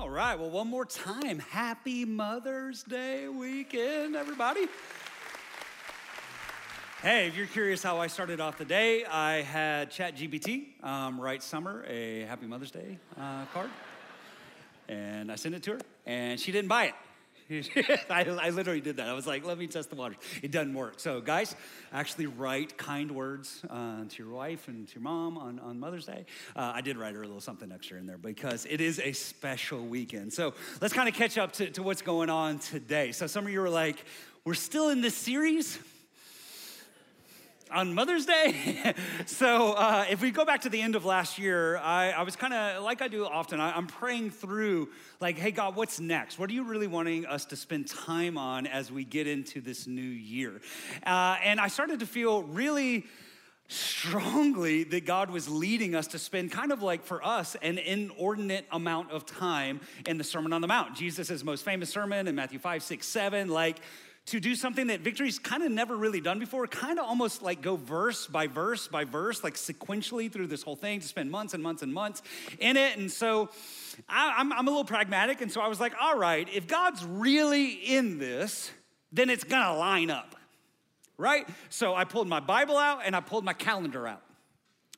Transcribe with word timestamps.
All 0.00 0.08
right, 0.08 0.38
well, 0.38 0.48
one 0.48 0.66
more 0.66 0.86
time. 0.86 1.40
Happy 1.40 2.06
Mother's 2.06 2.82
Day 2.82 3.28
weekend, 3.28 4.16
everybody. 4.16 4.66
Hey, 7.02 7.26
if 7.26 7.36
you're 7.36 7.46
curious 7.46 7.82
how 7.82 7.98
I 7.98 8.06
started 8.06 8.40
off 8.40 8.56
the 8.56 8.64
day, 8.64 9.04
I 9.04 9.42
had 9.42 9.90
ChatGPT 9.90 10.82
um, 10.82 11.20
write 11.20 11.42
Summer 11.42 11.84
a 11.86 12.22
Happy 12.22 12.46
Mother's 12.46 12.70
Day 12.70 12.96
uh, 13.20 13.44
card. 13.52 13.68
And 14.88 15.30
I 15.30 15.34
sent 15.34 15.54
it 15.54 15.62
to 15.64 15.72
her, 15.72 15.80
and 16.06 16.40
she 16.40 16.50
didn't 16.50 16.68
buy 16.68 16.84
it. 16.84 16.94
I, 18.10 18.24
I, 18.40 18.50
literally 18.50 18.80
did 18.80 18.98
that. 18.98 19.08
I 19.08 19.12
was 19.12 19.26
like, 19.26 19.44
let 19.44 19.58
me 19.58 19.66
test 19.66 19.90
the 19.90 19.96
waters. 19.96 20.18
It 20.40 20.52
doesn't 20.52 20.72
work. 20.72 21.00
So, 21.00 21.20
guys, 21.20 21.56
actually 21.92 22.26
write 22.26 22.78
kind 22.78 23.10
words 23.10 23.62
uh, 23.68 24.04
to 24.08 24.22
your 24.22 24.32
wife 24.32 24.68
and 24.68 24.86
to 24.86 24.94
your 24.94 25.02
mom 25.02 25.36
on, 25.36 25.58
on 25.58 25.80
Mother's 25.80 26.06
Day. 26.06 26.26
Uh, 26.54 26.72
I 26.74 26.80
did 26.80 26.96
write 26.96 27.14
her 27.14 27.22
a 27.22 27.26
little 27.26 27.40
something 27.40 27.72
extra 27.72 27.98
in 27.98 28.06
there 28.06 28.18
because 28.18 28.66
it 28.70 28.80
is 28.80 29.00
a 29.00 29.12
special 29.12 29.84
weekend. 29.84 30.32
So, 30.32 30.54
let's 30.80 30.94
kind 30.94 31.08
of 31.08 31.14
catch 31.14 31.38
up 31.38 31.50
to, 31.54 31.70
to 31.70 31.82
what's 31.82 32.02
going 32.02 32.30
on 32.30 32.60
today. 32.60 33.10
So, 33.10 33.26
some 33.26 33.46
of 33.46 33.52
you 33.52 33.60
are 33.62 33.70
like, 33.70 34.04
we're 34.44 34.54
still 34.54 34.90
in 34.90 35.00
this 35.00 35.16
series 35.16 35.78
on 37.72 37.94
Mother's 37.94 38.26
Day. 38.26 38.94
so, 39.26 39.72
uh, 39.72 40.04
if 40.10 40.20
we 40.20 40.30
go 40.30 40.44
back 40.44 40.62
to 40.62 40.68
the 40.68 40.80
end 40.80 40.96
of 40.96 41.04
last 41.04 41.38
year, 41.38 41.78
I, 41.78 42.10
I 42.10 42.22
was 42.22 42.36
kind 42.36 42.52
of 42.52 42.82
like 42.82 43.02
I 43.02 43.08
do 43.08 43.24
often, 43.24 43.60
I, 43.60 43.76
am 43.76 43.86
praying 43.86 44.30
through, 44.30 44.88
like, 45.20 45.38
hey, 45.38 45.50
God, 45.50 45.76
what's 45.76 46.00
next? 46.00 46.38
What 46.38 46.50
are 46.50 46.52
you 46.52 46.64
really 46.64 46.86
wanting 46.86 47.26
us 47.26 47.44
to 47.46 47.56
spend 47.56 47.88
time 47.88 48.36
on 48.36 48.66
as 48.66 48.90
we 48.90 49.04
get 49.04 49.26
into 49.26 49.60
this 49.60 49.86
new 49.86 50.00
year? 50.00 50.60
Uh, 51.04 51.36
and 51.42 51.60
I 51.60 51.68
started 51.68 52.00
to 52.00 52.06
feel 52.06 52.42
really 52.42 53.06
strongly 53.70 54.82
that 54.82 55.06
God 55.06 55.30
was 55.30 55.48
leading 55.48 55.94
us 55.94 56.08
to 56.08 56.18
spend 56.18 56.50
kind 56.50 56.72
of 56.72 56.82
like 56.82 57.04
for 57.04 57.24
us 57.24 57.54
an 57.62 57.78
inordinate 57.78 58.66
amount 58.72 59.12
of 59.12 59.24
time 59.24 59.80
in 60.06 60.18
the 60.18 60.24
Sermon 60.24 60.52
on 60.52 60.60
the 60.60 60.66
Mount. 60.66 60.96
Jesus' 60.96 61.44
most 61.44 61.64
famous 61.64 61.88
sermon 61.88 62.26
in 62.26 62.34
Matthew 62.34 62.58
5, 62.58 62.82
6, 62.82 63.06
7, 63.06 63.48
like 63.48 63.78
to 64.30 64.38
do 64.38 64.54
something 64.54 64.86
that 64.86 65.00
Victory's 65.00 65.40
kind 65.40 65.64
of 65.64 65.72
never 65.72 65.96
really 65.96 66.20
done 66.20 66.38
before, 66.38 66.64
kind 66.68 67.00
of 67.00 67.04
almost 67.04 67.42
like 67.42 67.62
go 67.62 67.74
verse 67.74 68.28
by 68.28 68.46
verse 68.46 68.86
by 68.86 69.04
verse, 69.04 69.42
like 69.42 69.54
sequentially 69.54 70.30
through 70.30 70.46
this 70.46 70.62
whole 70.62 70.76
thing 70.76 71.00
to 71.00 71.08
spend 71.08 71.30
months 71.30 71.52
and 71.52 71.62
months 71.62 71.82
and 71.82 71.92
months 71.92 72.22
in 72.60 72.76
it. 72.76 72.96
And 72.96 73.10
so 73.10 73.50
I, 74.08 74.34
I'm, 74.38 74.52
I'm 74.52 74.68
a 74.68 74.70
little 74.70 74.84
pragmatic. 74.84 75.40
And 75.40 75.50
so 75.50 75.60
I 75.60 75.66
was 75.66 75.80
like, 75.80 75.94
all 76.00 76.16
right, 76.16 76.48
if 76.54 76.68
God's 76.68 77.04
really 77.04 77.72
in 77.72 78.18
this, 78.18 78.70
then 79.10 79.30
it's 79.30 79.42
gonna 79.42 79.76
line 79.76 80.10
up, 80.10 80.36
right? 81.18 81.48
So 81.68 81.96
I 81.96 82.04
pulled 82.04 82.28
my 82.28 82.40
Bible 82.40 82.76
out 82.76 83.00
and 83.04 83.16
I 83.16 83.20
pulled 83.20 83.44
my 83.44 83.52
calendar 83.52 84.06
out 84.06 84.22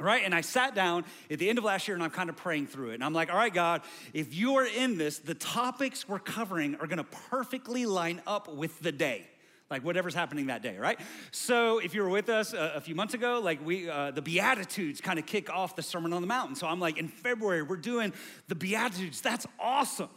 right? 0.03 0.22
And 0.25 0.34
I 0.34 0.41
sat 0.41 0.75
down 0.75 1.05
at 1.31 1.39
the 1.39 1.48
end 1.48 1.58
of 1.58 1.64
last 1.64 1.89
year 1.89 1.95
and 1.95 2.03
I'm 2.03 2.11
kind 2.11 2.28
of 2.28 2.36
praying 2.36 2.67
through 2.67 2.91
it. 2.91 2.95
And 2.95 3.05
I'm 3.05 3.12
like, 3.12 3.31
all 3.31 3.36
right, 3.36 3.53
God, 3.53 3.83
if 4.12 4.34
you 4.34 4.56
are 4.56 4.67
in 4.67 4.98
this, 4.98 5.19
the 5.19 5.34
topics 5.34 6.08
we're 6.08 6.19
covering 6.19 6.77
are 6.77 6.86
gonna 6.86 7.05
perfectly 7.31 7.86
line 7.86 8.20
up 8.27 8.53
with 8.53 8.78
the 8.80 8.92
day. 8.92 9.27
Like 9.70 9.84
whatever's 9.84 10.14
happening 10.14 10.48
that 10.48 10.62
day, 10.62 10.77
right? 10.77 11.00
So 11.30 11.78
if 11.78 11.95
you 11.95 12.03
were 12.03 12.11
with 12.11 12.28
us 12.28 12.53
a, 12.53 12.75
a 12.77 12.80
few 12.80 12.95
months 12.95 13.14
ago, 13.14 13.41
like 13.42 13.64
we, 13.64 13.89
uh, 13.89 14.11
the 14.11 14.20
Beatitudes 14.20 15.00
kind 15.00 15.19
of 15.19 15.25
kick 15.25 15.48
off 15.48 15.77
the 15.77 15.83
Sermon 15.83 16.12
on 16.12 16.20
the 16.20 16.27
Mountain. 16.27 16.56
So 16.56 16.67
I'm 16.67 16.78
like, 16.78 16.98
in 16.98 17.08
February, 17.08 17.62
we're 17.62 17.77
doing 17.77 18.12
the 18.48 18.55
Beatitudes. 18.55 19.23
That's 19.23 19.47
awesome. 19.58 20.11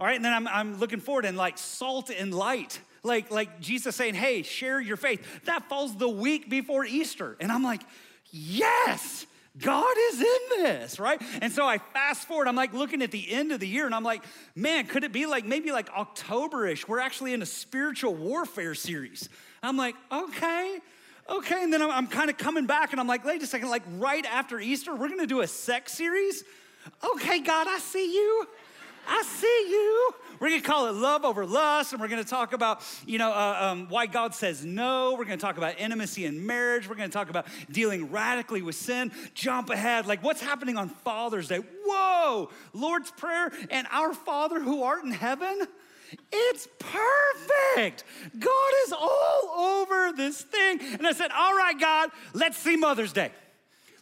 All 0.00 0.06
right, 0.06 0.16
and 0.16 0.24
then 0.24 0.32
I'm, 0.32 0.48
I'm 0.48 0.78
looking 0.78 1.00
forward 1.00 1.26
and 1.26 1.36
like 1.36 1.58
salt 1.58 2.10
and 2.10 2.32
light 2.32 2.80
like 3.04 3.30
like 3.30 3.60
jesus 3.60 3.94
saying 3.94 4.14
hey 4.14 4.42
share 4.42 4.80
your 4.80 4.96
faith 4.96 5.44
that 5.44 5.68
falls 5.68 5.94
the 5.96 6.08
week 6.08 6.48
before 6.48 6.86
easter 6.86 7.36
and 7.38 7.52
i'm 7.52 7.62
like 7.62 7.82
yes, 8.34 9.26
God 9.56 9.94
is 10.10 10.20
in 10.20 10.62
this, 10.62 10.98
right? 10.98 11.22
And 11.40 11.52
so 11.52 11.64
I 11.64 11.78
fast 11.78 12.26
forward, 12.26 12.48
I'm 12.48 12.56
like 12.56 12.74
looking 12.74 13.02
at 13.02 13.12
the 13.12 13.32
end 13.32 13.52
of 13.52 13.60
the 13.60 13.68
year 13.68 13.86
and 13.86 13.94
I'm 13.94 14.02
like, 14.02 14.24
man, 14.56 14.86
could 14.86 15.04
it 15.04 15.12
be 15.12 15.26
like 15.26 15.44
maybe 15.44 15.70
like 15.70 15.88
Octoberish? 15.90 16.88
We're 16.88 16.98
actually 16.98 17.32
in 17.34 17.42
a 17.42 17.46
spiritual 17.46 18.14
warfare 18.14 18.74
series. 18.74 19.28
I'm 19.62 19.76
like, 19.76 19.94
okay, 20.10 20.80
okay. 21.30 21.62
And 21.62 21.72
then 21.72 21.82
I'm, 21.82 21.90
I'm 21.90 22.06
kind 22.08 22.30
of 22.30 22.36
coming 22.36 22.66
back 22.66 22.90
and 22.90 23.00
I'm 23.00 23.06
like, 23.06 23.24
wait 23.24 23.42
a 23.42 23.46
second, 23.46 23.70
like 23.70 23.84
right 23.92 24.26
after 24.26 24.58
Easter, 24.58 24.96
we're 24.96 25.08
gonna 25.08 25.26
do 25.26 25.42
a 25.42 25.46
sex 25.46 25.92
series? 25.92 26.42
Okay, 27.14 27.38
God, 27.40 27.68
I 27.68 27.78
see 27.78 28.12
you. 28.12 28.48
I 29.06 29.22
see 29.22 29.66
you. 29.70 30.14
We're 30.40 30.50
gonna 30.50 30.62
call 30.62 30.86
it 30.86 30.92
love 30.92 31.24
over 31.24 31.46
lust, 31.46 31.92
and 31.92 32.00
we're 32.00 32.08
gonna 32.08 32.24
talk 32.24 32.52
about, 32.52 32.82
you 33.06 33.18
know, 33.18 33.30
uh, 33.30 33.58
um, 33.60 33.88
why 33.88 34.06
God 34.06 34.34
says 34.34 34.64
no. 34.64 35.14
We're 35.18 35.24
gonna 35.24 35.36
talk 35.36 35.56
about 35.56 35.78
intimacy 35.78 36.26
in 36.26 36.46
marriage. 36.46 36.88
We're 36.88 36.96
gonna 36.96 37.08
talk 37.08 37.30
about 37.30 37.46
dealing 37.70 38.10
radically 38.10 38.62
with 38.62 38.74
sin. 38.74 39.12
Jump 39.34 39.70
ahead, 39.70 40.06
like 40.06 40.22
what's 40.22 40.40
happening 40.40 40.76
on 40.76 40.88
Father's 40.88 41.48
Day? 41.48 41.60
Whoa, 41.84 42.50
Lord's 42.72 43.10
Prayer 43.10 43.52
and 43.70 43.86
Our 43.90 44.14
Father 44.14 44.60
who 44.60 44.82
art 44.82 45.04
in 45.04 45.10
heaven. 45.10 45.66
It's 46.32 46.68
perfect. 46.78 48.04
God 48.38 48.72
is 48.86 48.92
all 48.92 49.48
over 49.56 50.12
this 50.12 50.42
thing. 50.42 50.80
And 50.80 51.06
I 51.06 51.12
said, 51.12 51.30
All 51.32 51.56
right, 51.56 51.78
God, 51.78 52.10
let's 52.32 52.58
see 52.58 52.76
Mother's 52.76 53.12
Day. 53.12 53.32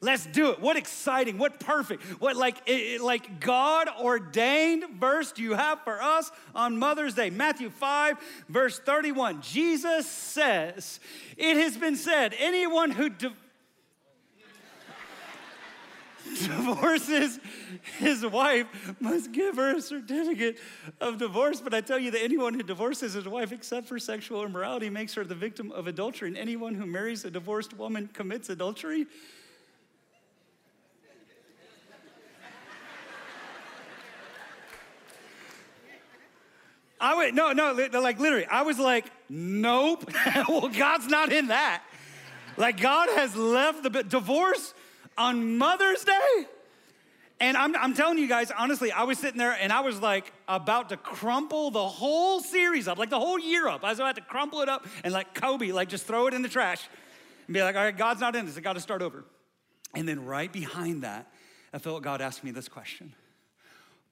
Let's 0.02 0.26
do 0.26 0.50
it. 0.50 0.60
What 0.60 0.76
exciting, 0.76 1.38
what 1.38 1.60
perfect, 1.60 2.02
what 2.20 2.36
like 2.36 2.68
like 3.00 3.38
God 3.38 3.88
ordained 4.00 4.98
verse 4.98 5.30
do 5.30 5.44
you 5.44 5.54
have 5.54 5.80
for 5.84 6.02
us 6.02 6.32
on 6.56 6.76
Mother's 6.76 7.14
Day? 7.14 7.30
Matthew 7.30 7.70
5 7.70 8.16
verse 8.48 8.80
31. 8.80 9.40
Jesus 9.42 10.06
says, 10.06 10.98
"It 11.36 11.56
has 11.56 11.76
been 11.76 11.94
said, 11.94 12.34
anyone 12.36 12.90
who 12.90 13.10
di- 13.10 13.32
divorces 16.40 17.38
his 17.98 18.26
wife 18.26 18.66
must 19.00 19.30
give 19.30 19.54
her 19.54 19.76
a 19.76 19.80
certificate 19.80 20.58
of 21.00 21.18
divorce. 21.18 21.60
But 21.60 21.74
I 21.74 21.80
tell 21.80 21.98
you 21.98 22.10
that 22.10 22.22
anyone 22.22 22.54
who 22.54 22.64
divorces 22.64 23.12
his 23.12 23.28
wife 23.28 23.52
except 23.52 23.86
for 23.86 24.00
sexual 24.00 24.44
immorality 24.44 24.90
makes 24.90 25.14
her 25.14 25.24
the 25.24 25.34
victim 25.34 25.70
of 25.70 25.86
adultery. 25.86 26.28
And 26.28 26.36
anyone 26.36 26.74
who 26.74 26.86
marries 26.86 27.24
a 27.24 27.30
divorced 27.30 27.76
woman 27.76 28.08
commits 28.12 28.48
adultery. 28.50 29.06
I 37.02 37.16
went, 37.16 37.34
no, 37.34 37.50
no, 37.50 37.72
like 38.00 38.20
literally, 38.20 38.46
I 38.46 38.62
was 38.62 38.78
like, 38.78 39.06
nope. 39.28 40.08
well, 40.48 40.68
God's 40.68 41.08
not 41.08 41.32
in 41.32 41.48
that. 41.48 41.82
Like, 42.56 42.80
God 42.80 43.08
has 43.10 43.34
left 43.34 43.82
the 43.82 43.90
divorce 44.04 44.72
on 45.18 45.58
Mother's 45.58 46.04
Day. 46.04 46.46
And 47.40 47.56
I'm, 47.56 47.74
I'm 47.74 47.94
telling 47.94 48.18
you 48.18 48.28
guys, 48.28 48.52
honestly, 48.56 48.92
I 48.92 49.02
was 49.02 49.18
sitting 49.18 49.38
there 49.38 49.50
and 49.50 49.72
I 49.72 49.80
was 49.80 50.00
like 50.00 50.32
about 50.46 50.90
to 50.90 50.96
crumple 50.96 51.72
the 51.72 51.88
whole 51.88 52.38
series 52.38 52.86
up, 52.86 52.98
like 52.98 53.10
the 53.10 53.18
whole 53.18 53.38
year 53.38 53.66
up. 53.66 53.82
I 53.82 53.90
was 53.90 53.98
about 53.98 54.14
to 54.14 54.20
crumple 54.22 54.60
it 54.60 54.68
up 54.68 54.86
and 55.02 55.12
like 55.12 55.34
Kobe, 55.34 55.72
like 55.72 55.88
just 55.88 56.06
throw 56.06 56.28
it 56.28 56.34
in 56.34 56.42
the 56.42 56.48
trash 56.48 56.88
and 57.48 57.54
be 57.54 57.60
like, 57.60 57.74
all 57.74 57.82
right, 57.82 57.96
God's 57.96 58.20
not 58.20 58.36
in 58.36 58.46
this. 58.46 58.56
I 58.56 58.60
got 58.60 58.74
to 58.74 58.80
start 58.80 59.02
over. 59.02 59.24
And 59.92 60.08
then 60.08 60.24
right 60.24 60.52
behind 60.52 61.02
that, 61.02 61.32
I 61.74 61.78
felt 61.78 62.04
God 62.04 62.20
asked 62.20 62.44
me 62.44 62.52
this 62.52 62.68
question. 62.68 63.12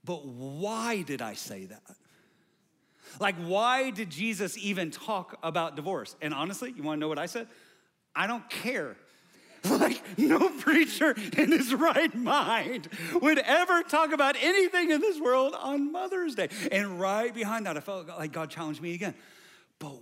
But 0.05 0.27
why 0.27 1.03
did 1.03 1.23
I 1.23 1.35
say 1.35 1.67
that? 1.67 1.83
Like, 3.19 3.37
why 3.37 3.91
did 3.91 4.11
Jesus 4.11 4.57
even 4.59 4.91
talk 4.91 5.39
about 5.43 5.77
divorce? 5.77 6.15
And 6.21 6.33
honestly, 6.33 6.73
you 6.77 6.83
wanna 6.83 7.01
know 7.01 7.09
what 7.09 7.19
I 7.19 7.27
said? 7.27 7.49
I 8.15 8.27
don't 8.27 8.49
care. 8.49 8.97
Like, 9.69 10.03
no 10.19 10.49
preacher 10.49 11.15
in 11.37 11.53
his 11.53 11.75
right 11.75 12.15
mind 12.15 12.89
would 13.21 13.39
ever 13.39 13.83
talk 13.83 14.11
about 14.11 14.37
anything 14.41 14.91
in 14.91 15.03
this 15.03 15.21
world 15.21 15.55
on 15.55 15.93
Mother's 15.93 16.35
Day. 16.35 16.49
And 16.73 16.99
right 16.99 17.35
behind 17.35 17.67
that, 17.67 17.77
I 17.77 17.81
felt 17.81 18.09
like 18.09 18.33
God 18.33 18.49
challenged 18.49 18.81
me 18.81 18.95
again. 18.95 19.15
But 19.79 19.97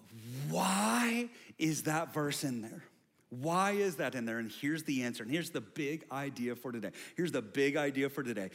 why 0.49 1.29
is 1.59 1.83
that 1.85 2.15
verse 2.15 2.45
in 2.45 2.63
there? 2.63 2.85
Why 3.31 3.73
is 3.73 3.97
that 3.97 4.15
in 4.15 4.25
there? 4.25 4.39
And 4.39 4.51
here's 4.51 4.85
the 4.85 5.03
answer. 5.03 5.23
And 5.23 5.31
here's 5.31 5.51
the 5.51 5.61
big 5.61 6.05
idea 6.11 6.57
for 6.57 6.73
today. 6.73 6.91
Here's 7.17 7.33
the 7.33 7.43
big 7.43 7.77
idea 7.77 8.09
for 8.09 8.23
today. 8.23 8.51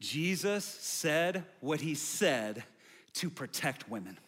Jesus 0.00 0.64
said 0.64 1.44
what 1.60 1.80
he 1.80 1.94
said 1.94 2.64
to 3.18 3.30
protect 3.30 3.88
women 3.88 4.18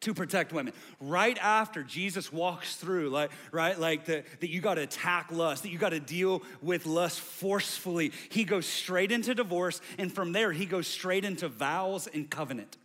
to 0.00 0.14
protect 0.14 0.52
women. 0.52 0.72
Right 0.98 1.38
after 1.38 1.82
Jesus 1.82 2.32
walks 2.32 2.76
through, 2.76 3.10
like, 3.10 3.30
right, 3.52 3.78
like 3.78 4.06
the, 4.06 4.24
that 4.40 4.48
you 4.48 4.60
got 4.60 4.74
to 4.74 4.82
attack 4.82 5.30
lust, 5.30 5.62
that 5.62 5.70
you 5.70 5.78
got 5.78 5.90
to 5.90 6.00
deal 6.00 6.42
with 6.62 6.86
lust 6.86 7.20
forcefully, 7.20 8.12
he 8.30 8.44
goes 8.44 8.66
straight 8.66 9.12
into 9.12 9.34
divorce, 9.34 9.80
and 9.98 10.12
from 10.12 10.32
there, 10.32 10.52
he 10.52 10.66
goes 10.66 10.86
straight 10.86 11.24
into 11.24 11.48
vows 11.48 12.06
and 12.06 12.30
covenant. 12.30 12.78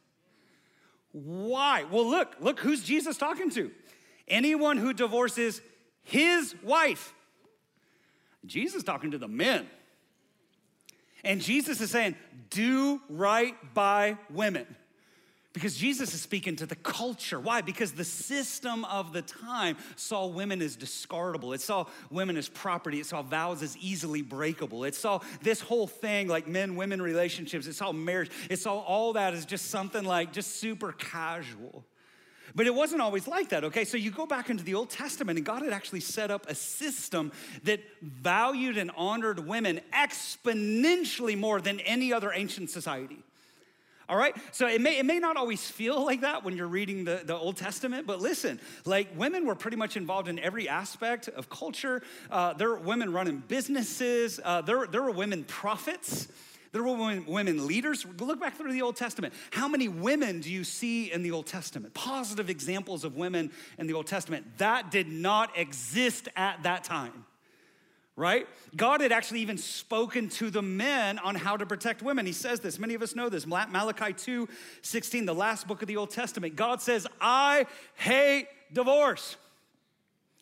Why? 1.11 1.85
Well, 1.89 2.09
look, 2.09 2.35
look 2.41 2.59
who's 2.59 2.83
Jesus 2.83 3.17
talking 3.17 3.49
to. 3.51 3.71
Anyone 4.27 4.77
who 4.77 4.93
divorces 4.93 5.61
his 6.03 6.53
wife. 6.63 7.13
Jesus 8.45 8.83
talking 8.83 9.11
to 9.11 9.17
the 9.17 9.27
men. 9.27 9.67
And 11.25 11.41
Jesus 11.41 11.81
is 11.81 11.91
saying, 11.91 12.15
do 12.49 13.01
right 13.09 13.55
by 13.73 14.17
women. 14.29 14.65
Because 15.51 15.77
Jesus 15.77 16.13
is 16.13 16.21
speaking 16.21 16.57
to 16.57 16.65
the 16.65 16.75
culture. 16.75 17.39
Why? 17.39 17.61
Because 17.61 17.93
the 17.93 18.03
system 18.03 18.83
of 18.85 19.13
the 19.13 19.21
time 19.21 19.77
saw 19.95 20.27
women 20.27 20.61
as 20.61 20.75
discardable. 20.75 21.55
It 21.55 21.61
saw 21.61 21.85
women 22.11 22.35
as 22.35 22.49
property. 22.49 22.99
It 22.99 23.05
saw 23.05 23.21
vows 23.21 23.63
as 23.63 23.77
easily 23.77 24.21
breakable. 24.21 24.83
It 24.83 24.95
saw 24.95 25.21
this 25.41 25.61
whole 25.61 25.87
thing 25.87 26.27
like 26.27 26.45
men 26.45 26.75
women 26.75 27.01
relationships. 27.01 27.67
It 27.67 27.73
saw 27.75 27.93
marriage. 27.93 28.31
It 28.49 28.59
saw 28.59 28.79
all 28.79 29.13
that 29.13 29.33
as 29.33 29.45
just 29.45 29.71
something 29.71 30.03
like 30.03 30.33
just 30.33 30.57
super 30.57 30.91
casual. 30.91 31.85
But 32.53 32.67
it 32.67 32.75
wasn't 32.75 33.01
always 33.01 33.27
like 33.27 33.49
that, 33.49 33.63
okay? 33.63 33.85
So 33.85 33.97
you 33.97 34.11
go 34.11 34.25
back 34.25 34.49
into 34.49 34.63
the 34.63 34.75
Old 34.75 34.89
Testament, 34.89 35.37
and 35.37 35.45
God 35.45 35.63
had 35.63 35.73
actually 35.73 36.01
set 36.01 36.29
up 36.29 36.47
a 36.49 36.55
system 36.55 37.31
that 37.63 37.79
valued 38.01 38.77
and 38.77 38.91
honored 38.95 39.39
women 39.39 39.81
exponentially 39.93 41.37
more 41.37 41.59
than 41.59 41.79
any 41.81 42.13
other 42.13 42.31
ancient 42.33 42.69
society. 42.69 43.23
All 44.07 44.17
right? 44.17 44.35
So 44.51 44.67
it 44.67 44.81
may, 44.81 44.99
it 44.99 45.05
may 45.05 45.17
not 45.17 45.35
always 45.35 45.69
feel 45.69 46.05
like 46.05 46.21
that 46.21 46.43
when 46.43 46.55
you're 46.55 46.67
reading 46.67 47.05
the, 47.05 47.21
the 47.25 47.35
Old 47.35 47.57
Testament, 47.57 48.05
but 48.05 48.21
listen, 48.21 48.59
like 48.85 49.07
women 49.17 49.47
were 49.47 49.55
pretty 49.55 49.77
much 49.77 49.97
involved 49.97 50.27
in 50.27 50.37
every 50.37 50.69
aspect 50.69 51.27
of 51.27 51.49
culture. 51.49 52.03
Uh, 52.29 52.53
there 52.53 52.69
were 52.69 52.77
women 52.77 53.11
running 53.11 53.41
businesses, 53.47 54.39
uh, 54.43 54.61
there, 54.61 54.85
there 54.85 55.01
were 55.01 55.11
women 55.11 55.43
prophets. 55.43 56.27
There 56.75 56.83
were 56.83 57.21
women, 57.25 57.67
leaders. 57.67 58.05
Look 58.19 58.41
back 58.41 58.57
through 58.57 58.73
the 58.73 58.81
Old 58.81 58.97
Testament. 58.97 59.33
How 59.51 59.69
many 59.69 59.87
women 59.87 60.41
do 60.41 60.51
you 60.51 60.65
see 60.65 61.09
in 61.09 61.23
the 61.23 61.31
Old 61.31 61.45
Testament? 61.47 61.93
Positive 61.93 62.49
examples 62.49 63.05
of 63.05 63.15
women 63.15 63.53
in 63.77 63.87
the 63.87 63.93
Old 63.93 64.07
Testament. 64.07 64.45
That 64.57 64.91
did 64.91 65.07
not 65.09 65.57
exist 65.57 66.27
at 66.35 66.63
that 66.63 66.83
time 66.83 67.23
right? 68.17 68.47
God 68.77 69.01
had 69.01 69.11
actually 69.11 69.41
even 69.41 69.57
spoken 69.57 70.29
to 70.29 70.49
the 70.49 70.61
men 70.61 71.19
on 71.19 71.35
how 71.35 71.57
to 71.57 71.65
protect 71.65 72.01
women. 72.01 72.25
He 72.25 72.31
says 72.31 72.61
this, 72.61 72.79
many 72.79 72.93
of 72.93 73.01
us 73.01 73.13
know 73.13 73.27
this. 73.27 73.45
Malachi 73.45 74.13
2 74.13 74.47
16, 74.83 75.25
the 75.25 75.35
last 75.35 75.67
book 75.67 75.81
of 75.81 75.89
the 75.89 75.97
Old 75.97 76.11
Testament. 76.11 76.55
God 76.55 76.81
says, 76.81 77.05
I 77.19 77.65
hate 77.95 78.47
divorce. 78.71 79.35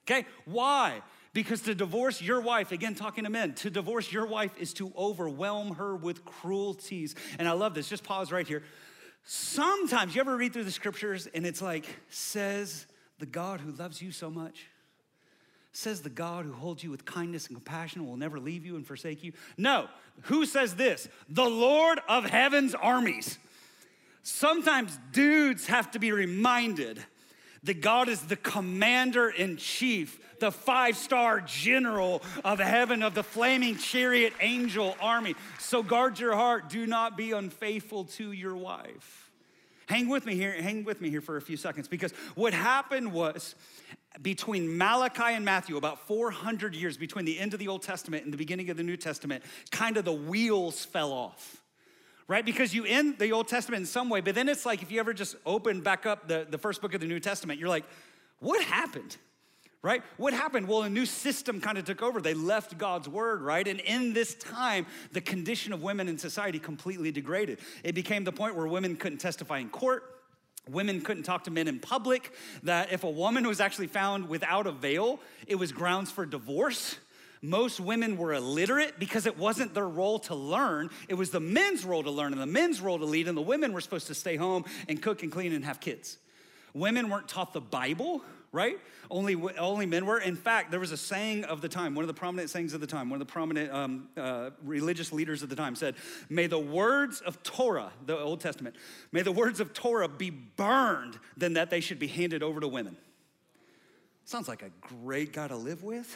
Okay, 0.04 0.28
why? 0.46 1.02
Because 1.34 1.62
to 1.64 1.74
divorce 1.74 2.22
your 2.22 2.42
wife, 2.42 2.72
again, 2.72 2.94
talking 2.94 3.24
to 3.24 3.30
men, 3.30 3.54
to 3.56 3.70
divorce 3.70 4.12
your 4.12 4.26
wife 4.26 4.52
is 4.60 4.74
to 4.76 4.94
overwhelm 4.96 5.76
her 5.76 5.96
with 5.96 6.24
cruelties. 6.26 7.16
And 7.40 7.48
I 7.48 7.54
love 7.54 7.74
this, 7.74 7.90
just 7.90 8.04
pause 8.04 8.32
right 8.32 8.48
here. 8.48 8.64
Sometimes 9.26 10.14
you 10.16 10.22
ever 10.22 10.38
read 10.38 10.54
through 10.54 10.66
the 10.66 10.72
scriptures 10.72 11.28
and 11.34 11.46
it's 11.46 11.62
like, 11.62 11.88
says 12.10 12.86
the 13.20 13.26
God 13.26 13.62
who 13.62 13.72
loves 13.72 14.02
you 14.02 14.12
so 14.12 14.30
much 14.30 14.68
says 15.74 16.02
the 16.02 16.10
God 16.10 16.46
who 16.46 16.54
holds 16.54 16.84
you 16.84 16.92
with 16.92 17.04
kindness 17.04 17.48
and 17.48 17.58
compassion 17.58 18.06
will 18.06 18.16
never 18.16 18.40
leave 18.40 18.66
you 18.66 18.76
and 18.76 18.86
forsake 18.86 19.24
you? 19.24 19.34
No. 19.58 19.88
Who 20.24 20.46
says 20.46 20.76
this? 20.76 21.10
The 21.28 21.44
Lord 21.44 22.00
of 22.08 22.26
heaven's 22.26 22.76
armies. 22.76 23.40
Sometimes 24.22 24.98
dudes 25.12 25.66
have 25.68 25.92
to 25.92 26.00
be 26.00 26.12
reminded 26.12 27.04
that 27.64 27.82
God 27.82 28.08
is 28.08 28.22
the 28.22 28.36
commander 28.36 29.30
in 29.30 29.58
chief, 29.58 30.20
the 30.40 30.52
five 30.52 30.98
star 30.98 31.42
general 31.42 32.22
of 32.44 32.60
heaven, 32.60 33.04
of 33.04 33.14
the 33.14 33.24
flaming 33.24 33.78
chariot 33.78 34.34
angel 34.40 34.96
army. 35.00 35.36
So 35.60 35.84
guard 35.84 36.20
your 36.20 36.36
heart. 36.36 36.70
Do 36.70 36.86
not 36.86 37.18
be 37.18 37.32
unfaithful 37.32 38.06
to 38.06 38.32
your 38.32 38.56
wife. 38.56 39.32
Hang 39.88 40.08
with 40.08 40.26
me 40.26 40.36
here, 40.36 40.54
hang 40.54 40.84
with 40.84 41.02
me 41.02 41.10
here 41.10 41.22
for 41.22 41.38
a 41.38 41.42
few 41.42 41.58
seconds 41.58 41.88
because 41.88 42.14
what 42.36 42.54
happened 42.54 43.12
was 43.12 43.56
between 44.22 44.78
Malachi 44.78 45.34
and 45.34 45.44
Matthew, 45.44 45.76
about 45.76 46.08
400 46.08 46.76
years 46.76 46.98
between 46.98 47.26
the 47.26 47.40
end 47.40 47.54
of 47.54 47.60
the 47.60 47.68
Old 47.68 47.82
Testament 47.82 48.24
and 48.24 48.32
the 48.32 48.38
beginning 48.38 48.70
of 48.70 48.78
the 48.78 48.84
New 48.84 48.98
Testament, 48.98 49.44
kind 49.72 49.98
of 49.98 50.06
the 50.06 50.14
wheels 50.14 50.86
fell 50.86 51.12
off. 51.12 51.62
Right? 52.28 52.46
Because 52.46 52.74
you 52.74 52.86
end 52.86 53.20
the 53.20 53.34
Old 53.34 53.50
Testament 53.50 53.82
in 53.82 53.86
some 53.86 54.10
way, 54.10 54.22
but 54.22 54.34
then 54.34 54.48
it's 54.48 54.66
like 54.66 54.82
if 54.82 54.92
you 54.92 55.00
ever 55.00 55.14
just 55.14 55.36
open 55.46 55.82
back 55.82 56.06
up 56.06 56.28
the, 56.28 56.48
the 56.50 56.58
first 56.58 56.82
book 56.82 56.94
of 56.94 57.02
the 57.02 57.08
New 57.08 57.20
Testament, 57.20 57.60
you're 57.60 57.70
like, 57.70 57.84
what 58.40 58.64
happened? 58.64 59.18
Right? 59.84 60.02
What 60.18 60.34
happened? 60.34 60.68
Well, 60.68 60.84
a 60.84 60.90
new 60.90 61.06
system 61.06 61.62
kind 61.62 61.78
of 61.78 61.84
took 61.84 62.02
over. 62.02 62.22
They 62.22 62.34
left 62.34 62.78
God's 62.78 63.08
word, 63.08 63.42
right? 63.42 63.68
And 63.68 63.82
in 63.82 64.14
this 64.14 64.34
time, 64.34 64.88
the 65.12 65.22
condition 65.22 65.74
of 65.74 65.84
women 65.84 66.08
in 66.08 66.18
society 66.18 66.58
completely 66.58 67.12
degraded. 67.12 67.60
It 67.84 67.94
became 67.94 68.24
the 68.24 68.32
point 68.32 68.56
where 68.56 68.66
women 68.66 68.96
couldn't 68.96 69.20
testify 69.20 69.60
in 69.60 69.70
court. 69.70 70.10
Women 70.70 71.02
couldn't 71.02 71.24
talk 71.24 71.44
to 71.44 71.52
men 71.52 71.68
in 71.68 71.80
public, 71.80 72.32
that 72.64 72.94
if 72.94 73.04
a 73.04 73.10
woman 73.10 73.46
was 73.46 73.60
actually 73.60 73.88
found 73.88 74.30
without 74.30 74.66
a 74.66 74.72
veil, 74.72 75.20
it 75.46 75.56
was 75.56 75.74
grounds 75.74 76.10
for 76.10 76.26
divorce. 76.26 76.96
Most 77.42 77.82
women 77.82 78.16
were 78.16 78.32
illiterate 78.32 78.98
because 78.98 79.26
it 79.26 79.38
wasn't 79.38 79.74
their 79.74 79.90
role 79.90 80.20
to 80.20 80.36
learn. 80.36 80.90
It 81.10 81.16
was 81.16 81.32
the 81.32 81.42
men's 81.42 81.84
role 81.84 82.02
to 82.02 82.10
learn 82.10 82.32
and 82.32 82.42
the 82.42 82.46
men's 82.46 82.80
role 82.80 82.98
to 82.98 83.04
lead, 83.04 83.28
and 83.28 83.38
the 83.38 83.42
women 83.42 83.74
were 83.74 83.82
supposed 83.82 84.08
to 84.08 84.16
stay 84.16 84.38
home 84.38 84.64
and 84.88 85.02
cook 85.02 85.22
and 85.22 85.30
clean 85.30 85.52
and 85.52 85.66
have 85.66 85.82
kids. 85.82 86.18
Women 86.74 87.10
weren't 87.10 87.28
taught 87.28 87.52
the 87.52 87.60
Bible, 87.60 88.24
right? 88.54 88.80
Only, 89.12 89.36
only 89.58 89.86
men 89.86 90.06
were. 90.06 90.20
In 90.20 90.38
fact, 90.38 90.72
there 90.72 90.80
was 90.80 90.92
a 90.92 90.98
saying 90.98 91.44
of 91.46 91.60
the 91.60 91.68
time, 91.68 91.96
one 91.96 92.04
of 92.04 92.08
the 92.08 92.14
prominent 92.14 92.50
sayings 92.50 92.74
of 92.74 92.80
the 92.80 92.88
time, 92.88 93.10
one 93.10 93.20
of 93.20 93.28
the 93.28 93.32
prominent 93.32 93.74
um, 93.74 94.08
uh, 94.16 94.52
religious 94.64 95.12
leaders 95.12 95.44
of 95.44 95.50
the 95.50 95.56
time 95.56 95.76
said, 95.76 95.96
May 96.30 96.48
the 96.48 96.60
words 96.60 97.20
of 97.20 97.42
Torah, 97.44 97.92
the 98.06 98.18
Old 98.18 98.40
Testament, 98.40 98.76
may 99.12 99.24
the 99.24 99.32
words 99.32 99.60
of 99.60 99.74
Torah 99.74 100.08
be 100.08 100.30
burned 100.30 101.20
than 101.36 101.54
that 101.54 101.70
they 101.70 101.82
should 101.82 102.00
be 102.00 102.08
handed 102.08 102.44
over 102.44 102.62
to 102.62 102.68
women. 102.68 102.96
Sounds 104.24 104.48
like 104.48 104.62
a 104.62 104.70
great 104.80 105.34
guy 105.34 105.48
to 105.48 105.58
live 105.58 105.84
with. 105.84 106.16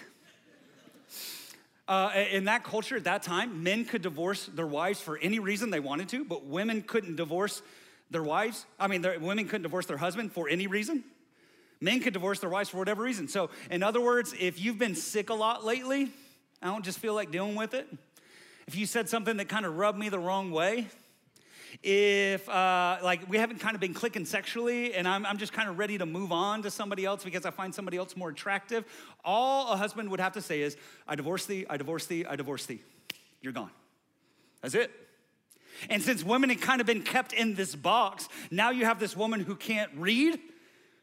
Uh, 1.88 2.12
in 2.31 2.45
that 2.45 2.63
culture 2.63 2.98
at 2.98 3.06
that 3.06 3.24
time, 3.24 3.63
men 3.63 3.84
could 3.84 4.01
divorce 4.01 4.45
their 4.48 4.68
wives 4.68 5.01
for 5.01 5.18
any 5.18 5.39
reason 5.39 5.69
they 5.69 5.80
wanted 5.80 6.07
to, 6.10 6.24
but 6.24 6.45
women 6.45 6.81
couldn't 6.81 7.16
divorce 7.16 7.62
their 8.12 8.24
wives. 8.24 8.66
I 8.80 8.88
mean, 8.88 9.06
women 9.22 9.45
couldn't 9.45 9.63
divorce 9.63 9.86
their 9.86 9.98
husband 9.98 10.34
for 10.34 10.50
any 10.50 10.68
reason. 10.68 11.04
Men 11.79 12.00
could 12.00 12.13
divorce 12.13 12.39
their 12.39 12.50
wives 12.50 12.69
for 12.69 12.77
whatever 12.77 13.03
reason. 13.03 13.27
So, 13.27 13.50
in 13.69 13.83
other 13.83 14.01
words, 14.01 14.33
if 14.39 14.59
you've 14.59 14.79
been 14.79 14.95
sick 14.95 15.29
a 15.29 15.33
lot 15.33 15.63
lately, 15.63 16.12
I 16.62 16.68
don't 16.68 16.83
just 16.83 17.00
feel 17.00 17.13
like 17.13 17.31
dealing 17.31 17.56
with 17.56 17.74
it. 17.74 17.88
If 18.68 18.75
you 18.75 18.85
said 18.85 19.07
something 19.07 19.38
that 19.38 19.47
kind 19.47 19.65
of 19.65 19.77
rubbed 19.77 19.97
me 19.97 20.09
the 20.09 20.19
wrong 20.19 20.51
way, 20.51 20.88
if 21.83 22.47
uh, 22.50 22.97
like 23.03 23.29
we 23.29 23.38
haven't 23.38 23.59
kind 23.59 23.75
of 23.75 23.81
been 23.81 23.94
clicking 23.94 24.25
sexually 24.25 24.94
and 24.95 25.07
I'm, 25.07 25.25
I'm 25.25 25.38
just 25.38 25.53
kind 25.53 25.69
of 25.69 25.77
ready 25.77 25.97
to 25.97 26.06
move 26.06 26.31
on 26.31 26.63
to 26.63 26.71
somebody 26.71 27.06
else 27.06 27.24
because 27.24 27.45
I 27.45 27.51
find 27.51 27.74
somebody 27.74 27.97
else 27.97 28.15
more 28.18 28.29
attractive, 28.29 28.83
all 29.24 29.71
a 29.71 29.77
husband 29.77 30.09
would 30.09 30.19
have 30.19 30.33
to 30.33 30.41
say 30.41 30.62
is, 30.62 30.75
I 31.07 31.15
divorce 31.15 31.45
thee, 31.45 31.65
I 31.69 31.77
divorce 31.77 32.07
thee, 32.07 32.25
I 32.25 32.35
divorce 32.35 32.65
thee. 32.65 32.81
You're 33.41 33.53
gone. 33.53 33.71
That's 34.62 34.74
it. 34.74 34.91
And 35.89 36.01
since 36.01 36.24
women 36.24 36.50
had 36.50 36.62
kind 36.62 36.81
of 36.81 36.88
been 36.88 37.03
kept 37.03 37.33
in 37.33 37.53
this 37.53 37.75
box, 37.75 38.27
now 38.50 38.71
you 38.71 38.85
have 38.85 39.00
this 39.00 39.15
woman 39.15 39.41
who 39.41 39.56
can't 39.56 39.91
read 39.95 40.39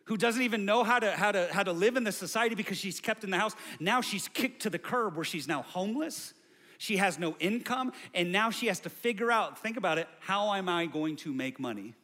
who 0.06 0.16
doesn't 0.16 0.42
even 0.42 0.64
know 0.64 0.84
how 0.84 0.98
to, 0.98 1.12
how, 1.12 1.32
to, 1.32 1.48
how 1.52 1.62
to 1.62 1.72
live 1.72 1.96
in 1.96 2.04
the 2.04 2.12
society 2.12 2.54
because 2.54 2.76
she's 2.76 3.00
kept 3.00 3.24
in 3.24 3.30
the 3.30 3.38
house. 3.38 3.54
Now 3.80 4.00
she's 4.00 4.28
kicked 4.28 4.62
to 4.62 4.70
the 4.70 4.78
curb 4.78 5.16
where 5.16 5.24
she's 5.24 5.48
now 5.48 5.62
homeless. 5.62 6.34
She 6.78 6.98
has 6.98 7.18
no 7.18 7.36
income, 7.38 7.92
and 8.14 8.32
now 8.32 8.50
she 8.50 8.66
has 8.66 8.80
to 8.80 8.90
figure 8.90 9.30
out, 9.30 9.58
think 9.58 9.76
about 9.76 9.98
it, 9.98 10.08
how 10.20 10.52
am 10.54 10.68
I 10.68 10.86
going 10.86 11.16
to 11.16 11.32
make 11.32 11.58
money? 11.58 11.94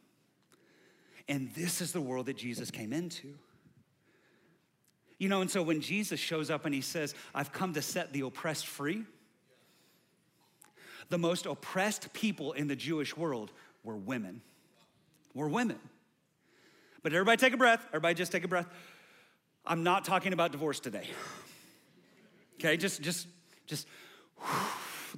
And 1.27 1.53
this 1.53 1.81
is 1.81 1.91
the 1.91 2.01
world 2.01 2.25
that 2.27 2.37
Jesus 2.37 2.71
came 2.71 2.93
into. 2.93 3.35
You 5.19 5.29
know, 5.29 5.41
and 5.41 5.51
so 5.51 5.61
when 5.61 5.81
Jesus 5.81 6.19
shows 6.19 6.49
up 6.49 6.65
and 6.65 6.73
he 6.73 6.81
says, 6.81 7.13
I've 7.35 7.51
come 7.51 7.73
to 7.73 7.81
set 7.81 8.11
the 8.11 8.21
oppressed 8.21 8.65
free, 8.65 9.03
the 11.09 11.19
most 11.19 11.45
oppressed 11.45 12.11
people 12.13 12.53
in 12.53 12.67
the 12.67 12.75
Jewish 12.75 13.15
world 13.15 13.51
were 13.83 13.97
women. 13.97 14.41
Were 15.35 15.47
women. 15.47 15.77
But 17.03 17.13
everybody 17.13 17.37
take 17.37 17.53
a 17.53 17.57
breath. 17.57 17.83
Everybody 17.89 18.15
just 18.15 18.31
take 18.31 18.43
a 18.43 18.47
breath. 18.47 18.67
I'm 19.65 19.83
not 19.83 20.05
talking 20.05 20.33
about 20.33 20.51
divorce 20.51 20.79
today. 20.79 21.07
Okay, 22.59 22.77
just, 22.77 23.01
just, 23.01 23.27
just, 23.65 23.87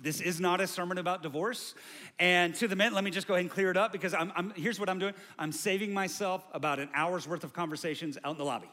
this 0.02 0.22
is 0.22 0.40
not 0.40 0.62
a 0.62 0.68
sermon 0.68 0.98
about 0.98 1.24
divorce. 1.24 1.76
And 2.20 2.56
to 2.56 2.68
the 2.68 2.76
men, 2.76 2.94
let 2.94 3.04
me 3.04 3.12
just 3.12 3.28
go 3.28 3.34
ahead 3.34 3.44
and 3.44 3.52
clear 3.52 3.70
it 3.70 3.78
up 3.78 3.92
because 3.92 4.14
I'm, 4.14 4.32
I'm, 4.36 4.52
here's 4.56 4.80
what 4.80 4.90
I'm 4.90 5.00
doing 5.00 5.14
I'm 5.38 5.52
saving 5.52 5.94
myself 5.94 6.46
about 6.54 6.80
an 6.80 6.90
hour's 6.94 7.28
worth 7.28 7.44
of 7.44 7.54
conversations 7.54 8.18
out 8.24 8.32
in 8.32 8.38
the 8.38 8.46
lobby. 8.46 8.70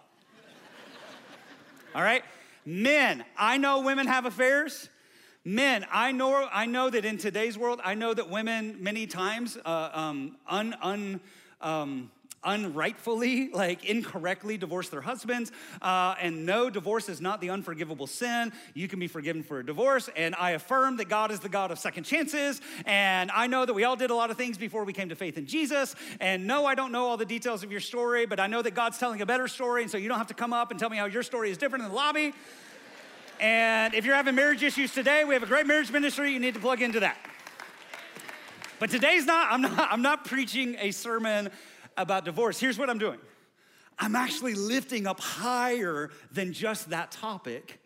All 1.94 2.02
right? 2.02 2.22
Men, 2.64 3.24
I 3.36 3.56
know 3.56 3.80
women 3.80 4.06
have 4.06 4.24
affairs. 4.24 4.88
Men, 5.44 5.86
I 5.90 6.12
know, 6.12 6.48
I 6.52 6.66
know 6.66 6.90
that 6.90 7.04
in 7.04 7.16
today's 7.16 7.58
world, 7.58 7.80
I 7.82 7.94
know 7.94 8.14
that 8.14 8.28
women 8.28 8.76
many 8.80 9.06
times 9.06 9.56
uh, 9.64 9.90
um, 9.92 10.36
un, 10.46 10.76
un, 10.82 11.20
um, 11.60 12.10
unrightfully, 12.42 13.50
like 13.52 13.84
incorrectly 13.84 14.56
divorce 14.56 14.88
their 14.88 15.00
husbands. 15.00 15.52
Uh, 15.82 16.14
and 16.20 16.46
no, 16.46 16.70
divorce 16.70 17.08
is 17.08 17.20
not 17.20 17.40
the 17.40 17.50
unforgivable 17.50 18.06
sin. 18.06 18.52
You 18.74 18.88
can 18.88 18.98
be 18.98 19.08
forgiven 19.08 19.42
for 19.42 19.60
a 19.60 19.66
divorce. 19.66 20.08
And 20.16 20.34
I 20.36 20.52
affirm 20.52 20.96
that 20.96 21.08
God 21.08 21.30
is 21.30 21.40
the 21.40 21.48
God 21.48 21.70
of 21.70 21.78
second 21.78 22.04
chances. 22.04 22.60
And 22.86 23.30
I 23.32 23.46
know 23.46 23.66
that 23.66 23.74
we 23.74 23.84
all 23.84 23.96
did 23.96 24.10
a 24.10 24.14
lot 24.14 24.30
of 24.30 24.36
things 24.36 24.56
before 24.56 24.84
we 24.84 24.92
came 24.92 25.10
to 25.10 25.16
faith 25.16 25.36
in 25.36 25.46
Jesus. 25.46 25.94
And 26.20 26.46
no, 26.46 26.64
I 26.64 26.74
don't 26.74 26.92
know 26.92 27.06
all 27.06 27.16
the 27.16 27.26
details 27.26 27.62
of 27.62 27.70
your 27.70 27.80
story, 27.80 28.26
but 28.26 28.40
I 28.40 28.46
know 28.46 28.62
that 28.62 28.74
God's 28.74 28.98
telling 28.98 29.20
a 29.20 29.26
better 29.26 29.48
story. 29.48 29.82
And 29.82 29.90
so 29.90 29.98
you 29.98 30.08
don't 30.08 30.18
have 30.18 30.28
to 30.28 30.34
come 30.34 30.52
up 30.52 30.70
and 30.70 30.80
tell 30.80 30.90
me 30.90 30.96
how 30.96 31.06
your 31.06 31.22
story 31.22 31.50
is 31.50 31.58
different 31.58 31.84
in 31.84 31.90
the 31.90 31.96
lobby. 31.96 32.32
And 33.38 33.94
if 33.94 34.04
you're 34.04 34.14
having 34.14 34.34
marriage 34.34 34.62
issues 34.62 34.92
today, 34.92 35.24
we 35.24 35.34
have 35.34 35.42
a 35.42 35.46
great 35.46 35.66
marriage 35.66 35.90
ministry. 35.90 36.32
You 36.32 36.40
need 36.40 36.54
to 36.54 36.60
plug 36.60 36.82
into 36.82 37.00
that. 37.00 37.16
But 38.78 38.90
today's 38.90 39.26
not, 39.26 39.52
I'm 39.52 39.60
not, 39.60 39.88
I'm 39.92 40.02
not 40.02 40.24
preaching 40.24 40.76
a 40.78 40.90
sermon 40.90 41.50
about 41.96 42.24
divorce, 42.24 42.58
here's 42.58 42.78
what 42.78 42.90
I'm 42.90 42.98
doing 42.98 43.18
I'm 43.98 44.16
actually 44.16 44.54
lifting 44.54 45.06
up 45.06 45.20
higher 45.20 46.10
than 46.32 46.52
just 46.52 46.90
that 46.90 47.10
topic 47.10 47.80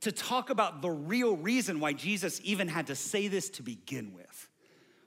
to 0.00 0.12
talk 0.12 0.50
about 0.50 0.82
the 0.82 0.90
real 0.90 1.36
reason 1.36 1.80
why 1.80 1.92
Jesus 1.92 2.40
even 2.44 2.68
had 2.68 2.86
to 2.88 2.94
say 2.94 3.28
this 3.28 3.50
to 3.50 3.62
begin 3.62 4.14
with. 4.14 4.48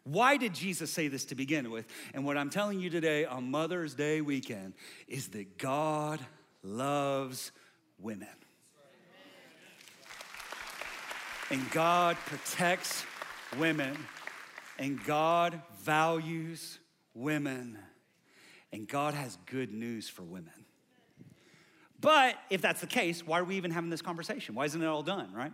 Why 0.03 0.37
did 0.37 0.53
Jesus 0.53 0.91
say 0.91 1.07
this 1.07 1.25
to 1.25 1.35
begin 1.35 1.69
with? 1.69 1.85
And 2.13 2.25
what 2.25 2.37
I'm 2.37 2.49
telling 2.49 2.79
you 2.79 2.89
today 2.89 3.25
on 3.25 3.51
Mother's 3.51 3.93
Day 3.93 4.21
weekend 4.21 4.73
is 5.07 5.29
that 5.29 5.57
God 5.57 6.19
loves 6.63 7.51
women. 7.99 8.27
And 11.51 11.69
God 11.71 12.17
protects 12.25 13.05
women. 13.57 13.97
And 14.77 15.03
God 15.03 15.61
values 15.81 16.79
women. 17.13 17.77
And 18.71 18.87
God 18.87 19.13
has 19.13 19.37
good 19.45 19.71
news 19.71 20.09
for 20.09 20.23
women. 20.23 20.53
But 22.01 22.35
if 22.49 22.61
that's 22.61 22.81
the 22.81 22.87
case, 22.87 23.25
why 23.25 23.39
are 23.39 23.43
we 23.43 23.55
even 23.55 23.71
having 23.71 23.89
this 23.89 24.01
conversation? 24.01 24.55
Why 24.55 24.65
isn't 24.65 24.81
it 24.81 24.85
all 24.85 25.03
done, 25.03 25.33
right? 25.33 25.51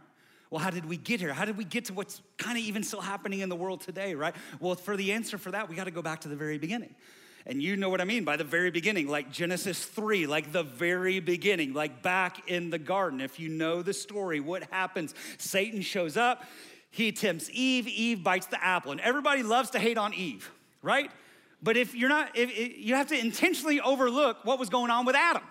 Well, 0.52 0.64
how 0.64 0.70
did 0.70 0.86
we 0.86 0.98
get 0.98 1.20
here? 1.20 1.34
How 1.34 1.46
did 1.46 1.58
we 1.58 1.64
get 1.64 1.86
to 1.86 1.94
what's 1.94 2.22
kind 2.38 2.58
of 2.58 2.64
even 2.64 2.84
still 2.84 3.02
happening 3.02 3.40
in 3.40 3.50
the 3.50 3.56
world 3.56 3.82
today, 3.82 4.14
right? 4.14 4.36
Well, 4.60 4.76
for 4.76 4.96
the 4.96 5.14
answer 5.14 5.38
for 5.38 5.52
that, 5.52 5.70
we 5.70 5.76
got 5.76 5.86
to 5.86 5.92
go 5.92 6.02
back 6.02 6.22
to 6.22 6.28
the 6.28 6.36
very 6.36 6.58
beginning. 6.58 6.94
And 7.48 7.62
you 7.62 7.76
know 7.76 7.90
what 7.90 8.02
I 8.02 8.06
mean 8.06 8.24
by 8.24 8.38
the 8.38 8.44
very 8.44 8.72
beginning, 8.72 9.08
like 9.08 9.32
Genesis 9.32 9.84
3, 9.86 10.26
like 10.26 10.52
the 10.52 10.64
very 10.64 11.20
beginning, 11.20 11.74
like 11.74 12.02
back 12.02 12.50
in 12.50 12.70
the 12.70 12.80
garden. 12.80 13.22
If 13.22 13.40
you 13.40 13.50
know 13.50 13.82
the 13.82 13.94
story, 13.94 14.40
what 14.40 14.64
happens? 14.72 15.14
Satan 15.38 15.82
shows 15.82 16.18
up, 16.18 16.44
he 16.90 17.12
tempts 17.12 17.50
Eve, 17.52 17.88
Eve 17.88 18.24
bites 18.24 18.48
the 18.48 18.64
apple. 18.64 18.92
And 18.92 19.02
everybody 19.02 19.44
loves 19.44 19.72
to 19.72 19.80
hate 19.80 19.98
on 19.98 20.14
Eve, 20.14 20.50
right? 20.82 21.12
But 21.62 21.78
if 21.78 21.96
you're 21.96 22.10
not, 22.10 22.38
if, 22.38 22.50
if, 22.52 22.78
you 22.78 22.96
have 22.96 23.08
to 23.08 23.20
intentionally 23.20 23.80
overlook 23.82 24.44
what 24.44 24.60
was 24.60 24.70
going 24.70 24.92
on 24.92 25.06
with 25.06 25.16
Adam. 25.16 25.44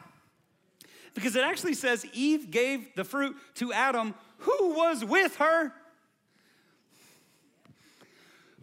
Because 1.14 1.36
it 1.36 1.44
actually 1.44 1.74
says 1.74 2.06
Eve 2.12 2.50
gave 2.50 2.94
the 2.96 3.04
fruit 3.04 3.36
to 3.56 3.72
Adam 3.72 4.14
who 4.38 4.74
was 4.74 5.04
with 5.04 5.36
her. 5.36 5.72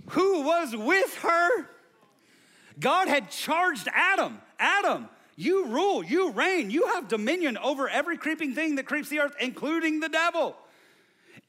Who 0.10 0.42
was 0.42 0.76
with 0.76 1.16
her? 1.20 1.70
God 2.80 3.08
had 3.08 3.30
charged 3.30 3.88
Adam, 3.94 4.40
Adam, 4.60 5.08
you 5.36 5.68
rule, 5.68 6.04
you 6.04 6.32
reign, 6.32 6.70
you 6.70 6.88
have 6.88 7.08
dominion 7.08 7.58
over 7.58 7.88
every 7.88 8.18
creeping 8.18 8.54
thing 8.54 8.76
that 8.76 8.86
creeps 8.86 9.10
the 9.10 9.20
earth, 9.20 9.36
including 9.40 10.00
the 10.00 10.10
devil. 10.10 10.56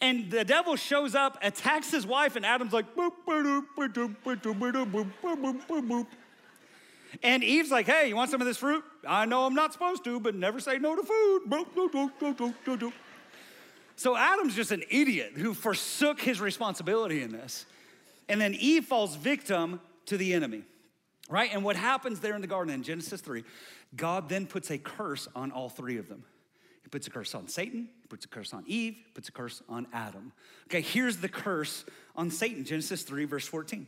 And 0.02 0.32
the 0.32 0.44
devil 0.44 0.74
shows 0.74 1.14
up, 1.14 1.38
attacks 1.42 1.92
his 1.92 2.04
wife, 2.04 2.34
and 2.34 2.44
Adam's 2.44 2.72
like, 2.72 2.96
boop, 2.96 3.12
boop, 3.24 3.66
boop, 3.78 3.86
boop, 3.94 4.16
boop, 4.24 5.88
boop. 5.88 6.06
and 7.22 7.44
Eve's 7.44 7.70
like, 7.70 7.86
hey, 7.86 8.08
you 8.08 8.16
want 8.16 8.28
some 8.28 8.40
of 8.40 8.46
this 8.48 8.56
fruit? 8.56 8.82
I 9.06 9.26
know 9.26 9.46
I'm 9.46 9.54
not 9.54 9.72
supposed 9.72 10.02
to, 10.02 10.18
but 10.18 10.34
never 10.34 10.58
say 10.58 10.78
no 10.78 10.96
to 10.96 11.02
food. 11.04 11.42
So 13.94 14.16
Adam's 14.16 14.56
just 14.56 14.72
an 14.72 14.82
idiot 14.90 15.34
who 15.36 15.54
forsook 15.54 16.20
his 16.20 16.40
responsibility 16.40 17.22
in 17.22 17.30
this. 17.30 17.64
And 18.28 18.40
then 18.40 18.54
Eve 18.54 18.86
falls 18.86 19.14
victim 19.14 19.80
to 20.06 20.16
the 20.16 20.34
enemy, 20.34 20.64
right? 21.30 21.50
And 21.52 21.62
what 21.62 21.76
happens 21.76 22.18
there 22.18 22.34
in 22.34 22.40
the 22.40 22.48
garden 22.48 22.74
in 22.74 22.82
Genesis 22.82 23.20
3, 23.20 23.44
God 23.94 24.28
then 24.28 24.48
puts 24.48 24.68
a 24.72 24.78
curse 24.78 25.28
on 25.36 25.52
all 25.52 25.68
three 25.68 25.98
of 25.98 26.08
them. 26.08 26.24
He 26.82 26.88
puts 26.88 27.06
a 27.06 27.10
curse 27.10 27.34
on 27.34 27.48
Satan, 27.48 27.88
he 28.00 28.08
puts 28.08 28.24
a 28.24 28.28
curse 28.28 28.52
on 28.52 28.64
Eve, 28.66 28.94
he 28.94 29.10
puts 29.14 29.28
a 29.28 29.32
curse 29.32 29.62
on 29.68 29.86
Adam. 29.92 30.32
Okay, 30.68 30.80
here's 30.80 31.18
the 31.18 31.28
curse 31.28 31.84
on 32.16 32.30
Satan, 32.30 32.64
Genesis 32.64 33.02
3, 33.02 33.24
verse 33.24 33.46
14. 33.46 33.86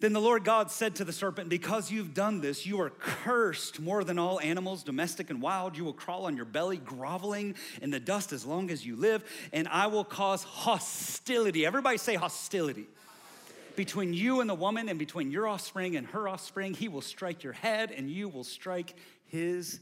Then 0.00 0.12
the 0.12 0.20
Lord 0.20 0.44
God 0.44 0.70
said 0.70 0.96
to 0.96 1.04
the 1.04 1.12
serpent, 1.12 1.48
Because 1.48 1.90
you've 1.90 2.14
done 2.14 2.40
this, 2.40 2.66
you 2.66 2.80
are 2.80 2.90
cursed 2.90 3.80
more 3.80 4.02
than 4.02 4.18
all 4.18 4.40
animals, 4.40 4.82
domestic 4.82 5.30
and 5.30 5.40
wild. 5.40 5.76
You 5.76 5.84
will 5.84 5.92
crawl 5.92 6.26
on 6.26 6.36
your 6.36 6.44
belly, 6.44 6.76
groveling 6.76 7.54
in 7.80 7.90
the 7.90 8.00
dust 8.00 8.32
as 8.32 8.44
long 8.44 8.70
as 8.70 8.84
you 8.84 8.96
live, 8.96 9.24
and 9.52 9.68
I 9.68 9.86
will 9.86 10.04
cause 10.04 10.42
hostility. 10.42 11.64
Everybody 11.64 11.98
say 11.98 12.16
hostility. 12.16 12.86
Between 13.76 14.12
you 14.12 14.40
and 14.40 14.48
the 14.48 14.54
woman, 14.54 14.88
and 14.88 14.98
between 14.98 15.30
your 15.30 15.48
offspring 15.48 15.96
and 15.96 16.06
her 16.08 16.28
offspring, 16.28 16.74
he 16.74 16.88
will 16.88 17.00
strike 17.00 17.42
your 17.42 17.54
head, 17.54 17.90
and 17.90 18.10
you 18.10 18.28
will 18.28 18.44
strike 18.44 18.94
his 19.26 19.80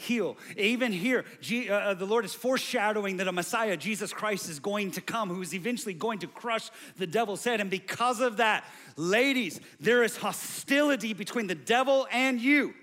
heel. 0.00 0.36
Even 0.56 0.92
here, 0.92 1.24
uh, 1.52 1.72
uh, 1.72 1.94
the 1.94 2.06
Lord 2.06 2.24
is 2.24 2.34
foreshadowing 2.34 3.18
that 3.18 3.28
a 3.28 3.32
Messiah, 3.32 3.76
Jesus 3.76 4.12
Christ, 4.12 4.48
is 4.48 4.58
going 4.58 4.90
to 4.92 5.00
come, 5.00 5.28
who 5.28 5.42
is 5.42 5.54
eventually 5.54 5.94
going 5.94 6.18
to 6.20 6.26
crush 6.26 6.70
the 6.96 7.06
devil's 7.06 7.44
head. 7.44 7.60
And 7.60 7.70
because 7.70 8.20
of 8.20 8.38
that, 8.38 8.64
ladies, 8.96 9.60
there 9.78 10.02
is 10.02 10.16
hostility 10.16 11.12
between 11.12 11.46
the 11.46 11.54
devil 11.54 12.06
and 12.10 12.40
you. 12.40 12.74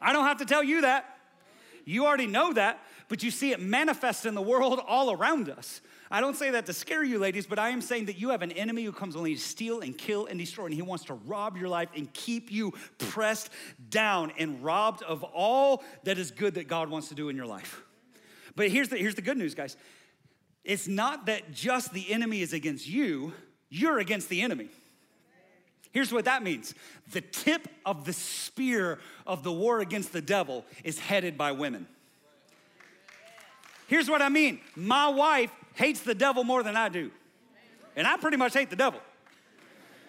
I 0.00 0.12
don't 0.12 0.26
have 0.26 0.38
to 0.38 0.44
tell 0.44 0.62
you 0.62 0.82
that. 0.82 1.18
You 1.84 2.06
already 2.06 2.26
know 2.26 2.52
that, 2.52 2.80
but 3.08 3.22
you 3.22 3.30
see 3.30 3.52
it 3.52 3.60
manifest 3.60 4.26
in 4.26 4.34
the 4.34 4.42
world 4.42 4.80
all 4.86 5.12
around 5.12 5.48
us. 5.48 5.80
I 6.14 6.20
don't 6.20 6.36
say 6.36 6.52
that 6.52 6.66
to 6.66 6.72
scare 6.72 7.02
you, 7.02 7.18
ladies, 7.18 7.44
but 7.44 7.58
I 7.58 7.70
am 7.70 7.80
saying 7.80 8.04
that 8.04 8.16
you 8.16 8.28
have 8.28 8.42
an 8.42 8.52
enemy 8.52 8.84
who 8.84 8.92
comes 8.92 9.16
only 9.16 9.34
to 9.34 9.40
steal 9.40 9.80
and 9.80 9.98
kill 9.98 10.26
and 10.26 10.38
destroy, 10.38 10.66
and 10.66 10.72
he 10.72 10.80
wants 10.80 11.06
to 11.06 11.14
rob 11.14 11.56
your 11.56 11.68
life 11.68 11.88
and 11.96 12.12
keep 12.14 12.52
you 12.52 12.72
pressed 12.98 13.50
down 13.90 14.30
and 14.38 14.62
robbed 14.62 15.02
of 15.02 15.24
all 15.24 15.82
that 16.04 16.16
is 16.16 16.30
good 16.30 16.54
that 16.54 16.68
God 16.68 16.88
wants 16.88 17.08
to 17.08 17.16
do 17.16 17.30
in 17.30 17.34
your 17.34 17.46
life. 17.46 17.82
But 18.54 18.68
here's 18.68 18.90
the, 18.90 18.96
here's 18.96 19.16
the 19.16 19.22
good 19.22 19.36
news, 19.36 19.56
guys 19.56 19.76
it's 20.62 20.86
not 20.86 21.26
that 21.26 21.50
just 21.50 21.92
the 21.92 22.12
enemy 22.12 22.42
is 22.42 22.52
against 22.52 22.88
you, 22.88 23.32
you're 23.68 23.98
against 23.98 24.28
the 24.28 24.42
enemy. 24.42 24.68
Here's 25.90 26.12
what 26.12 26.26
that 26.26 26.44
means 26.44 26.76
the 27.10 27.22
tip 27.22 27.66
of 27.84 28.04
the 28.04 28.12
spear 28.12 29.00
of 29.26 29.42
the 29.42 29.52
war 29.52 29.80
against 29.80 30.12
the 30.12 30.22
devil 30.22 30.64
is 30.84 30.96
headed 30.96 31.36
by 31.36 31.50
women. 31.50 31.88
Here's 33.88 34.08
what 34.08 34.22
I 34.22 34.28
mean 34.28 34.60
my 34.76 35.08
wife 35.08 35.50
hates 35.74 36.00
the 36.00 36.14
devil 36.14 36.44
more 36.44 36.62
than 36.62 36.76
I 36.76 36.88
do. 36.88 37.10
And 37.96 38.06
I 38.06 38.16
pretty 38.16 38.36
much 38.36 38.54
hate 38.54 38.70
the 38.70 38.76
devil. 38.76 39.00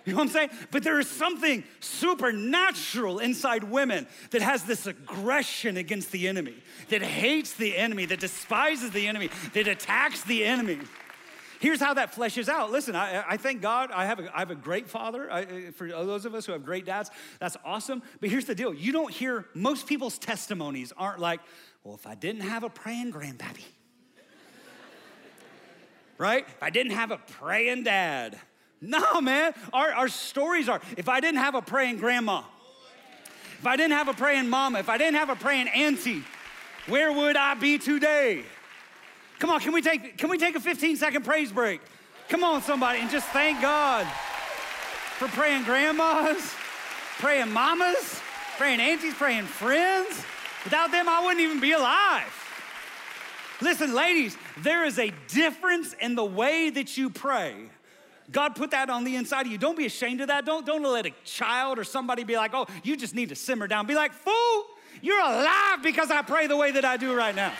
You 0.06 0.14
know 0.14 0.20
what 0.20 0.26
I'm 0.26 0.30
saying? 0.30 0.50
But 0.70 0.84
there 0.84 1.00
is 1.00 1.10
something 1.10 1.64
supernatural 1.80 3.20
inside 3.20 3.64
women 3.64 4.06
that 4.30 4.44
has 4.44 4.64
this 4.64 4.86
aggression 4.86 5.78
against 5.78 6.12
the 6.12 6.28
enemy, 6.28 6.56
that 6.90 7.02
hates 7.02 7.54
the 7.54 7.76
enemy, 7.76 8.06
that 8.06 8.20
despises 8.20 8.92
the 8.92 9.08
enemy, 9.08 9.32
that 9.54 9.68
attacks 9.68 10.24
the 10.24 10.46
enemy. 10.46 10.78
Here's 11.60 11.80
how 11.80 11.96
that 11.96 12.14
fleshes 12.14 12.48
out. 12.48 12.72
Listen, 12.72 12.96
I, 12.96 13.24
I 13.28 13.38
thank 13.38 13.62
God 13.62 13.90
I 13.92 14.06
have 14.06 14.20
a, 14.20 14.36
I 14.36 14.40
have 14.40 14.52
a 14.52 14.56
great 14.56 14.88
father. 14.88 15.32
I, 15.32 15.44
uh, 15.44 15.48
for 15.76 15.88
those 15.88 16.26
of 16.26 16.36
us 16.36 16.46
who 16.46 16.52
have 16.52 16.64
great 16.64 16.86
dads, 16.86 17.10
that's 17.40 17.58
awesome. 17.66 18.04
But 18.20 18.30
here's 18.30 18.46
the 18.46 18.54
deal 18.54 18.74
you 18.74 18.92
don't 18.92 19.12
hear, 19.12 19.48
most 19.56 19.88
people's 19.88 20.20
testimonies 20.20 20.94
aren't 20.96 21.20
like, 21.20 21.40
well, 21.84 21.96
if 21.96 22.06
I 22.06 22.14
didn't 22.14 22.42
have 22.42 22.64
a 22.64 22.70
praying 22.70 23.12
grandpappy, 23.12 23.64
right? 26.18 26.46
If 26.48 26.64
I 26.64 26.70
didn't 26.70 26.94
have 26.94 27.12
a 27.12 27.18
praying 27.18 27.84
dad. 27.84 28.40
No, 28.82 29.22
man. 29.22 29.54
Our, 29.74 29.92
our 29.92 30.08
stories 30.08 30.70
are 30.70 30.82
if 30.98 31.10
I 31.10 31.20
didn't 31.20 31.40
have 31.40 31.56
a 31.56 31.62
praying 31.62 31.98
grandma, 31.98 32.44
if 33.60 33.66
I 33.66 33.76
didn't 33.76 33.94
have 33.94 34.08
a 34.08 34.14
praying 34.14 34.50
mama, 34.50 34.80
if 34.80 34.90
I 34.90 34.98
didn't 34.98 35.16
have 35.16 35.30
a 35.30 35.36
praying 35.36 35.68
auntie, 35.70 36.24
where 36.88 37.12
would 37.12 37.36
I 37.36 37.56
be 37.56 37.78
today? 37.78 38.44
Come 39.40 39.50
on, 39.50 39.60
can 39.60 39.74
we 39.74 39.82
take 39.82 40.18
can 40.18 40.30
we 40.30 40.38
take 40.38 40.56
a 40.56 40.60
15 40.60 40.98
second 40.98 41.26
praise 41.26 41.52
break? 41.52 41.82
Come 42.30 42.44
on, 42.44 42.62
somebody, 42.62 43.00
and 43.00 43.10
just 43.10 43.28
thank 43.28 43.62
God 43.62 44.06
for 45.18 45.28
praying 45.30 45.64
grandmas, 45.64 46.54
praying 47.20 47.52
mamas, 47.52 48.20
praying 48.58 48.80
aunties, 48.80 49.14
praying 49.14 49.46
friends. 49.46 50.24
Without 50.64 50.92
them, 50.92 51.08
I 51.08 51.22
wouldn't 51.24 51.42
even 51.42 51.60
be 51.60 51.74
alive. 51.74 52.32
Listen, 53.62 53.94
ladies, 53.94 54.38
there 54.64 54.86
is 54.86 55.00
a 55.00 55.12
difference 55.28 55.94
in 55.94 56.16
the 56.16 56.26
way 56.26 56.70
that 56.70 56.98
you 56.98 57.10
pray. 57.10 57.56
God 58.32 58.56
put 58.56 58.72
that 58.72 58.90
on 58.90 59.04
the 59.04 59.16
inside 59.16 59.46
of 59.46 59.52
you. 59.52 59.58
Don't 59.58 59.78
be 59.78 59.86
ashamed 59.86 60.22
of 60.22 60.28
that. 60.28 60.46
Don't, 60.46 60.66
don't 60.66 60.84
let 60.84 61.06
a 61.06 61.12
child 61.24 61.78
or 61.78 61.84
somebody 61.84 62.24
be 62.24 62.36
like, 62.36 62.52
oh, 62.54 62.66
you 62.84 62.98
just 62.98 63.14
need 63.14 63.30
to 63.30 63.36
simmer 63.36 63.68
down. 63.68 63.86
Be 63.86 63.94
like, 63.94 64.14
fool, 64.14 64.66
you're 65.02 65.20
alive 65.20 65.84
because 65.84 66.10
I 66.10 66.22
pray 66.22 66.48
the 66.48 66.58
way 66.58 66.72
that 66.72 66.86
I 66.86 66.98
do 66.98 67.14
right 67.14 67.36
now. 67.36 67.54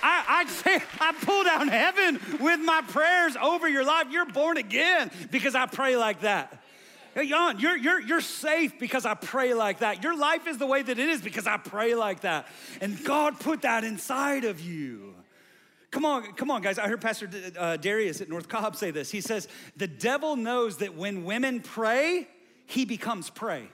I, 0.00 0.46
I 0.64 0.82
I 1.00 1.12
pull 1.24 1.42
down 1.42 1.66
heaven 1.66 2.20
with 2.38 2.60
my 2.60 2.82
prayers 2.82 3.36
over 3.36 3.68
your 3.68 3.84
life. 3.84 4.06
You're 4.10 4.26
born 4.26 4.56
again 4.56 5.10
because 5.32 5.56
I 5.56 5.66
pray 5.66 5.96
like 5.96 6.20
that. 6.20 6.62
Hey, 7.14 7.26
Jan, 7.26 7.58
you're, 7.58 7.76
you're, 7.76 8.00
you're 8.00 8.20
safe 8.20 8.78
because 8.78 9.04
I 9.04 9.14
pray 9.14 9.54
like 9.54 9.80
that. 9.80 10.04
Your 10.04 10.16
life 10.16 10.46
is 10.46 10.58
the 10.58 10.66
way 10.66 10.82
that 10.82 10.98
it 10.98 11.08
is 11.08 11.20
because 11.20 11.48
I 11.48 11.56
pray 11.56 11.96
like 11.96 12.20
that. 12.20 12.46
And 12.80 13.02
God 13.04 13.40
put 13.40 13.62
that 13.62 13.82
inside 13.82 14.44
of 14.44 14.60
you. 14.60 15.16
Come 15.90 16.04
on, 16.04 16.32
come 16.34 16.50
on, 16.50 16.60
guys. 16.60 16.78
I 16.78 16.86
heard 16.86 17.00
Pastor 17.00 17.30
uh, 17.58 17.76
Darius 17.78 18.20
at 18.20 18.28
North 18.28 18.48
Cobb 18.48 18.76
say 18.76 18.90
this. 18.90 19.10
He 19.10 19.20
says, 19.20 19.48
The 19.76 19.86
devil 19.86 20.36
knows 20.36 20.78
that 20.78 20.94
when 20.94 21.24
women 21.24 21.60
pray, 21.60 22.28
he 22.66 22.84
becomes 22.84 23.30
prey. 23.30 23.68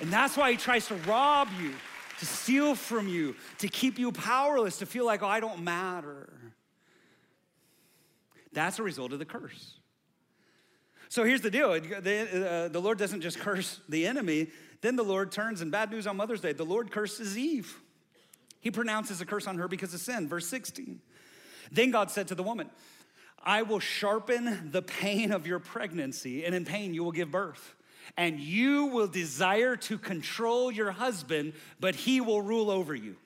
And 0.00 0.12
that's 0.12 0.36
why 0.36 0.50
he 0.50 0.56
tries 0.56 0.88
to 0.88 0.96
rob 0.96 1.48
you, 1.60 1.72
to 2.18 2.26
steal 2.26 2.74
from 2.74 3.06
you, 3.06 3.36
to 3.58 3.68
keep 3.68 3.98
you 3.98 4.10
powerless, 4.10 4.78
to 4.78 4.86
feel 4.86 5.06
like, 5.06 5.22
oh, 5.22 5.28
I 5.28 5.38
don't 5.38 5.62
matter. 5.62 6.28
That's 8.52 8.80
a 8.80 8.82
result 8.82 9.12
of 9.12 9.20
the 9.20 9.24
curse. 9.24 9.74
So 11.08 11.22
here's 11.22 11.42
the 11.42 11.50
deal 11.50 11.78
the, 11.80 12.66
uh, 12.66 12.68
the 12.68 12.80
Lord 12.80 12.98
doesn't 12.98 13.20
just 13.20 13.38
curse 13.38 13.80
the 13.88 14.04
enemy, 14.06 14.48
then 14.80 14.96
the 14.96 15.04
Lord 15.04 15.30
turns, 15.30 15.60
and 15.60 15.70
bad 15.70 15.92
news 15.92 16.08
on 16.08 16.16
Mother's 16.16 16.40
Day, 16.40 16.52
the 16.52 16.64
Lord 16.64 16.90
curses 16.90 17.38
Eve. 17.38 17.80
He 18.64 18.70
pronounces 18.70 19.20
a 19.20 19.26
curse 19.26 19.46
on 19.46 19.58
her 19.58 19.68
because 19.68 19.92
of 19.92 20.00
sin. 20.00 20.26
Verse 20.26 20.48
16. 20.48 20.98
Then 21.70 21.90
God 21.90 22.10
said 22.10 22.28
to 22.28 22.34
the 22.34 22.42
woman, 22.42 22.70
I 23.44 23.60
will 23.60 23.78
sharpen 23.78 24.70
the 24.72 24.80
pain 24.80 25.32
of 25.32 25.46
your 25.46 25.58
pregnancy, 25.58 26.46
and 26.46 26.54
in 26.54 26.64
pain 26.64 26.94
you 26.94 27.04
will 27.04 27.12
give 27.12 27.30
birth. 27.30 27.74
And 28.16 28.40
you 28.40 28.86
will 28.86 29.06
desire 29.06 29.76
to 29.76 29.98
control 29.98 30.72
your 30.72 30.92
husband, 30.92 31.52
but 31.78 31.94
he 31.94 32.22
will 32.22 32.40
rule 32.40 32.70
over 32.70 32.94
you. 32.94 33.16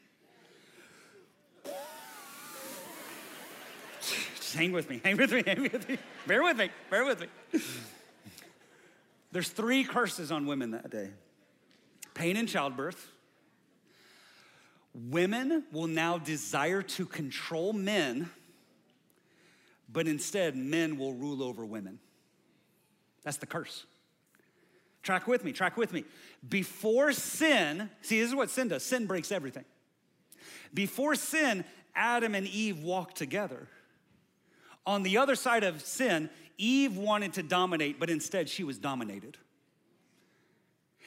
Just 4.00 4.56
hang 4.56 4.72
with 4.72 4.90
me, 4.90 5.00
hang 5.04 5.18
with 5.18 5.30
me, 5.32 5.44
hang 5.46 5.62
with 5.62 5.88
me. 5.88 5.98
Bear 6.26 6.42
with 6.42 6.56
me, 6.56 6.70
bear 6.90 7.04
with 7.04 7.20
me. 7.20 7.60
There's 9.30 9.50
three 9.50 9.84
curses 9.84 10.32
on 10.32 10.46
women 10.46 10.72
that 10.72 10.90
day 10.90 11.10
pain 12.14 12.36
in 12.36 12.48
childbirth. 12.48 13.12
Women 14.94 15.64
will 15.72 15.86
now 15.86 16.18
desire 16.18 16.82
to 16.82 17.06
control 17.06 17.72
men 17.72 18.30
but 19.88 20.06
instead, 20.06 20.54
men 20.56 20.98
will 20.98 21.14
rule 21.14 21.42
over 21.42 21.64
women. 21.64 21.98
That's 23.24 23.38
the 23.38 23.46
curse. 23.46 23.86
Track 25.02 25.26
with 25.26 25.44
me, 25.44 25.52
track 25.52 25.76
with 25.76 25.92
me. 25.92 26.04
Before 26.46 27.12
sin, 27.12 27.88
see, 28.02 28.20
this 28.20 28.28
is 28.28 28.34
what 28.34 28.50
sin 28.50 28.68
does 28.68 28.82
sin 28.82 29.06
breaks 29.06 29.32
everything. 29.32 29.64
Before 30.74 31.14
sin, 31.14 31.64
Adam 31.94 32.34
and 32.34 32.46
Eve 32.46 32.80
walked 32.80 33.16
together. 33.16 33.68
On 34.86 35.02
the 35.02 35.16
other 35.16 35.34
side 35.34 35.64
of 35.64 35.80
sin, 35.82 36.28
Eve 36.58 36.96
wanted 36.96 37.34
to 37.34 37.42
dominate, 37.42 37.98
but 37.98 38.10
instead 38.10 38.48
she 38.48 38.64
was 38.64 38.78
dominated. 38.78 39.38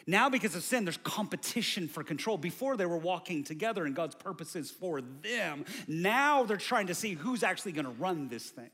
Now, 0.08 0.30
because 0.30 0.56
of 0.56 0.64
sin, 0.64 0.86
there's 0.86 0.98
competition 0.98 1.88
for 1.88 2.04
control. 2.04 2.38
Before 2.38 2.78
they 2.78 2.86
were 2.86 2.98
walking 2.98 3.44
together 3.44 3.86
in 3.86 3.94
God's 3.94 4.16
purposes 4.16 4.72
for 4.72 5.02
them. 5.02 5.66
Now 5.88 6.44
they're 6.44 6.58
trying 6.58 6.88
to 6.88 6.96
see 6.96 7.14
who's 7.14 7.44
actually 7.44 7.74
gonna 7.74 7.92
run 7.92 8.28
this 8.28 8.50
thing. 8.50 8.70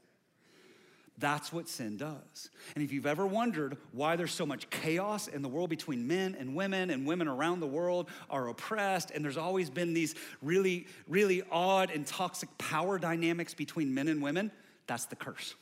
That's 1.19 1.51
what 1.51 1.67
sin 1.67 1.97
does. 1.97 2.49
And 2.75 2.83
if 2.83 2.91
you've 2.91 3.07
ever 3.07 3.25
wondered 3.25 3.77
why 3.91 4.15
there's 4.15 4.33
so 4.33 4.45
much 4.45 4.69
chaos 4.69 5.27
in 5.27 5.41
the 5.41 5.49
world 5.49 5.69
between 5.69 6.05
men 6.05 6.35
and 6.39 6.55
women, 6.55 6.91
and 6.91 7.07
women 7.07 7.27
around 7.27 7.59
the 7.59 7.67
world 7.67 8.09
are 8.29 8.49
oppressed, 8.49 9.09
and 9.09 9.25
there's 9.25 9.37
always 9.37 9.71
been 9.71 9.95
these 9.95 10.13
really, 10.43 10.85
really 11.07 11.41
odd 11.51 11.89
and 11.89 12.05
toxic 12.05 12.55
power 12.59 12.99
dynamics 12.99 13.55
between 13.55 13.95
men 13.95 14.07
and 14.09 14.21
women, 14.21 14.51
that's 14.85 15.05
the 15.05 15.15
curse. 15.15 15.55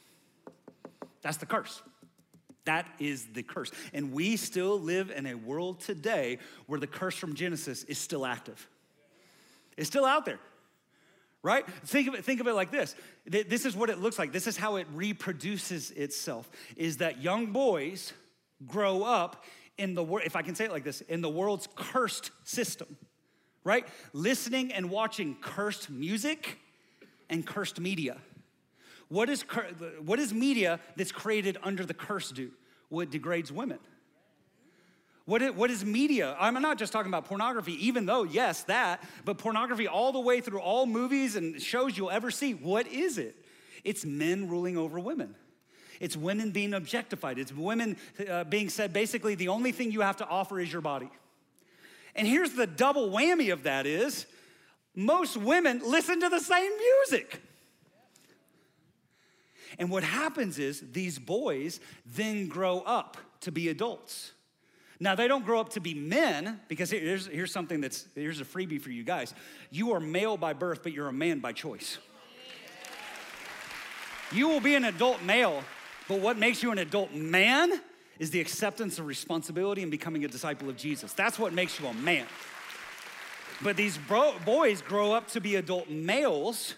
That's 1.21 1.37
the 1.37 1.45
curse. 1.45 1.81
That 2.65 2.87
is 2.99 3.27
the 3.33 3.43
curse. 3.43 3.71
And 3.93 4.11
we 4.11 4.37
still 4.37 4.79
live 4.79 5.11
in 5.11 5.25
a 5.25 5.35
world 5.35 5.79
today 5.79 6.39
where 6.65 6.79
the 6.79 6.87
curse 6.87 7.15
from 7.15 7.35
Genesis 7.35 7.83
is 7.83 7.97
still 7.97 8.25
active. 8.25 8.67
It's 9.77 9.87
still 9.87 10.05
out 10.05 10.25
there, 10.25 10.39
right? 11.43 11.65
Think 11.85 12.07
of 12.07 12.15
it, 12.15 12.25
think 12.25 12.41
of 12.41 12.47
it 12.47 12.53
like 12.53 12.71
this. 12.71 12.95
This 13.25 13.65
is 13.65 13.75
what 13.75 13.89
it 13.89 13.99
looks 13.99 14.17
like. 14.17 14.31
This 14.31 14.47
is 14.47 14.57
how 14.57 14.77
it 14.77 14.87
reproduces 14.93 15.91
itself 15.91 16.49
is 16.75 16.97
that 16.97 17.21
young 17.21 17.47
boys 17.47 18.13
grow 18.65 19.03
up 19.03 19.43
in 19.77 19.93
the 19.93 20.03
world, 20.03 20.25
if 20.25 20.35
I 20.35 20.41
can 20.41 20.55
say 20.55 20.65
it 20.65 20.71
like 20.71 20.85
this, 20.85 21.01
in 21.01 21.21
the 21.21 21.29
world's 21.29 21.67
cursed 21.75 22.31
system, 22.45 22.97
right? 23.65 23.85
Listening 24.13 24.71
and 24.71 24.89
watching 24.89 25.35
cursed 25.41 25.89
music 25.89 26.57
and 27.29 27.45
cursed 27.45 27.79
media. 27.79 28.17
What 29.09 29.29
is, 29.29 29.43
what 30.03 30.19
is 30.19 30.33
media 30.33 30.79
that's 30.95 31.11
created 31.11 31.57
under 31.63 31.85
the 31.85 31.93
curse 31.93 32.31
do? 32.31 32.51
Well, 32.89 33.01
it 33.01 33.11
degrades 33.11 33.51
women. 33.51 33.79
What 35.25 35.41
is, 35.41 35.51
what 35.53 35.71
is 35.71 35.83
media? 35.83 36.35
I'm 36.39 36.53
not 36.61 36.77
just 36.77 36.93
talking 36.93 37.09
about 37.09 37.25
pornography, 37.25 37.87
even 37.87 38.05
though, 38.05 38.23
yes, 38.23 38.63
that, 38.63 39.03
but 39.25 39.39
pornography 39.39 39.87
all 39.87 40.11
the 40.11 40.19
way 40.19 40.39
through 40.39 40.59
all 40.59 40.85
movies 40.85 41.35
and 41.35 41.59
shows 41.61 41.97
you'll 41.97 42.11
ever 42.11 42.29
see. 42.29 42.53
What 42.53 42.87
is 42.87 43.17
it? 43.17 43.35
It's 43.83 44.05
men 44.05 44.49
ruling 44.49 44.77
over 44.77 44.99
women. 44.99 45.35
It's 45.99 46.15
women 46.15 46.51
being 46.51 46.73
objectified. 46.73 47.39
It's 47.39 47.53
women 47.53 47.97
uh, 48.29 48.43
being 48.43 48.69
said 48.69 48.93
basically 48.93 49.35
the 49.35 49.47
only 49.47 49.71
thing 49.71 49.91
you 49.91 50.01
have 50.01 50.17
to 50.17 50.27
offer 50.27 50.59
is 50.59 50.71
your 50.71 50.81
body. 50.81 51.09
And 52.15 52.27
here's 52.27 52.53
the 52.53 52.67
double 52.67 53.09
whammy 53.09 53.51
of 53.51 53.63
that 53.63 53.85
is 53.85 54.25
most 54.95 55.37
women 55.37 55.81
listen 55.83 56.21
to 56.21 56.29
the 56.29 56.39
same 56.39 56.71
music. 56.77 57.41
And 59.79 59.89
what 59.89 60.03
happens 60.03 60.59
is 60.59 60.83
these 60.91 61.19
boys 61.19 61.79
then 62.05 62.47
grow 62.47 62.79
up 62.81 63.17
to 63.41 63.51
be 63.51 63.69
adults. 63.69 64.31
Now, 64.99 65.13
they 65.15 65.27
don't 65.27 65.43
grow 65.43 65.59
up 65.59 65.69
to 65.71 65.81
be 65.81 65.93
men, 65.93 66.61
because 66.69 66.89
here's, 66.89 67.27
here's 67.27 67.51
something 67.51 67.81
that's, 67.81 68.07
here's 68.15 68.39
a 68.39 68.45
freebie 68.45 68.81
for 68.81 68.91
you 68.91 69.03
guys. 69.03 69.33
You 69.69 69.91
are 69.91 69.99
male 69.99 70.37
by 70.37 70.53
birth, 70.53 70.83
but 70.83 70.93
you're 70.93 71.09
a 71.09 71.13
man 71.13 71.39
by 71.39 71.51
choice. 71.51 71.97
You 74.31 74.47
will 74.47 74.61
be 74.61 74.75
an 74.75 74.85
adult 74.85 75.21
male, 75.21 75.63
but 76.07 76.19
what 76.19 76.37
makes 76.37 76.63
you 76.63 76.71
an 76.71 76.79
adult 76.79 77.13
man 77.13 77.73
is 78.19 78.31
the 78.31 78.39
acceptance 78.39 78.97
of 78.97 79.05
responsibility 79.05 79.81
and 79.81 79.91
becoming 79.91 80.23
a 80.23 80.27
disciple 80.27 80.69
of 80.69 80.77
Jesus. 80.77 81.11
That's 81.13 81.37
what 81.37 81.53
makes 81.53 81.79
you 81.79 81.87
a 81.87 81.93
man. 81.93 82.25
But 83.61 83.75
these 83.75 83.97
bro- 83.97 84.35
boys 84.45 84.81
grow 84.81 85.11
up 85.11 85.27
to 85.29 85.41
be 85.41 85.55
adult 85.55 85.89
males 85.89 86.75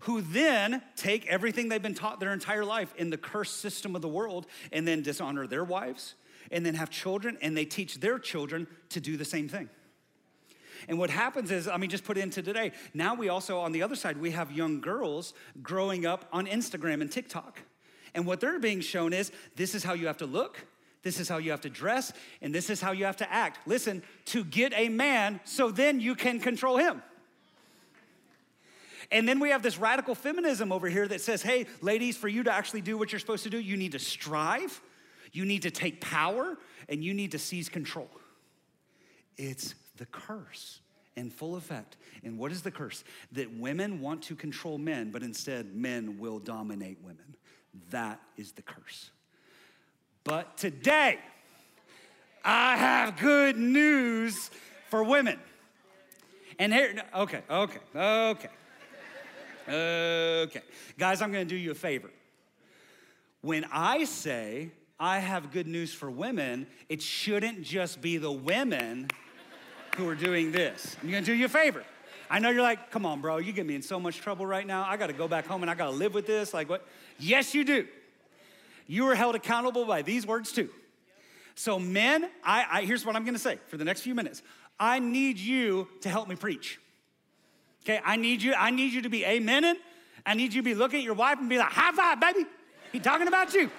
who 0.00 0.20
then 0.20 0.82
take 0.96 1.26
everything 1.26 1.68
they've 1.68 1.82
been 1.82 1.94
taught 1.94 2.20
their 2.20 2.32
entire 2.32 2.64
life 2.64 2.94
in 2.96 3.10
the 3.10 3.16
cursed 3.16 3.60
system 3.60 3.96
of 3.96 4.02
the 4.02 4.08
world 4.08 4.46
and 4.72 4.86
then 4.86 5.02
dishonor 5.02 5.46
their 5.46 5.64
wives 5.64 6.14
and 6.50 6.64
then 6.64 6.74
have 6.74 6.90
children 6.90 7.38
and 7.40 7.56
they 7.56 7.64
teach 7.64 8.00
their 8.00 8.18
children 8.18 8.66
to 8.90 9.00
do 9.00 9.16
the 9.16 9.24
same 9.24 9.48
thing. 9.48 9.68
And 10.88 10.98
what 10.98 11.10
happens 11.10 11.50
is, 11.50 11.66
I 11.66 11.78
mean, 11.78 11.90
just 11.90 12.04
put 12.04 12.18
it 12.18 12.20
into 12.20 12.42
today. 12.42 12.72
Now 12.94 13.14
we 13.14 13.28
also, 13.28 13.58
on 13.58 13.72
the 13.72 13.82
other 13.82 13.96
side, 13.96 14.18
we 14.18 14.30
have 14.32 14.52
young 14.52 14.80
girls 14.80 15.34
growing 15.62 16.06
up 16.06 16.26
on 16.32 16.46
Instagram 16.46 17.00
and 17.00 17.10
TikTok. 17.10 17.60
And 18.14 18.26
what 18.26 18.40
they're 18.40 18.58
being 18.58 18.80
shown 18.80 19.12
is 19.12 19.32
this 19.56 19.74
is 19.74 19.82
how 19.82 19.94
you 19.94 20.06
have 20.06 20.18
to 20.18 20.26
look, 20.26 20.64
this 21.02 21.20
is 21.20 21.28
how 21.28 21.38
you 21.38 21.50
have 21.50 21.60
to 21.62 21.70
dress, 21.70 22.12
and 22.40 22.54
this 22.54 22.70
is 22.70 22.80
how 22.80 22.92
you 22.92 23.04
have 23.04 23.16
to 23.18 23.32
act. 23.32 23.66
Listen, 23.66 24.02
to 24.26 24.44
get 24.44 24.72
a 24.74 24.88
man 24.88 25.40
so 25.44 25.70
then 25.70 26.00
you 26.00 26.14
can 26.14 26.40
control 26.40 26.76
him. 26.76 27.02
And 29.10 29.28
then 29.28 29.38
we 29.40 29.50
have 29.50 29.62
this 29.62 29.78
radical 29.78 30.14
feminism 30.14 30.72
over 30.72 30.88
here 30.88 31.06
that 31.08 31.20
says, 31.20 31.42
hey, 31.42 31.66
ladies, 31.80 32.16
for 32.16 32.28
you 32.28 32.42
to 32.42 32.52
actually 32.52 32.80
do 32.80 32.98
what 32.98 33.12
you're 33.12 33.18
supposed 33.20 33.44
to 33.44 33.50
do, 33.50 33.58
you 33.58 33.76
need 33.76 33.92
to 33.92 33.98
strive, 33.98 34.80
you 35.32 35.44
need 35.44 35.62
to 35.62 35.70
take 35.70 36.00
power, 36.00 36.56
and 36.88 37.04
you 37.04 37.14
need 37.14 37.32
to 37.32 37.38
seize 37.38 37.68
control. 37.68 38.10
It's 39.36 39.74
the 39.96 40.06
curse 40.06 40.80
in 41.14 41.30
full 41.30 41.56
effect. 41.56 41.96
And 42.24 42.38
what 42.38 42.52
is 42.52 42.62
the 42.62 42.70
curse? 42.70 43.04
That 43.32 43.52
women 43.52 44.00
want 44.00 44.22
to 44.24 44.36
control 44.36 44.78
men, 44.78 45.10
but 45.10 45.22
instead 45.22 45.74
men 45.74 46.18
will 46.18 46.38
dominate 46.38 46.98
women. 47.02 47.36
That 47.90 48.20
is 48.36 48.52
the 48.52 48.62
curse. 48.62 49.10
But 50.24 50.56
today, 50.56 51.18
I 52.44 52.76
have 52.76 53.18
good 53.18 53.56
news 53.56 54.50
for 54.90 55.04
women. 55.04 55.38
And 56.58 56.72
here, 56.72 57.02
okay, 57.14 57.42
okay, 57.50 57.78
okay. 57.94 58.48
Okay. 59.68 60.62
Guys, 60.98 61.20
I'm 61.20 61.32
going 61.32 61.46
to 61.46 61.48
do 61.48 61.56
you 61.56 61.72
a 61.72 61.74
favor. 61.74 62.10
When 63.40 63.64
I 63.72 64.04
say 64.04 64.70
I 64.98 65.18
have 65.18 65.52
good 65.52 65.66
news 65.66 65.92
for 65.92 66.10
women, 66.10 66.66
it 66.88 67.02
shouldn't 67.02 67.62
just 67.62 68.00
be 68.00 68.16
the 68.16 68.30
women 68.32 69.08
who 69.96 70.08
are 70.08 70.14
doing 70.14 70.52
this. 70.52 70.96
I'm 71.02 71.10
going 71.10 71.24
to 71.24 71.26
do 71.26 71.34
you 71.34 71.46
a 71.46 71.48
favor. 71.48 71.84
I 72.28 72.38
know 72.38 72.50
you're 72.50 72.62
like, 72.62 72.90
come 72.90 73.06
on, 73.06 73.20
bro, 73.20 73.38
you 73.38 73.52
get 73.52 73.66
me 73.66 73.74
in 73.74 73.82
so 73.82 74.00
much 74.00 74.18
trouble 74.20 74.46
right 74.46 74.66
now. 74.66 74.84
I 74.88 74.96
got 74.96 75.08
to 75.08 75.12
go 75.12 75.28
back 75.28 75.46
home 75.46 75.62
and 75.62 75.70
I 75.70 75.74
got 75.74 75.86
to 75.86 75.92
live 75.92 76.14
with 76.14 76.26
this. 76.26 76.52
Like, 76.52 76.68
what? 76.68 76.86
Yes, 77.18 77.54
you 77.54 77.64
do. 77.64 77.86
You 78.86 79.08
are 79.08 79.14
held 79.14 79.34
accountable 79.34 79.84
by 79.84 80.02
these 80.02 80.26
words 80.26 80.52
too. 80.52 80.68
So, 81.54 81.78
men, 81.78 82.28
I, 82.44 82.66
I 82.70 82.82
here's 82.82 83.06
what 83.06 83.16
I'm 83.16 83.24
going 83.24 83.34
to 83.34 83.40
say 83.40 83.58
for 83.68 83.76
the 83.76 83.84
next 83.84 84.02
few 84.02 84.14
minutes. 84.14 84.42
I 84.78 84.98
need 84.98 85.38
you 85.38 85.88
to 86.02 86.08
help 86.08 86.28
me 86.28 86.36
preach. 86.36 86.78
Okay, 87.86 88.00
I 88.04 88.16
need 88.16 88.42
you, 88.42 88.52
I 88.52 88.72
need 88.72 88.92
you 88.92 89.02
to 89.02 89.08
be 89.08 89.20
amening. 89.20 89.76
I 90.26 90.34
need 90.34 90.52
you 90.52 90.60
to 90.60 90.64
be 90.64 90.74
looking 90.74 90.98
at 90.98 91.04
your 91.04 91.14
wife 91.14 91.38
and 91.38 91.48
be 91.48 91.56
like, 91.56 91.70
high 91.70 91.92
five, 91.92 92.18
baby. 92.18 92.44
He 92.90 92.98
talking 92.98 93.28
about 93.28 93.54
you. 93.54 93.70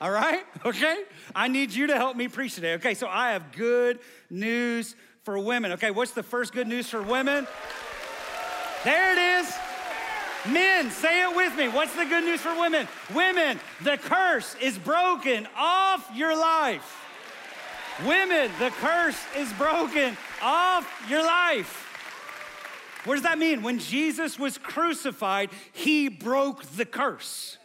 All 0.00 0.10
right? 0.10 0.44
Okay? 0.64 1.04
I 1.34 1.46
need 1.46 1.72
you 1.72 1.86
to 1.88 1.96
help 1.96 2.16
me 2.16 2.26
preach 2.26 2.56
today. 2.56 2.74
Okay, 2.74 2.94
so 2.94 3.06
I 3.06 3.32
have 3.32 3.52
good 3.52 4.00
news 4.30 4.96
for 5.22 5.38
women. 5.38 5.72
Okay, 5.72 5.92
what's 5.92 6.10
the 6.10 6.24
first 6.24 6.52
good 6.52 6.66
news 6.66 6.88
for 6.88 7.00
women? 7.02 7.46
There 8.82 9.12
it 9.12 9.44
is. 9.44 9.54
Men, 10.48 10.90
say 10.90 11.22
it 11.22 11.36
with 11.36 11.56
me. 11.56 11.68
What's 11.68 11.94
the 11.94 12.04
good 12.04 12.24
news 12.24 12.40
for 12.40 12.58
women? 12.58 12.88
Women, 13.14 13.60
the 13.82 13.96
curse 13.96 14.56
is 14.60 14.76
broken 14.76 15.46
off 15.56 16.10
your 16.14 16.36
life. 16.36 16.98
Women, 18.04 18.50
the 18.58 18.70
curse 18.70 19.20
is 19.36 19.52
broken 19.52 20.16
off 20.42 20.88
your 21.08 21.24
life. 21.24 21.91
What 23.04 23.14
does 23.14 23.24
that 23.24 23.38
mean? 23.38 23.62
When 23.62 23.78
Jesus 23.78 24.38
was 24.38 24.58
crucified, 24.58 25.50
he 25.72 26.08
broke 26.08 26.62
the 26.64 26.84
curse. 26.84 27.58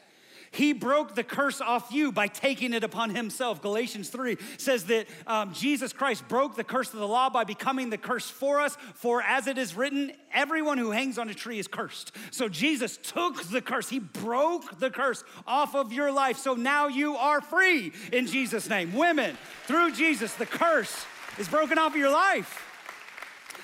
He 0.51 0.73
broke 0.73 1.13
the 1.13 1.23
curse 1.23 1.61
off 1.61 1.91
you 1.91 2.11
by 2.11 2.27
taking 2.27 2.73
it 2.73 2.83
upon 2.83 3.13
himself. 3.13 3.61
Galatians 3.61 4.09
3 4.09 4.37
says 4.57 4.85
that 4.85 5.07
um, 5.27 5.53
Jesus 5.53 5.93
Christ 5.93 6.27
broke 6.27 6.55
the 6.55 6.63
curse 6.63 6.91
of 6.93 6.99
the 6.99 7.07
law 7.07 7.29
by 7.29 7.43
becoming 7.43 7.91
the 7.91 7.97
curse 7.97 8.27
for 8.27 8.59
us. 8.59 8.75
For 8.95 9.21
as 9.21 9.45
it 9.45 9.59
is 9.59 9.75
written, 9.75 10.13
everyone 10.33 10.79
who 10.79 10.89
hangs 10.89 11.19
on 11.19 11.29
a 11.29 11.33
tree 11.35 11.59
is 11.59 11.67
cursed. 11.67 12.11
So 12.31 12.49
Jesus 12.49 12.97
took 12.97 13.43
the 13.43 13.61
curse, 13.61 13.89
He 13.89 13.99
broke 13.99 14.79
the 14.79 14.89
curse 14.89 15.23
off 15.45 15.75
of 15.75 15.93
your 15.93 16.11
life. 16.11 16.37
So 16.37 16.55
now 16.55 16.87
you 16.87 17.15
are 17.17 17.41
free 17.41 17.91
in 18.11 18.25
Jesus' 18.25 18.67
name. 18.67 18.95
Women, 18.95 19.37
through 19.65 19.91
Jesus, 19.91 20.33
the 20.33 20.47
curse 20.47 21.05
is 21.37 21.47
broken 21.47 21.77
off 21.77 21.91
of 21.91 21.97
your 21.97 22.11
life. 22.11 22.66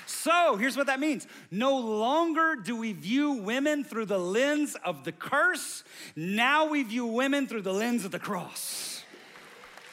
So 0.06 0.56
here's 0.56 0.76
what 0.76 0.86
that 0.86 1.00
means 1.00 1.26
no 1.50 1.78
longer 1.78 2.56
do 2.56 2.76
we 2.76 2.92
view 2.92 3.32
women 3.32 3.84
through 3.84 4.06
the 4.06 4.18
lens 4.18 4.76
of 4.84 5.04
the 5.04 5.12
curse, 5.12 5.84
now 6.16 6.66
we 6.66 6.82
view 6.82 7.06
women 7.06 7.46
through 7.46 7.62
the 7.62 7.72
lens 7.72 8.04
of 8.04 8.10
the 8.10 8.18
cross. 8.18 9.02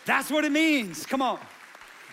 That's 0.06 0.32
what 0.32 0.46
it 0.46 0.52
means. 0.52 1.06
Come 1.06 1.22
on. 1.22 1.40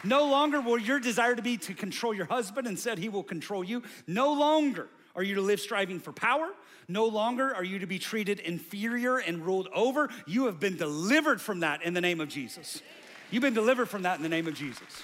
No 0.04 0.28
longer 0.28 0.60
will 0.60 0.78
your 0.78 1.00
desire 1.00 1.34
to 1.34 1.42
be 1.42 1.56
to 1.58 1.74
control 1.74 2.14
your 2.14 2.26
husband, 2.26 2.66
and 2.66 2.78
said 2.78 2.98
he 2.98 3.08
will 3.08 3.24
control 3.24 3.64
you. 3.64 3.82
No 4.06 4.32
longer 4.32 4.88
are 5.16 5.22
you 5.22 5.34
to 5.34 5.42
live 5.42 5.58
striving 5.58 5.98
for 5.98 6.12
power. 6.12 6.48
No 6.86 7.06
longer 7.06 7.54
are 7.54 7.64
you 7.64 7.80
to 7.80 7.86
be 7.86 7.98
treated 7.98 8.40
inferior 8.40 9.18
and 9.18 9.44
ruled 9.44 9.68
over. 9.74 10.08
You 10.26 10.46
have 10.46 10.60
been 10.60 10.76
delivered 10.76 11.40
from 11.40 11.60
that 11.60 11.82
in 11.82 11.92
the 11.92 12.00
name 12.00 12.20
of 12.20 12.28
Jesus. 12.28 12.80
You've 13.30 13.42
been 13.42 13.54
delivered 13.54 13.86
from 13.86 14.02
that 14.02 14.16
in 14.16 14.22
the 14.22 14.28
name 14.28 14.46
of 14.46 14.54
Jesus. 14.54 15.02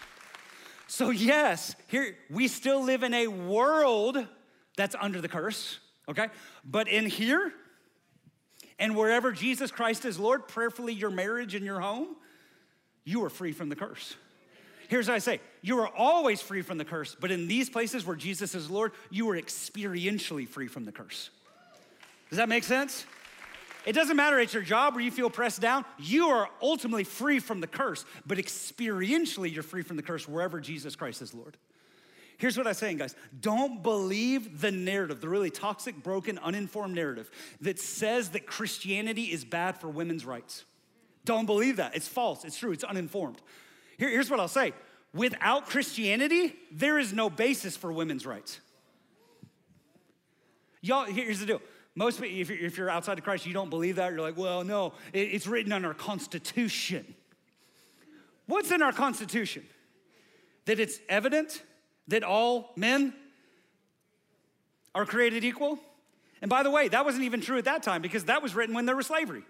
So, 0.86 1.10
yes, 1.10 1.74
here 1.88 2.16
we 2.30 2.48
still 2.48 2.82
live 2.82 3.02
in 3.02 3.14
a 3.14 3.28
world 3.28 4.26
that's 4.76 4.94
under 5.00 5.20
the 5.20 5.28
curse, 5.28 5.78
okay? 6.08 6.28
But 6.64 6.88
in 6.88 7.06
here 7.06 7.52
and 8.78 8.96
wherever 8.96 9.32
Jesus 9.32 9.70
Christ 9.70 10.04
is 10.04 10.18
Lord, 10.18 10.48
prayerfully 10.48 10.92
your 10.92 11.10
marriage 11.10 11.54
and 11.54 11.64
your 11.64 11.80
home, 11.80 12.16
you 13.04 13.24
are 13.24 13.30
free 13.30 13.52
from 13.52 13.68
the 13.68 13.76
curse. 13.76 14.16
Here's 14.88 15.08
what 15.08 15.14
I 15.14 15.18
say 15.18 15.40
you 15.62 15.78
are 15.80 15.88
always 15.88 16.42
free 16.42 16.62
from 16.62 16.78
the 16.78 16.84
curse, 16.84 17.16
but 17.18 17.30
in 17.30 17.48
these 17.48 17.70
places 17.70 18.04
where 18.04 18.16
Jesus 18.16 18.54
is 18.54 18.68
Lord, 18.68 18.92
you 19.10 19.28
are 19.30 19.36
experientially 19.36 20.46
free 20.46 20.68
from 20.68 20.84
the 20.84 20.92
curse. 20.92 21.30
Does 22.30 22.38
that 22.38 22.48
make 22.48 22.64
sense? 22.64 23.06
It 23.84 23.92
doesn't 23.92 24.16
matter 24.16 24.38
it's 24.38 24.54
your 24.54 24.62
job 24.62 24.94
where 24.94 25.04
you 25.04 25.10
feel 25.10 25.30
pressed 25.30 25.60
down, 25.60 25.84
you 25.98 26.28
are 26.28 26.48
ultimately 26.62 27.04
free 27.04 27.38
from 27.38 27.60
the 27.60 27.66
curse, 27.66 28.04
but 28.26 28.38
experientially 28.38 29.52
you're 29.52 29.62
free 29.62 29.82
from 29.82 29.96
the 29.96 30.02
curse 30.02 30.26
wherever 30.26 30.60
Jesus 30.60 30.96
Christ 30.96 31.20
is 31.22 31.34
Lord. 31.34 31.56
Here's 32.36 32.58
what 32.58 32.66
I'm 32.66 32.74
saying, 32.74 32.96
guys. 32.98 33.14
Don't 33.40 33.82
believe 33.82 34.60
the 34.60 34.72
narrative, 34.72 35.20
the 35.20 35.28
really 35.28 35.50
toxic, 35.50 36.02
broken, 36.02 36.38
uninformed 36.38 36.94
narrative 36.94 37.30
that 37.60 37.78
says 37.78 38.30
that 38.30 38.46
Christianity 38.46 39.24
is 39.24 39.44
bad 39.44 39.78
for 39.78 39.88
women's 39.88 40.24
rights. 40.24 40.64
Don't 41.24 41.46
believe 41.46 41.76
that. 41.76 41.94
It's 41.94 42.08
false. 42.08 42.44
It's 42.44 42.58
true. 42.58 42.72
It's 42.72 42.84
uninformed. 42.84 43.40
Here, 43.98 44.08
here's 44.08 44.30
what 44.30 44.40
I'll 44.40 44.48
say 44.48 44.72
without 45.12 45.66
Christianity, 45.66 46.54
there 46.72 46.98
is 46.98 47.12
no 47.12 47.30
basis 47.30 47.76
for 47.76 47.92
women's 47.92 48.26
rights. 48.26 48.60
Y'all, 50.80 51.06
here's 51.06 51.40
the 51.40 51.46
deal 51.46 51.62
most 51.94 52.20
you're, 52.20 52.30
if 52.30 52.76
you're 52.76 52.90
outside 52.90 53.18
of 53.18 53.24
Christ, 53.24 53.46
you 53.46 53.54
don't 53.54 53.70
believe 53.70 53.96
that. 53.96 54.10
You're 54.10 54.20
like, 54.20 54.36
well, 54.36 54.64
no, 54.64 54.94
it's 55.12 55.46
written 55.46 55.72
on 55.72 55.84
our 55.84 55.94
Constitution. 55.94 57.14
What's 58.46 58.70
in 58.70 58.82
our 58.82 58.92
Constitution? 58.92 59.64
That 60.66 60.80
it's 60.80 60.98
evident 61.08 61.62
that 62.08 62.22
all 62.22 62.72
men 62.76 63.14
are 64.94 65.06
created 65.06 65.44
equal? 65.44 65.78
And 66.42 66.48
by 66.48 66.62
the 66.62 66.70
way, 66.70 66.88
that 66.88 67.04
wasn't 67.04 67.24
even 67.24 67.40
true 67.40 67.58
at 67.58 67.64
that 67.64 67.82
time 67.82 68.02
because 68.02 68.24
that 68.24 68.42
was 68.42 68.54
written 68.54 68.74
when 68.74 68.86
there 68.86 68.96
was 68.96 69.06
slavery. 69.06 69.44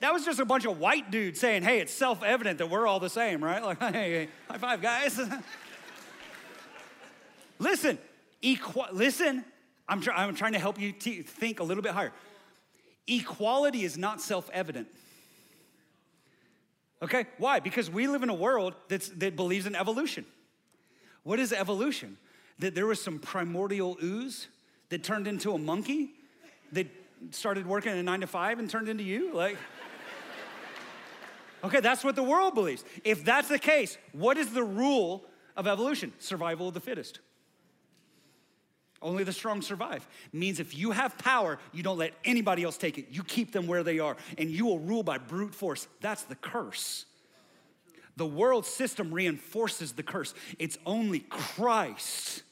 That 0.00 0.12
was 0.12 0.24
just 0.24 0.38
a 0.38 0.44
bunch 0.44 0.66
of 0.66 0.78
white 0.78 1.10
dudes 1.10 1.40
saying, 1.40 1.62
hey, 1.62 1.80
it's 1.80 1.92
self 1.92 2.22
evident 2.22 2.58
that 2.58 2.68
we're 2.68 2.86
all 2.86 3.00
the 3.00 3.08
same, 3.08 3.42
right? 3.42 3.62
Like, 3.62 3.78
hey, 3.80 3.92
hey 3.92 4.28
high 4.50 4.58
five, 4.58 4.82
guys. 4.82 5.18
listen, 7.58 7.98
equa- 8.42 8.92
listen, 8.92 9.44
I'm, 9.88 10.00
try, 10.00 10.14
I'm 10.14 10.34
trying 10.34 10.52
to 10.52 10.58
help 10.58 10.80
you 10.80 10.92
t- 10.92 11.22
think 11.22 11.60
a 11.60 11.64
little 11.64 11.82
bit 11.82 11.92
higher. 11.92 12.12
Equality 13.06 13.84
is 13.84 13.98
not 13.98 14.20
self 14.20 14.48
evident. 14.52 14.88
Okay? 17.02 17.26
Why? 17.38 17.60
Because 17.60 17.90
we 17.90 18.06
live 18.06 18.22
in 18.22 18.30
a 18.30 18.34
world 18.34 18.74
that's, 18.88 19.08
that 19.10 19.36
believes 19.36 19.66
in 19.66 19.74
evolution. 19.76 20.24
What 21.22 21.38
is 21.38 21.52
evolution? 21.52 22.16
That 22.60 22.74
there 22.74 22.86
was 22.86 23.02
some 23.02 23.18
primordial 23.18 23.98
ooze 24.02 24.48
that 24.88 25.02
turned 25.02 25.26
into 25.26 25.52
a 25.52 25.58
monkey 25.58 26.12
that 26.72 26.86
started 27.30 27.66
working 27.66 27.92
in 27.92 27.98
a 27.98 28.02
nine 28.02 28.20
to 28.20 28.26
five 28.26 28.58
and 28.58 28.70
turned 28.70 28.88
into 28.88 29.04
you? 29.04 29.34
Like, 29.34 29.56
okay, 31.62 31.80
that's 31.80 32.04
what 32.04 32.16
the 32.16 32.22
world 32.22 32.54
believes. 32.54 32.84
If 33.04 33.24
that's 33.24 33.48
the 33.48 33.58
case, 33.58 33.98
what 34.12 34.36
is 34.36 34.52
the 34.52 34.62
rule 34.62 35.24
of 35.56 35.66
evolution? 35.66 36.12
Survival 36.18 36.68
of 36.68 36.74
the 36.74 36.80
fittest. 36.80 37.20
Only 39.04 39.22
the 39.22 39.32
strong 39.32 39.60
survive. 39.60 40.08
Means 40.32 40.58
if 40.58 40.76
you 40.76 40.92
have 40.92 41.16
power, 41.18 41.58
you 41.72 41.82
don't 41.82 41.98
let 41.98 42.14
anybody 42.24 42.64
else 42.64 42.78
take 42.78 42.96
it. 42.96 43.08
You 43.10 43.22
keep 43.22 43.52
them 43.52 43.66
where 43.66 43.82
they 43.82 43.98
are, 43.98 44.16
and 44.38 44.50
you 44.50 44.64
will 44.64 44.78
rule 44.78 45.02
by 45.02 45.18
brute 45.18 45.54
force. 45.54 45.86
That's 46.00 46.22
the 46.22 46.34
curse. 46.34 47.04
The 48.16 48.24
world 48.24 48.64
system 48.64 49.12
reinforces 49.12 49.92
the 49.92 50.02
curse. 50.02 50.32
It's 50.58 50.78
only 50.86 51.20
Christ. 51.20 52.44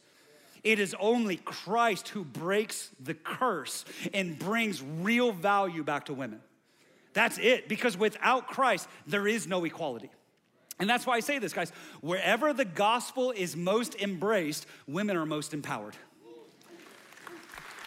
It 0.63 0.79
is 0.79 0.95
only 1.01 1.39
Christ 1.39 2.09
who 2.09 2.23
breaks 2.23 2.91
the 3.01 3.15
curse 3.15 3.87
and 4.13 4.39
brings 4.39 4.83
real 4.83 5.33
value 5.33 5.83
back 5.83 6.05
to 6.07 6.15
women. 6.15 6.41
That's 7.15 7.39
it, 7.39 7.67
because 7.67 7.97
without 7.97 8.47
Christ, 8.47 8.89
there 9.07 9.27
is 9.27 9.47
no 9.47 9.65
equality. 9.65 10.11
And 10.79 10.89
that's 10.89 11.07
why 11.07 11.17
I 11.17 11.21
say 11.21 11.39
this, 11.39 11.53
guys. 11.55 11.73
Wherever 12.03 12.53
the 12.53 12.65
gospel 12.65 13.31
is 13.31 13.57
most 13.57 13.95
embraced, 13.95 14.67
women 14.87 15.17
are 15.17 15.27
most 15.27 15.55
empowered. 15.55 15.97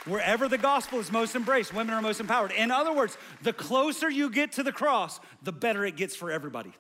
Wherever 0.06 0.48
the 0.48 0.58
gospel 0.58 1.00
is 1.00 1.12
most 1.12 1.36
embraced, 1.36 1.74
women 1.74 1.94
are 1.96 2.02
most 2.02 2.20
empowered. 2.20 2.52
In 2.52 2.70
other 2.70 2.94
words, 2.94 3.18
the 3.42 3.54
closer 3.54 4.10
you 4.10 4.30
get 4.30 4.54
to 4.54 4.64
the 4.64 4.72
cross, 4.72 5.20
the 5.42 5.52
better 5.52 5.84
it 5.84 5.96
gets 5.96 6.16
for 6.16 6.32
everybody. 6.32 6.72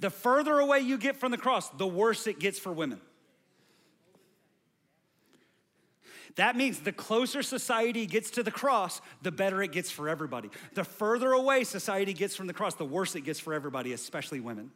The 0.00 0.10
further 0.10 0.58
away 0.58 0.80
you 0.80 0.98
get 0.98 1.16
from 1.16 1.30
the 1.30 1.38
cross, 1.38 1.68
the 1.70 1.86
worse 1.86 2.26
it 2.26 2.38
gets 2.38 2.58
for 2.58 2.72
women. 2.72 3.00
That 6.36 6.56
means 6.56 6.80
the 6.80 6.92
closer 6.92 7.42
society 7.42 8.06
gets 8.06 8.30
to 8.32 8.44
the 8.44 8.50
cross, 8.52 9.00
the 9.22 9.32
better 9.32 9.60
it 9.62 9.72
gets 9.72 9.90
for 9.90 10.08
everybody. 10.08 10.50
The 10.74 10.84
further 10.84 11.32
away 11.32 11.64
society 11.64 12.12
gets 12.12 12.36
from 12.36 12.46
the 12.46 12.52
cross, 12.52 12.74
the 12.74 12.84
worse 12.84 13.16
it 13.16 13.22
gets 13.22 13.40
for 13.40 13.54
everybody, 13.54 13.92
especially 13.92 14.38
women. 14.38 14.70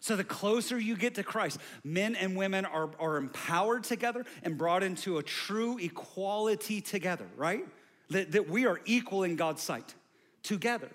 So 0.00 0.16
the 0.16 0.24
closer 0.24 0.78
you 0.78 0.96
get 0.96 1.14
to 1.16 1.22
Christ, 1.22 1.58
men 1.84 2.14
and 2.16 2.34
women 2.34 2.64
are, 2.64 2.90
are 2.98 3.18
empowered 3.18 3.84
together 3.84 4.24
and 4.42 4.56
brought 4.56 4.82
into 4.82 5.18
a 5.18 5.22
true 5.22 5.78
equality 5.78 6.80
together, 6.80 7.26
right? 7.36 7.66
That, 8.08 8.32
that 8.32 8.48
we 8.48 8.66
are 8.66 8.80
equal 8.86 9.22
in 9.24 9.36
God's 9.36 9.62
sight 9.62 9.94
together. 10.42 10.88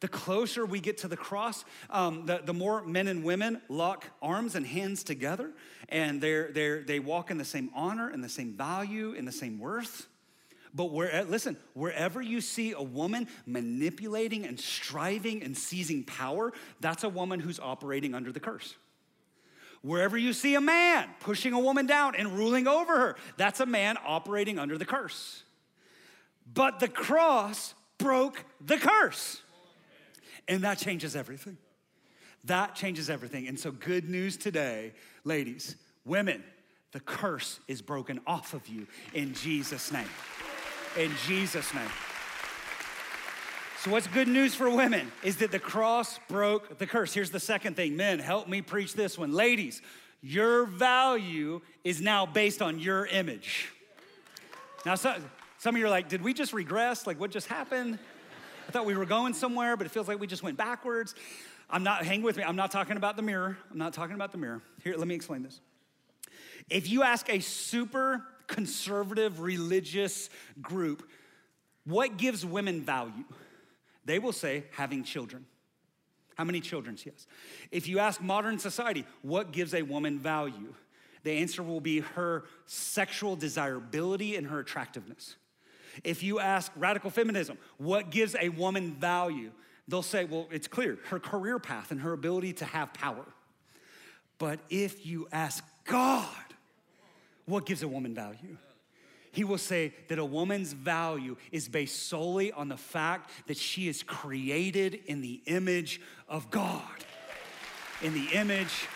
The 0.00 0.08
closer 0.08 0.64
we 0.64 0.78
get 0.78 0.98
to 0.98 1.08
the 1.08 1.16
cross, 1.16 1.64
um, 1.90 2.26
the, 2.26 2.40
the 2.44 2.54
more 2.54 2.84
men 2.84 3.08
and 3.08 3.24
women 3.24 3.60
lock 3.68 4.04
arms 4.22 4.54
and 4.54 4.66
hands 4.66 5.02
together, 5.02 5.50
and 5.88 6.20
they're, 6.20 6.52
they're, 6.52 6.82
they 6.82 7.00
walk 7.00 7.30
in 7.30 7.38
the 7.38 7.44
same 7.44 7.70
honor 7.74 8.08
and 8.10 8.22
the 8.22 8.28
same 8.28 8.52
value 8.52 9.14
and 9.16 9.26
the 9.26 9.32
same 9.32 9.58
worth. 9.58 10.06
But 10.76 10.92
where, 10.92 11.10
eh, 11.10 11.24
listen, 11.26 11.56
wherever 11.72 12.20
you 12.20 12.42
see 12.42 12.72
a 12.72 12.82
woman 12.82 13.28
manipulating 13.46 14.44
and 14.44 14.60
striving 14.60 15.42
and 15.42 15.56
seizing 15.56 16.04
power, 16.04 16.52
that's 16.80 17.02
a 17.02 17.08
woman 17.08 17.40
who's 17.40 17.58
operating 17.58 18.14
under 18.14 18.30
the 18.30 18.40
curse. 18.40 18.74
Wherever 19.80 20.18
you 20.18 20.34
see 20.34 20.54
a 20.54 20.60
man 20.60 21.08
pushing 21.20 21.54
a 21.54 21.58
woman 21.58 21.86
down 21.86 22.14
and 22.14 22.32
ruling 22.32 22.68
over 22.68 22.94
her, 22.94 23.16
that's 23.38 23.60
a 23.60 23.66
man 23.66 23.96
operating 24.04 24.58
under 24.58 24.76
the 24.76 24.84
curse. 24.84 25.44
But 26.52 26.78
the 26.78 26.88
cross 26.88 27.72
broke 27.96 28.44
the 28.60 28.76
curse. 28.76 29.40
And 30.46 30.62
that 30.62 30.76
changes 30.76 31.16
everything. 31.16 31.56
That 32.44 32.74
changes 32.74 33.08
everything. 33.08 33.48
And 33.48 33.58
so, 33.58 33.72
good 33.72 34.10
news 34.10 34.36
today, 34.36 34.92
ladies, 35.24 35.76
women, 36.04 36.44
the 36.92 37.00
curse 37.00 37.60
is 37.66 37.80
broken 37.82 38.20
off 38.26 38.54
of 38.54 38.68
you 38.68 38.86
in 39.14 39.32
Jesus' 39.34 39.90
name 39.90 40.06
in 40.96 41.12
Jesus' 41.26 41.72
name. 41.74 41.88
So, 43.80 43.90
what's 43.90 44.06
good 44.08 44.28
news 44.28 44.54
for 44.54 44.68
women 44.68 45.12
is 45.22 45.36
that 45.36 45.52
the 45.52 45.58
cross 45.58 46.18
broke 46.28 46.78
the 46.78 46.86
curse. 46.86 47.14
Here's 47.14 47.30
the 47.30 47.40
second 47.40 47.76
thing 47.76 47.96
men, 47.96 48.18
help 48.18 48.48
me 48.48 48.62
preach 48.62 48.94
this 48.94 49.16
one. 49.16 49.32
Ladies, 49.32 49.82
your 50.22 50.64
value 50.64 51.60
is 51.84 52.00
now 52.00 52.26
based 52.26 52.62
on 52.62 52.80
your 52.80 53.06
image. 53.06 53.68
Now, 54.84 54.94
some, 54.94 55.22
of 55.64 55.76
you 55.76 55.86
are 55.86 55.90
like, 55.90 56.08
did 56.08 56.22
we 56.22 56.34
just 56.34 56.52
regress? 56.52 57.06
Like, 57.06 57.20
what 57.20 57.30
just 57.30 57.48
happened? 57.48 57.98
I 58.68 58.72
thought 58.72 58.86
we 58.86 58.96
were 58.96 59.04
going 59.04 59.34
somewhere, 59.34 59.76
but 59.76 59.86
it 59.86 59.90
feels 59.90 60.08
like 60.08 60.18
we 60.18 60.26
just 60.26 60.42
went 60.42 60.56
backwards. 60.56 61.14
I'm 61.68 61.82
not, 61.82 62.04
hang 62.04 62.22
with 62.22 62.36
me, 62.36 62.44
I'm 62.44 62.56
not 62.56 62.70
talking 62.70 62.96
about 62.96 63.16
the 63.16 63.22
mirror. 63.22 63.56
I'm 63.70 63.78
not 63.78 63.92
talking 63.92 64.14
about 64.14 64.32
the 64.32 64.38
mirror. 64.38 64.62
Here, 64.82 64.96
let 64.96 65.06
me 65.06 65.14
explain 65.14 65.42
this. 65.42 65.60
If 66.68 66.88
you 66.88 67.02
ask 67.02 67.28
a 67.28 67.40
super 67.40 68.24
conservative 68.46 69.40
religious 69.40 70.30
group, 70.60 71.08
What 71.84 72.16
gives 72.16 72.44
women 72.44 72.82
value? 72.82 73.24
They 74.04 74.18
will 74.18 74.32
say 74.32 74.64
having 74.72 75.04
children. 75.04 75.46
How 76.36 76.44
many 76.44 76.60
children 76.60 76.96
she 76.96 77.10
has. 77.10 77.26
If 77.70 77.88
you 77.88 77.98
ask 77.98 78.20
modern 78.20 78.58
society, 78.58 79.06
what 79.22 79.52
gives 79.52 79.72
a 79.72 79.82
woman 79.82 80.18
value? 80.18 80.74
The 81.22 81.32
answer 81.32 81.62
will 81.62 81.80
be 81.80 82.00
her 82.00 82.44
sexual 82.66 83.36
desirability 83.36 84.36
and 84.36 84.46
her 84.46 84.60
attractiveness. 84.60 85.36
If 86.04 86.22
you 86.22 86.38
ask 86.38 86.70
radical 86.76 87.10
feminism, 87.10 87.56
what 87.78 88.10
gives 88.10 88.36
a 88.38 88.50
woman 88.50 88.94
value? 88.94 89.50
They'll 89.88 90.02
say, 90.02 90.24
well, 90.24 90.46
it's 90.50 90.68
clear 90.68 90.98
her 91.08 91.18
career 91.18 91.58
path 91.58 91.90
and 91.90 92.00
her 92.02 92.12
ability 92.12 92.52
to 92.54 92.64
have 92.64 92.92
power. 92.92 93.24
But 94.38 94.60
if 94.68 95.06
you 95.06 95.26
ask 95.32 95.64
God, 95.84 96.28
what 97.46 97.64
gives 97.64 97.82
a 97.82 97.88
woman 97.88 98.14
value? 98.14 98.56
He 99.32 99.44
will 99.44 99.58
say 99.58 99.92
that 100.08 100.18
a 100.18 100.24
woman's 100.24 100.72
value 100.72 101.36
is 101.52 101.68
based 101.68 102.08
solely 102.08 102.52
on 102.52 102.68
the 102.68 102.76
fact 102.76 103.30
that 103.46 103.56
she 103.56 103.86
is 103.86 104.02
created 104.02 105.00
in 105.06 105.20
the 105.20 105.42
image 105.46 106.00
of 106.28 106.50
God. 106.50 106.82
In 108.02 108.14
the 108.14 108.28
image 108.32 108.86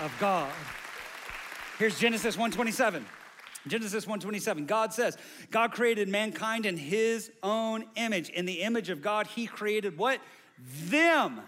of 0.00 0.12
God. 0.18 0.52
Here's 1.78 1.98
Genesis 1.98 2.36
127. 2.36 3.04
Genesis 3.66 4.06
127, 4.06 4.66
God 4.66 4.92
says, 4.92 5.16
God 5.50 5.72
created 5.72 6.08
mankind 6.08 6.66
in 6.66 6.76
his 6.76 7.30
own 7.42 7.84
image. 7.94 8.28
In 8.28 8.44
the 8.44 8.62
image 8.62 8.90
of 8.90 9.00
God, 9.00 9.26
he 9.26 9.46
created 9.46 9.96
what? 9.96 10.20
Them, 10.86 11.40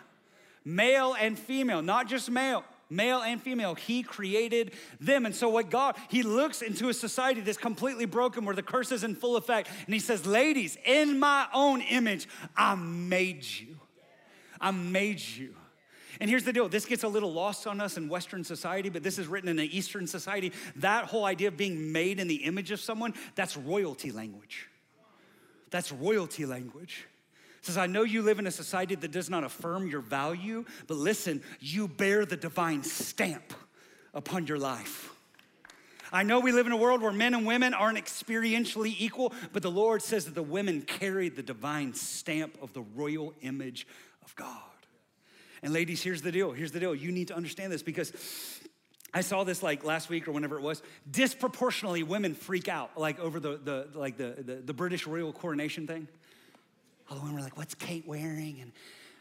male 0.64 1.14
and 1.18 1.38
female, 1.38 1.82
not 1.82 2.08
just 2.08 2.30
male 2.30 2.64
male 2.90 3.20
and 3.20 3.40
female. 3.40 3.74
He 3.74 4.02
created 4.02 4.72
them. 5.00 5.26
And 5.26 5.34
so, 5.34 5.48
what 5.48 5.70
God, 5.70 5.96
He 6.08 6.22
looks 6.22 6.62
into 6.62 6.88
a 6.88 6.94
society 6.94 7.40
that's 7.40 7.58
completely 7.58 8.06
broken 8.06 8.44
where 8.44 8.54
the 8.54 8.62
curse 8.62 8.92
is 8.92 9.04
in 9.04 9.14
full 9.14 9.36
effect. 9.36 9.68
And 9.86 9.94
He 9.94 10.00
says, 10.00 10.26
Ladies, 10.26 10.76
in 10.84 11.18
my 11.18 11.46
own 11.52 11.80
image, 11.82 12.28
I 12.56 12.74
made 12.74 13.44
you. 13.44 13.78
I 14.60 14.70
made 14.70 15.20
you. 15.20 15.54
And 16.18 16.30
here's 16.30 16.44
the 16.44 16.52
deal 16.52 16.68
this 16.68 16.86
gets 16.86 17.02
a 17.02 17.08
little 17.08 17.32
lost 17.32 17.66
on 17.66 17.80
us 17.80 17.96
in 17.96 18.08
Western 18.08 18.44
society, 18.44 18.88
but 18.88 19.02
this 19.02 19.18
is 19.18 19.26
written 19.26 19.48
in 19.48 19.58
an 19.58 19.68
Eastern 19.70 20.06
society. 20.06 20.52
That 20.76 21.04
whole 21.06 21.24
idea 21.24 21.48
of 21.48 21.56
being 21.56 21.92
made 21.92 22.20
in 22.20 22.28
the 22.28 22.36
image 22.36 22.70
of 22.70 22.80
someone, 22.80 23.14
that's 23.34 23.56
royalty 23.56 24.12
language. 24.12 24.68
That's 25.70 25.92
royalty 25.92 26.46
language 26.46 27.06
says, 27.66 27.76
I 27.76 27.86
know 27.86 28.02
you 28.02 28.22
live 28.22 28.38
in 28.38 28.46
a 28.46 28.50
society 28.50 28.94
that 28.94 29.10
does 29.10 29.28
not 29.28 29.44
affirm 29.44 29.88
your 29.88 30.00
value, 30.00 30.64
but 30.86 30.96
listen, 30.96 31.42
you 31.60 31.88
bear 31.88 32.24
the 32.24 32.36
divine 32.36 32.82
stamp 32.82 33.52
upon 34.14 34.46
your 34.46 34.58
life. 34.58 35.12
I 36.12 36.22
know 36.22 36.40
we 36.40 36.52
live 36.52 36.66
in 36.66 36.72
a 36.72 36.76
world 36.76 37.02
where 37.02 37.12
men 37.12 37.34
and 37.34 37.46
women 37.46 37.74
aren't 37.74 37.98
experientially 37.98 38.94
equal, 38.98 39.32
but 39.52 39.62
the 39.62 39.70
Lord 39.70 40.02
says 40.02 40.24
that 40.26 40.34
the 40.34 40.42
women 40.42 40.82
carry 40.82 41.28
the 41.28 41.42
divine 41.42 41.94
stamp 41.94 42.56
of 42.62 42.72
the 42.72 42.82
royal 42.82 43.34
image 43.42 43.86
of 44.24 44.34
God. 44.36 44.62
And 45.62 45.72
ladies, 45.72 46.02
here's 46.02 46.22
the 46.22 46.32
deal. 46.32 46.52
Here's 46.52 46.72
the 46.72 46.80
deal. 46.80 46.94
You 46.94 47.10
need 47.10 47.28
to 47.28 47.36
understand 47.36 47.72
this 47.72 47.82
because 47.82 48.12
I 49.12 49.22
saw 49.22 49.44
this 49.44 49.62
like 49.62 49.84
last 49.84 50.08
week 50.08 50.28
or 50.28 50.32
whenever 50.32 50.56
it 50.56 50.62
was. 50.62 50.82
Disproportionately, 51.10 52.02
women 52.02 52.34
freak 52.34 52.68
out 52.68 52.96
like 52.96 53.18
over 53.18 53.40
the, 53.40 53.56
the 53.56 53.88
like 53.98 54.16
the, 54.16 54.36
the, 54.38 54.54
the 54.56 54.74
British 54.74 55.06
royal 55.06 55.32
coronation 55.32 55.86
thing 55.86 56.06
all 57.08 57.16
the 57.16 57.22
women 57.22 57.36
were 57.36 57.42
like, 57.42 57.56
what's 57.56 57.74
Kate 57.74 58.06
wearing? 58.06 58.58
And 58.60 58.72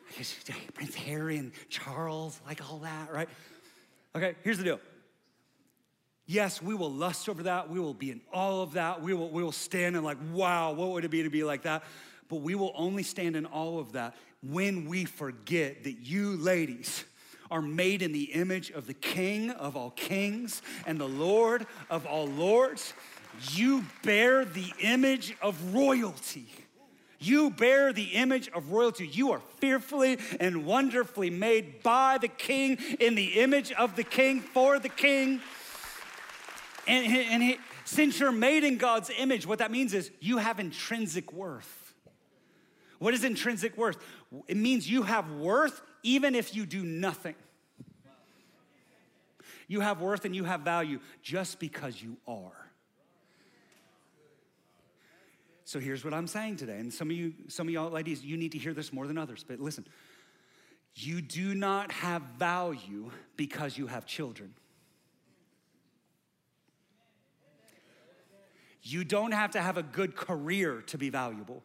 I 0.09 0.17
guess 0.17 0.35
Prince 0.73 0.95
Harry 0.95 1.37
and 1.37 1.51
Charles, 1.69 2.39
like 2.45 2.61
all 2.69 2.79
that, 2.79 3.11
right? 3.11 3.29
Okay, 4.15 4.35
here's 4.43 4.57
the 4.57 4.63
deal. 4.63 4.79
Yes, 6.27 6.61
we 6.61 6.73
will 6.73 6.91
lust 6.91 7.29
over 7.29 7.43
that. 7.43 7.69
We 7.69 7.79
will 7.79 7.93
be 7.93 8.09
in 8.11 8.21
all 8.33 8.63
of 8.63 8.73
that. 8.73 9.01
We 9.01 9.13
will, 9.13 9.29
we 9.29 9.43
will 9.43 9.51
stand 9.51 9.95
and 9.95 10.03
like, 10.03 10.17
wow, 10.31 10.71
what 10.71 10.89
would 10.89 11.05
it 11.05 11.11
be 11.11 11.23
to 11.23 11.29
be 11.29 11.43
like 11.43 11.63
that? 11.63 11.83
But 12.29 12.37
we 12.37 12.55
will 12.55 12.73
only 12.75 13.03
stand 13.03 13.35
in 13.35 13.45
all 13.45 13.77
of 13.77 13.91
that 13.91 14.15
when 14.41 14.87
we 14.87 15.05
forget 15.05 15.83
that 15.83 15.99
you 15.99 16.37
ladies 16.37 17.03
are 17.51 17.61
made 17.61 18.01
in 18.01 18.11
the 18.11 18.23
image 18.23 18.71
of 18.71 18.87
the 18.87 18.93
King 18.93 19.51
of 19.51 19.77
all 19.77 19.91
kings 19.91 20.63
and 20.87 20.99
the 20.99 21.07
Lord 21.07 21.67
of 21.91 22.07
all 22.07 22.25
lords. 22.25 22.93
You 23.51 23.85
bear 24.01 24.45
the 24.45 24.73
image 24.79 25.35
of 25.41 25.75
royalty. 25.75 26.47
You 27.19 27.49
bear 27.49 27.93
the 27.93 28.03
image 28.03 28.49
of 28.49 28.71
royalty. 28.71 29.07
You 29.07 29.31
are 29.31 29.41
fearfully 29.59 30.19
and 30.39 30.65
wonderfully 30.65 31.29
made 31.29 31.81
by 31.81 32.17
the 32.19 32.27
king 32.27 32.77
in 32.99 33.15
the 33.15 33.39
image 33.41 33.71
of 33.71 33.95
the 33.95 34.03
king 34.03 34.41
for 34.41 34.79
the 34.79 34.89
king. 34.89 35.41
And, 36.87 37.05
and 37.05 37.43
he, 37.43 37.57
since 37.85 38.19
you're 38.19 38.31
made 38.31 38.63
in 38.63 38.77
God's 38.77 39.11
image, 39.17 39.47
what 39.47 39.59
that 39.59 39.71
means 39.71 39.93
is 39.93 40.11
you 40.19 40.37
have 40.37 40.59
intrinsic 40.59 41.31
worth. 41.31 41.93
What 42.99 43.13
is 43.13 43.23
intrinsic 43.23 43.77
worth? 43.77 43.97
It 44.47 44.57
means 44.57 44.89
you 44.89 45.03
have 45.03 45.31
worth 45.31 45.81
even 46.03 46.35
if 46.35 46.55
you 46.55 46.65
do 46.65 46.83
nothing. 46.83 47.35
You 49.67 49.81
have 49.81 50.01
worth 50.01 50.25
and 50.25 50.35
you 50.35 50.43
have 50.43 50.61
value 50.61 50.99
just 51.23 51.59
because 51.59 52.01
you 52.01 52.17
are. 52.27 52.64
So 55.65 55.79
here's 55.79 56.05
what 56.05 56.13
I'm 56.13 56.27
saying 56.27 56.57
today. 56.57 56.77
And 56.77 56.93
some 56.93 57.09
of 57.09 57.17
you, 57.17 57.33
some 57.47 57.67
of 57.67 57.73
y'all 57.73 57.89
ladies, 57.89 58.23
you 58.23 58.37
need 58.37 58.51
to 58.51 58.59
hear 58.59 58.73
this 58.73 58.93
more 58.93 59.07
than 59.07 59.17
others. 59.17 59.43
But 59.45 59.59
listen, 59.59 59.85
you 60.93 61.21
do 61.21 61.55
not 61.55 61.91
have 61.91 62.21
value 62.37 63.09
because 63.35 63.75
you 63.75 63.87
have 63.87 64.05
children. 64.05 64.53
You 68.83 69.03
don't 69.03 69.31
have 69.31 69.51
to 69.51 69.61
have 69.61 69.77
a 69.77 69.83
good 69.83 70.15
career 70.15 70.83
to 70.87 70.97
be 70.99 71.09
valuable. 71.09 71.63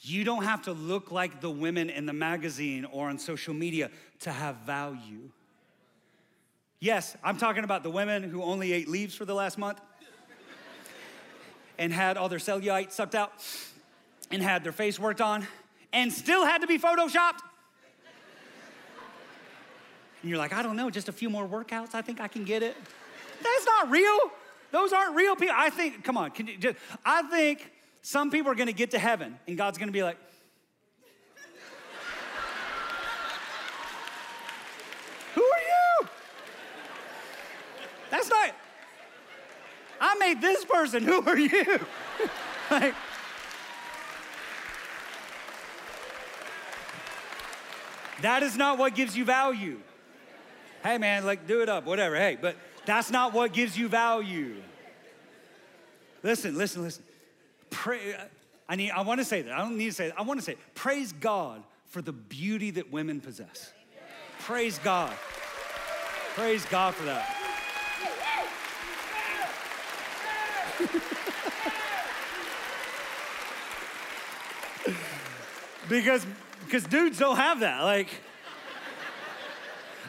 You 0.00 0.24
don't 0.24 0.42
have 0.42 0.62
to 0.62 0.72
look 0.72 1.12
like 1.12 1.40
the 1.40 1.50
women 1.50 1.88
in 1.88 2.06
the 2.06 2.12
magazine 2.12 2.84
or 2.84 3.08
on 3.08 3.18
social 3.18 3.54
media 3.54 3.88
to 4.20 4.32
have 4.32 4.56
value. 4.66 5.30
Yes, 6.80 7.16
I'm 7.22 7.38
talking 7.38 7.62
about 7.62 7.84
the 7.84 7.90
women 7.90 8.24
who 8.24 8.42
only 8.42 8.72
ate 8.72 8.88
leaves 8.88 9.14
for 9.14 9.24
the 9.24 9.34
last 9.34 9.56
month 9.56 9.80
and 11.78 11.92
had 11.92 12.16
all 12.16 12.28
their 12.28 12.38
cellulite 12.38 12.92
sucked 12.92 13.14
out 13.14 13.32
and 14.30 14.42
had 14.42 14.64
their 14.64 14.72
face 14.72 14.98
worked 14.98 15.20
on 15.20 15.46
and 15.92 16.12
still 16.12 16.44
had 16.44 16.62
to 16.62 16.66
be 16.66 16.78
photoshopped. 16.78 17.40
And 20.22 20.30
you're 20.30 20.38
like, 20.38 20.52
I 20.52 20.62
don't 20.62 20.76
know, 20.76 20.88
just 20.90 21.08
a 21.08 21.12
few 21.12 21.28
more 21.28 21.46
workouts, 21.46 21.94
I 21.94 22.02
think 22.02 22.20
I 22.20 22.28
can 22.28 22.44
get 22.44 22.62
it. 22.62 22.76
That's 23.42 23.66
not 23.66 23.90
real. 23.90 24.18
Those 24.70 24.92
aren't 24.92 25.16
real 25.16 25.36
people. 25.36 25.54
I 25.58 25.70
think, 25.70 26.04
come 26.04 26.16
on, 26.16 26.30
can 26.30 26.46
you 26.46 26.56
just, 26.56 26.76
I 27.04 27.22
think 27.22 27.70
some 28.02 28.30
people 28.30 28.50
are 28.50 28.54
gonna 28.54 28.72
get 28.72 28.92
to 28.92 28.98
heaven 28.98 29.38
and 29.46 29.58
God's 29.58 29.78
gonna 29.78 29.92
be 29.92 30.02
like, 30.02 30.16
Who 35.34 35.42
are 35.42 36.02
you? 36.02 36.08
That's 38.10 38.28
not, 38.28 38.50
I 40.02 40.16
made 40.16 40.40
this 40.40 40.64
person. 40.64 41.04
Who 41.04 41.24
are 41.24 41.38
you? 41.38 41.78
like, 42.70 42.92
that 48.20 48.42
is 48.42 48.56
not 48.56 48.78
what 48.78 48.96
gives 48.96 49.16
you 49.16 49.24
value. 49.24 49.78
Hey, 50.82 50.98
man, 50.98 51.24
like, 51.24 51.46
do 51.46 51.62
it 51.62 51.68
up, 51.68 51.86
whatever. 51.86 52.16
Hey, 52.16 52.36
but 52.38 52.56
that's 52.84 53.12
not 53.12 53.32
what 53.32 53.52
gives 53.52 53.78
you 53.78 53.88
value. 53.88 54.56
Listen, 56.24 56.58
listen, 56.58 56.82
listen. 56.82 57.04
Pray. 57.70 58.14
Uh, 58.14 58.24
I 58.68 58.74
need. 58.74 58.90
I 58.90 59.02
want 59.02 59.20
to 59.20 59.24
say 59.24 59.42
that. 59.42 59.52
I 59.52 59.58
don't 59.58 59.78
need 59.78 59.86
to 59.86 59.92
say 59.92 60.08
that. 60.08 60.18
I 60.18 60.22
want 60.22 60.40
to 60.40 60.44
say, 60.44 60.56
praise 60.74 61.12
God 61.12 61.62
for 61.86 62.02
the 62.02 62.12
beauty 62.12 62.72
that 62.72 62.90
women 62.90 63.20
possess. 63.20 63.72
Praise 64.40 64.80
God. 64.80 65.12
Praise 66.34 66.64
God 66.64 66.94
for 66.94 67.04
that. 67.04 67.51
because 75.88 76.26
because 76.64 76.84
dudes 76.84 77.18
don't 77.18 77.36
have 77.36 77.60
that. 77.60 77.82
Like 77.82 78.08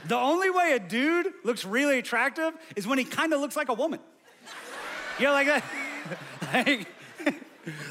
the 0.06 0.15
only 0.15 0.49
way 0.49 0.73
a 0.73 0.80
dude 0.80 1.32
looks 1.43 1.65
really 1.65 1.99
attractive 1.99 2.54
is 2.76 2.86
when 2.86 2.97
he 2.97 3.06
kind 3.06 3.34
of 3.34 3.39
looks 3.39 3.56
like 3.56 3.69
a 3.69 3.73
woman. 3.73 3.99
You 5.19 5.28
know, 5.28 5.34
like 5.34 5.47
that. 5.47 5.63
like, 6.54 6.88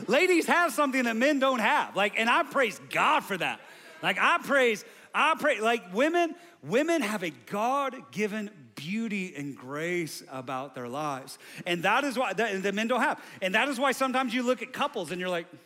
ladies 0.08 0.46
have 0.46 0.72
something 0.72 1.04
that 1.04 1.16
men 1.16 1.38
don't 1.38 1.60
have. 1.60 1.96
Like, 1.96 2.18
and 2.18 2.28
I 2.28 2.42
praise 2.42 2.80
God 2.90 3.20
for 3.20 3.36
that. 3.36 3.60
Like, 4.02 4.18
I 4.20 4.38
praise, 4.42 4.84
I 5.14 5.34
pray, 5.38 5.60
like 5.60 5.94
women, 5.94 6.34
women 6.62 7.02
have 7.02 7.22
a 7.22 7.30
God-given 7.30 8.50
beauty 8.82 9.34
and 9.36 9.56
grace 9.56 10.24
about 10.30 10.74
their 10.74 10.88
lives. 10.88 11.38
And 11.66 11.82
that 11.84 12.02
is 12.04 12.18
why 12.18 12.32
that, 12.32 12.62
the 12.62 12.72
men 12.72 12.88
don't 12.88 13.00
have. 13.00 13.22
And 13.40 13.54
that 13.54 13.68
is 13.68 13.78
why 13.78 13.92
sometimes 13.92 14.34
you 14.34 14.42
look 14.42 14.60
at 14.62 14.72
couples 14.72 15.12
and 15.12 15.20
you're 15.20 15.30
like, 15.30 15.46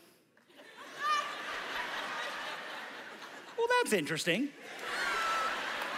well, 3.59 3.67
that's 3.81 3.93
interesting. 3.93 4.49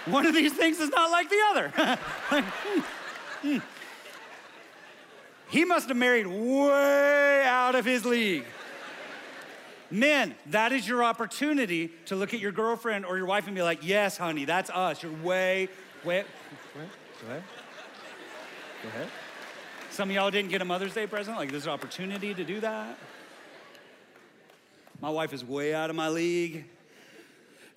One 0.07 0.27
of 0.27 0.35
these 0.35 0.53
things 0.53 0.79
is 0.79 0.91
not 0.91 1.11
like 1.11 1.29
the 1.29 1.41
other. 1.51 1.69
hmm, 2.29 3.49
hmm. 3.49 3.59
He 5.51 5.65
must 5.65 5.89
have 5.89 5.97
married 5.97 6.27
way 6.27 7.43
out 7.45 7.75
of 7.75 7.85
his 7.85 8.05
league. 8.05 8.45
Men, 9.91 10.35
that 10.47 10.73
is 10.73 10.87
your 10.87 11.03
opportunity 11.03 11.91
to 12.07 12.17
look 12.17 12.35
at 12.35 12.41
your 12.41 12.53
girlfriend 12.53 13.07
or 13.07 13.17
your 13.17 13.27
wife 13.27 13.47
and 13.47 13.57
be 13.57 13.63
like, 13.63 13.79
yes, 13.83 14.19
honey, 14.19 14.45
that's 14.45 14.69
us. 14.69 15.03
You're 15.03 15.13
way, 15.23 15.69
way. 16.05 16.25
Go 17.21 17.27
ahead. 17.27 17.43
Go 18.83 18.89
ahead. 18.91 19.09
Some 19.91 20.11
of 20.11 20.15
y'all 20.15 20.31
didn't 20.31 20.51
get 20.51 20.63
a 20.63 20.65
Mother's 20.65 20.95
Day 20.95 21.07
present. 21.09 21.37
Like, 21.37 21.51
there's 21.51 21.67
an 21.67 21.73
opportunity 21.73 22.33
to 22.33 22.45
do 22.45 22.61
that. 22.61 22.97
My 25.01 25.11
wife 25.11 25.33
is 25.33 25.45
way 25.45 25.75
out 25.75 25.91
of 25.91 25.97
my 25.97 26.09
league. 26.09 26.65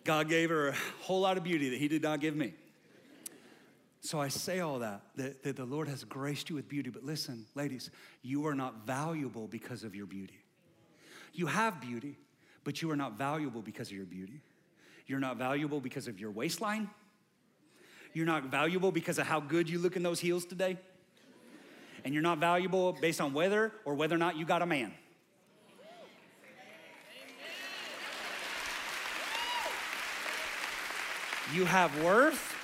God 0.04 0.30
gave 0.30 0.50
her 0.50 0.70
a 0.70 0.76
whole 1.02 1.22
lot 1.22 1.38
of 1.38 1.44
beauty 1.44 1.70
that 1.70 1.80
He 1.80 1.88
did 1.88 2.04
not 2.04 2.20
give 2.20 2.36
me. 2.36 2.54
So 4.02 4.20
I 4.20 4.28
say 4.28 4.60
all 4.60 4.80
that, 4.80 5.02
that, 5.16 5.44
that 5.44 5.56
the 5.56 5.66
Lord 5.66 5.88
has 5.88 6.04
graced 6.04 6.50
you 6.50 6.56
with 6.56 6.68
beauty. 6.68 6.90
But 6.92 7.04
listen, 7.04 7.46
ladies, 7.56 7.90
you 8.22 8.46
are 8.48 8.56
not 8.56 8.86
valuable 8.86 9.48
because 9.48 9.84
of 9.84 9.96
your 9.96 10.06
beauty. 10.06 10.38
You 11.34 11.48
have 11.48 11.82
beauty, 11.82 12.18
but 12.64 12.82
you 12.82 12.92
are 12.92 12.96
not 12.96 13.18
valuable 13.18 13.62
because 13.62 13.90
of 13.90 13.98
your 13.98 14.06
beauty. 14.06 14.42
You're 15.08 15.20
not 15.20 15.38
valuable 15.38 15.80
because 15.80 16.08
of 16.08 16.20
your 16.20 16.32
waistline. 16.32 16.90
You're 18.14 18.26
not 18.26 18.46
valuable 18.46 18.92
because 18.92 19.18
of 19.18 19.28
how 19.28 19.40
good 19.40 19.70
you 19.70 19.80
look 19.80 19.96
in 19.96 20.04
those 20.04 20.20
heels 20.20 20.46
today. 20.46 20.78
And 22.04 22.14
you're 22.14 22.24
not 22.24 22.40
valuable 22.40 22.94
based 22.94 23.22
on 23.22 23.34
whether 23.34 23.72
or 23.86 23.96
whether 23.96 24.16
or 24.16 24.18
not 24.18 24.38
you 24.38 24.46
got 24.46 24.62
a 24.62 24.66
man. 24.66 24.94
You 31.54 31.66
have 31.66 32.02
worth 32.02 32.56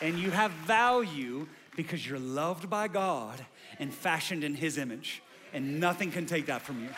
and 0.00 0.18
you 0.18 0.30
have 0.30 0.52
value 0.52 1.48
because 1.76 2.06
you're 2.06 2.18
loved 2.18 2.70
by 2.70 2.88
God 2.88 3.44
and 3.78 3.92
fashioned 3.92 4.44
in 4.44 4.54
His 4.54 4.78
image, 4.78 5.22
and 5.52 5.80
nothing 5.80 6.10
can 6.10 6.26
take 6.26 6.46
that 6.46 6.62
from 6.62 6.80
you. 6.80 6.88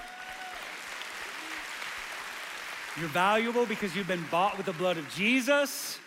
You're 2.99 3.09
valuable 3.09 3.67
because 3.67 3.95
you've 3.95 4.09
been 4.09 4.25
bought 4.31 4.57
with 4.57 4.67
the 4.67 4.73
blood 4.73 4.99
of 4.99 5.09
Jesus, 5.15 5.99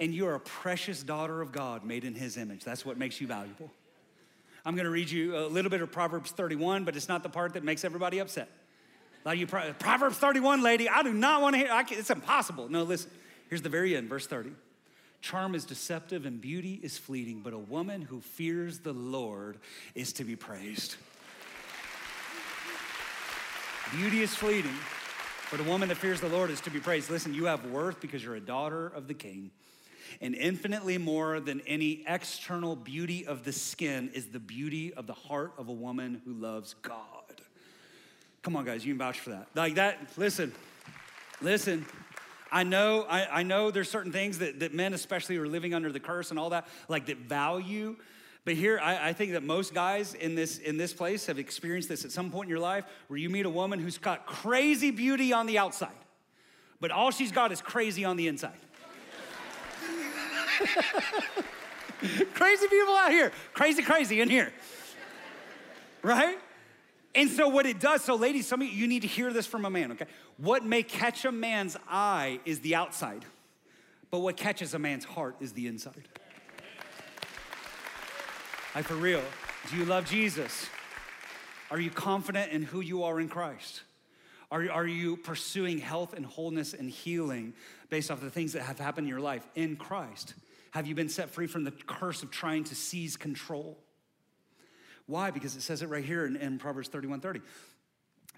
and 0.00 0.12
you 0.14 0.26
are 0.26 0.34
a 0.34 0.40
precious 0.40 1.02
daughter 1.02 1.40
of 1.40 1.52
God 1.52 1.84
made 1.84 2.04
in 2.04 2.14
His 2.14 2.36
image. 2.36 2.64
That's 2.64 2.84
what 2.84 2.98
makes 2.98 3.20
you 3.20 3.26
valuable. 3.26 3.70
I'm 4.64 4.74
gonna 4.74 4.90
read 4.90 5.10
you 5.10 5.36
a 5.36 5.46
little 5.46 5.70
bit 5.70 5.82
of 5.82 5.92
Proverbs 5.92 6.32
31, 6.32 6.84
but 6.84 6.96
it's 6.96 7.08
not 7.08 7.22
the 7.22 7.28
part 7.28 7.54
that 7.54 7.62
makes 7.62 7.84
everybody 7.84 8.18
upset. 8.18 8.48
Of 9.24 9.36
you, 9.36 9.46
Proverbs 9.46 10.16
31, 10.16 10.62
lady, 10.62 10.88
I 10.88 11.02
do 11.02 11.12
not 11.12 11.42
wanna 11.42 11.58
hear, 11.58 11.84
it's 11.90 12.10
impossible. 12.10 12.68
No, 12.68 12.82
listen, 12.82 13.10
here's 13.48 13.62
the 13.62 13.68
very 13.68 13.94
end, 13.94 14.08
verse 14.08 14.26
30. 14.26 14.50
Charm 15.20 15.54
is 15.54 15.66
deceptive 15.66 16.24
and 16.24 16.40
beauty 16.40 16.80
is 16.82 16.96
fleeting, 16.96 17.40
but 17.40 17.52
a 17.52 17.58
woman 17.58 18.00
who 18.00 18.20
fears 18.20 18.78
the 18.78 18.94
Lord 18.94 19.58
is 19.94 20.14
to 20.14 20.24
be 20.24 20.34
praised. 20.36 20.96
Beauty 23.92 24.22
is 24.22 24.34
fleeting, 24.34 24.76
but 25.50 25.60
a 25.60 25.64
woman 25.64 25.90
that 25.90 25.98
fears 25.98 26.20
the 26.20 26.28
Lord 26.28 26.48
is 26.48 26.60
to 26.62 26.70
be 26.70 26.80
praised. 26.80 27.10
Listen, 27.10 27.34
you 27.34 27.44
have 27.44 27.66
worth 27.66 28.00
because 28.00 28.24
you're 28.24 28.36
a 28.36 28.40
daughter 28.40 28.86
of 28.86 29.08
the 29.08 29.14
king. 29.14 29.50
And 30.20 30.34
infinitely 30.34 30.98
more 30.98 31.40
than 31.40 31.60
any 31.66 32.04
external 32.06 32.76
beauty 32.76 33.26
of 33.26 33.44
the 33.44 33.52
skin 33.52 34.10
is 34.14 34.26
the 34.26 34.40
beauty 34.40 34.92
of 34.94 35.06
the 35.06 35.14
heart 35.14 35.52
of 35.58 35.68
a 35.68 35.72
woman 35.72 36.20
who 36.24 36.32
loves 36.32 36.74
God. 36.82 36.96
Come 38.42 38.56
on, 38.56 38.64
guys, 38.64 38.84
you 38.84 38.92
can 38.92 38.98
vouch 38.98 39.20
for 39.20 39.30
that. 39.30 39.48
Like 39.54 39.74
that, 39.74 39.98
listen, 40.16 40.52
listen. 41.42 41.84
I 42.52 42.64
know, 42.64 43.06
I, 43.08 43.40
I 43.40 43.42
know 43.42 43.70
there's 43.70 43.90
certain 43.90 44.12
things 44.12 44.38
that, 44.38 44.60
that 44.60 44.74
men 44.74 44.92
especially 44.92 45.36
are 45.36 45.46
living 45.46 45.72
under 45.72 45.92
the 45.92 46.00
curse 46.00 46.30
and 46.30 46.38
all 46.38 46.50
that, 46.50 46.66
like 46.88 47.06
that 47.06 47.18
value. 47.18 47.96
But 48.44 48.54
here, 48.54 48.80
I, 48.82 49.10
I, 49.10 49.12
think 49.12 49.32
that 49.32 49.42
most 49.42 49.74
guys 49.74 50.14
in 50.14 50.34
this, 50.34 50.58
in 50.58 50.76
this 50.76 50.92
place 50.92 51.26
have 51.26 51.38
experienced 51.38 51.88
this 51.88 52.04
at 52.04 52.10
some 52.10 52.30
point 52.30 52.46
in 52.46 52.50
your 52.50 52.58
life 52.58 52.84
where 53.08 53.18
you 53.18 53.28
meet 53.28 53.44
a 53.44 53.50
woman 53.50 53.78
who's 53.78 53.98
got 53.98 54.26
crazy 54.26 54.90
beauty 54.90 55.32
on 55.32 55.46
the 55.46 55.58
outside, 55.58 55.90
but 56.80 56.90
all 56.90 57.10
she's 57.10 57.30
got 57.30 57.52
is 57.52 57.60
crazy 57.60 58.04
on 58.04 58.16
the 58.16 58.26
inside. 58.26 58.58
crazy 62.34 62.68
people 62.68 62.94
out 62.94 63.10
here, 63.10 63.32
crazy, 63.52 63.82
crazy 63.82 64.20
in 64.20 64.28
here. 64.28 64.52
Right? 66.02 66.38
And 67.14 67.28
so, 67.28 67.48
what 67.48 67.66
it 67.66 67.80
does, 67.80 68.04
so 68.04 68.14
ladies, 68.14 68.46
some 68.46 68.62
of 68.62 68.68
you, 68.68 68.72
you 68.72 68.86
need 68.86 69.02
to 69.02 69.08
hear 69.08 69.32
this 69.32 69.46
from 69.46 69.64
a 69.64 69.70
man, 69.70 69.92
okay? 69.92 70.06
What 70.36 70.64
may 70.64 70.82
catch 70.82 71.24
a 71.24 71.32
man's 71.32 71.76
eye 71.88 72.40
is 72.44 72.60
the 72.60 72.76
outside, 72.76 73.24
but 74.10 74.20
what 74.20 74.36
catches 74.36 74.74
a 74.74 74.78
man's 74.78 75.04
heart 75.04 75.36
is 75.40 75.52
the 75.52 75.66
inside. 75.66 76.08
Like, 78.74 78.84
for 78.84 78.94
real, 78.94 79.22
do 79.70 79.76
you 79.76 79.84
love 79.84 80.08
Jesus? 80.08 80.68
Are 81.70 81.80
you 81.80 81.90
confident 81.90 82.52
in 82.52 82.62
who 82.62 82.80
you 82.80 83.02
are 83.02 83.20
in 83.20 83.28
Christ? 83.28 83.82
Are, 84.52 84.68
are 84.70 84.86
you 84.86 85.16
pursuing 85.16 85.78
health 85.78 86.12
and 86.12 86.26
wholeness 86.26 86.74
and 86.74 86.90
healing 86.90 87.52
based 87.88 88.10
off 88.10 88.20
the 88.20 88.30
things 88.30 88.52
that 88.52 88.62
have 88.62 88.78
happened 88.78 89.06
in 89.06 89.08
your 89.08 89.20
life 89.20 89.46
in 89.54 89.76
Christ? 89.76 90.34
Have 90.72 90.86
you 90.86 90.94
been 90.94 91.08
set 91.08 91.30
free 91.30 91.46
from 91.46 91.64
the 91.64 91.70
curse 91.70 92.22
of 92.22 92.30
trying 92.30 92.64
to 92.64 92.74
seize 92.74 93.16
control? 93.16 93.78
Why? 95.06 95.30
Because 95.30 95.56
it 95.56 95.62
says 95.62 95.82
it 95.82 95.88
right 95.88 96.04
here 96.04 96.24
in, 96.24 96.36
in 96.36 96.58
Proverbs 96.58 96.88
31 96.88 97.20
30. 97.20 97.40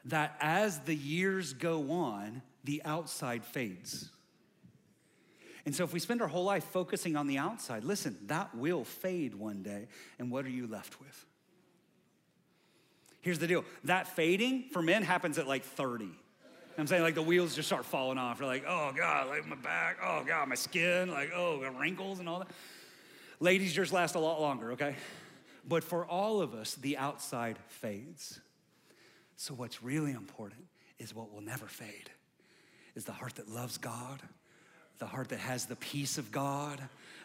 That 0.06 0.36
as 0.40 0.80
the 0.80 0.94
years 0.94 1.52
go 1.52 1.90
on, 1.92 2.42
the 2.64 2.82
outside 2.84 3.44
fades. 3.44 4.10
And 5.64 5.74
so, 5.74 5.84
if 5.84 5.92
we 5.92 6.00
spend 6.00 6.22
our 6.22 6.28
whole 6.28 6.44
life 6.44 6.64
focusing 6.64 7.14
on 7.14 7.26
the 7.26 7.38
outside, 7.38 7.84
listen, 7.84 8.18
that 8.26 8.54
will 8.54 8.84
fade 8.84 9.34
one 9.34 9.62
day. 9.62 9.86
And 10.18 10.30
what 10.30 10.44
are 10.44 10.50
you 10.50 10.66
left 10.66 10.98
with? 10.98 11.26
Here's 13.20 13.38
the 13.38 13.46
deal 13.46 13.64
that 13.84 14.08
fading 14.08 14.64
for 14.72 14.82
men 14.82 15.02
happens 15.02 15.38
at 15.38 15.46
like 15.46 15.64
30. 15.64 16.08
I'm 16.78 16.86
saying, 16.86 17.02
like, 17.02 17.14
the 17.14 17.22
wheels 17.22 17.54
just 17.54 17.68
start 17.68 17.84
falling 17.84 18.18
off. 18.18 18.38
You're 18.38 18.48
like, 18.48 18.64
oh, 18.66 18.92
God, 18.96 19.28
like 19.28 19.46
my 19.46 19.56
back, 19.56 19.98
oh, 20.02 20.24
God, 20.26 20.48
my 20.48 20.54
skin, 20.54 21.10
like, 21.10 21.30
oh, 21.34 21.60
wrinkles 21.78 22.18
and 22.18 22.28
all 22.28 22.40
that. 22.40 22.48
Ladies, 23.40 23.76
yours 23.76 23.92
last 23.92 24.14
a 24.14 24.18
lot 24.18 24.40
longer, 24.40 24.72
okay? 24.72 24.96
But 25.68 25.84
for 25.84 26.06
all 26.06 26.40
of 26.40 26.54
us, 26.54 26.74
the 26.74 26.96
outside 26.96 27.58
fades. 27.68 28.40
So, 29.36 29.54
what's 29.54 29.82
really 29.82 30.12
important 30.12 30.64
is 30.98 31.14
what 31.14 31.32
will 31.32 31.40
never 31.40 31.66
fade 31.66 32.10
is 32.94 33.04
the 33.04 33.12
heart 33.12 33.34
that 33.36 33.48
loves 33.48 33.78
God, 33.78 34.20
the 34.98 35.06
heart 35.06 35.30
that 35.30 35.40
has 35.40 35.66
the 35.66 35.76
peace 35.76 36.18
of 36.18 36.30
God, 36.30 36.80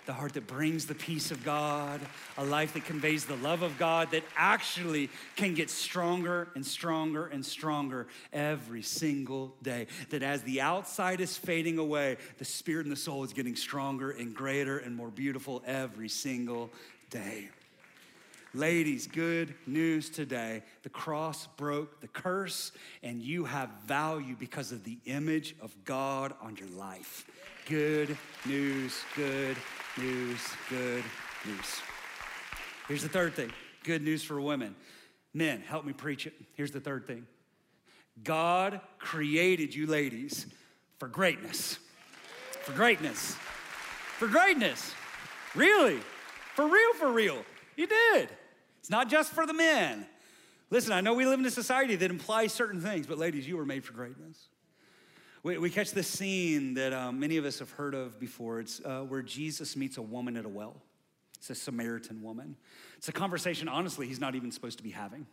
the 0.07 0.13
heart 0.13 0.33
that 0.33 0.47
brings 0.47 0.85
the 0.85 0.95
peace 0.95 1.31
of 1.31 1.43
God, 1.43 1.99
a 2.37 2.43
life 2.43 2.73
that 2.73 2.85
conveys 2.85 3.25
the 3.25 3.35
love 3.35 3.61
of 3.61 3.77
God 3.77 4.09
that 4.11 4.23
actually 4.37 5.09
can 5.35 5.53
get 5.53 5.69
stronger 5.69 6.47
and 6.55 6.65
stronger 6.65 7.27
and 7.27 7.45
stronger 7.45 8.07
every 8.31 8.81
single 8.81 9.53
day. 9.61 9.87
That 10.09 10.23
as 10.23 10.41
the 10.43 10.61
outside 10.61 11.19
is 11.19 11.37
fading 11.37 11.77
away, 11.77 12.15
the 12.37 12.45
spirit 12.45 12.85
and 12.85 12.91
the 12.91 12.99
soul 12.99 13.25
is 13.25 13.33
getting 13.33 13.57
stronger 13.57 14.11
and 14.11 14.33
greater 14.33 14.77
and 14.77 14.95
more 14.95 15.09
beautiful 15.09 15.61
every 15.67 16.09
single 16.09 16.69
day. 17.09 17.49
Ladies, 18.53 19.07
good 19.07 19.53
news 19.67 20.09
today. 20.09 20.63
The 20.83 20.89
cross 20.89 21.47
broke 21.57 21.99
the 21.99 22.07
curse, 22.07 22.71
and 23.03 23.21
you 23.21 23.43
have 23.43 23.69
value 23.85 24.37
because 24.39 24.71
of 24.71 24.85
the 24.85 24.97
image 25.05 25.53
of 25.61 25.75
God 25.83 26.33
on 26.41 26.55
your 26.55 26.69
life. 26.69 27.25
Good 27.67 28.17
news, 28.45 28.97
good 29.17 29.57
news, 29.97 30.39
good 30.69 31.03
news. 31.45 31.81
Here's 32.87 33.03
the 33.03 33.09
third 33.09 33.33
thing 33.33 33.51
good 33.83 34.01
news 34.01 34.23
for 34.23 34.39
women. 34.39 34.75
Men, 35.33 35.61
help 35.61 35.85
me 35.85 35.93
preach 35.93 36.25
it. 36.25 36.33
Here's 36.53 36.71
the 36.71 36.79
third 36.79 37.07
thing 37.07 37.25
God 38.23 38.81
created 38.99 39.73
you, 39.73 39.87
ladies, 39.87 40.47
for 40.99 41.07
greatness. 41.07 41.79
For 42.63 42.73
greatness. 42.73 43.35
For 44.17 44.27
greatness. 44.27 44.93
Really? 45.55 45.99
For 46.55 46.65
real, 46.67 46.93
for 46.95 47.11
real. 47.11 47.45
You 47.75 47.87
did. 47.87 48.29
It's 48.79 48.89
not 48.89 49.09
just 49.09 49.31
for 49.31 49.45
the 49.45 49.53
men. 49.53 50.05
Listen, 50.69 50.91
I 50.91 51.01
know 51.01 51.13
we 51.13 51.25
live 51.25 51.39
in 51.39 51.45
a 51.45 51.51
society 51.51 51.95
that 51.95 52.11
implies 52.11 52.51
certain 52.51 52.81
things, 52.81 53.07
but 53.07 53.17
ladies, 53.17 53.47
you 53.47 53.55
were 53.57 53.65
made 53.65 53.85
for 53.85 53.93
greatness. 53.93 54.49
We, 55.47 55.57
we 55.57 55.69
catch 55.69 55.91
this 55.91 56.09
scene 56.09 56.73
that 56.73 56.91
um, 56.91 57.21
many 57.21 57.37
of 57.37 57.45
us 57.45 57.59
have 57.59 57.71
heard 57.71 57.93
of 57.95 58.19
before. 58.19 58.59
It's 58.59 58.81
uh, 58.83 59.03
where 59.03 59.21
Jesus 59.21 59.77
meets 59.77 59.95
a 59.95 60.01
woman 60.01 60.35
at 60.35 60.43
a 60.43 60.49
well. 60.49 60.75
It's 61.37 61.49
a 61.49 61.55
Samaritan 61.55 62.21
woman. 62.21 62.57
It's 62.97 63.07
a 63.07 63.13
conversation, 63.13 63.69
honestly, 63.69 64.07
he's 64.07 64.19
not 64.19 64.35
even 64.35 64.51
supposed 64.51 64.77
to 64.79 64.83
be 64.83 64.91
having 64.91 65.25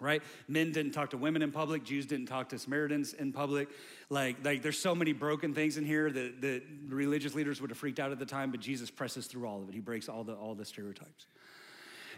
right? 0.00 0.22
Men 0.48 0.72
didn't 0.72 0.92
talk 0.92 1.10
to 1.10 1.16
women 1.16 1.42
in 1.42 1.52
public. 1.52 1.84
Jews 1.84 2.06
didn't 2.06 2.26
talk 2.26 2.48
to 2.48 2.58
Samaritans 2.58 3.12
in 3.12 3.32
public. 3.32 3.68
Like, 4.10 4.44
like 4.44 4.60
there's 4.60 4.78
so 4.78 4.96
many 4.96 5.12
broken 5.12 5.54
things 5.54 5.76
in 5.76 5.84
here 5.84 6.10
that, 6.10 6.40
that 6.40 6.62
religious 6.88 7.36
leaders 7.36 7.60
would 7.60 7.70
have 7.70 7.78
freaked 7.78 8.00
out 8.00 8.10
at 8.10 8.18
the 8.18 8.26
time, 8.26 8.50
but 8.50 8.58
Jesus 8.58 8.90
presses 8.90 9.28
through 9.28 9.46
all 9.46 9.62
of 9.62 9.68
it. 9.68 9.74
He 9.74 9.80
breaks 9.80 10.08
all 10.08 10.24
the, 10.24 10.32
all 10.32 10.56
the 10.56 10.64
stereotypes. 10.64 11.26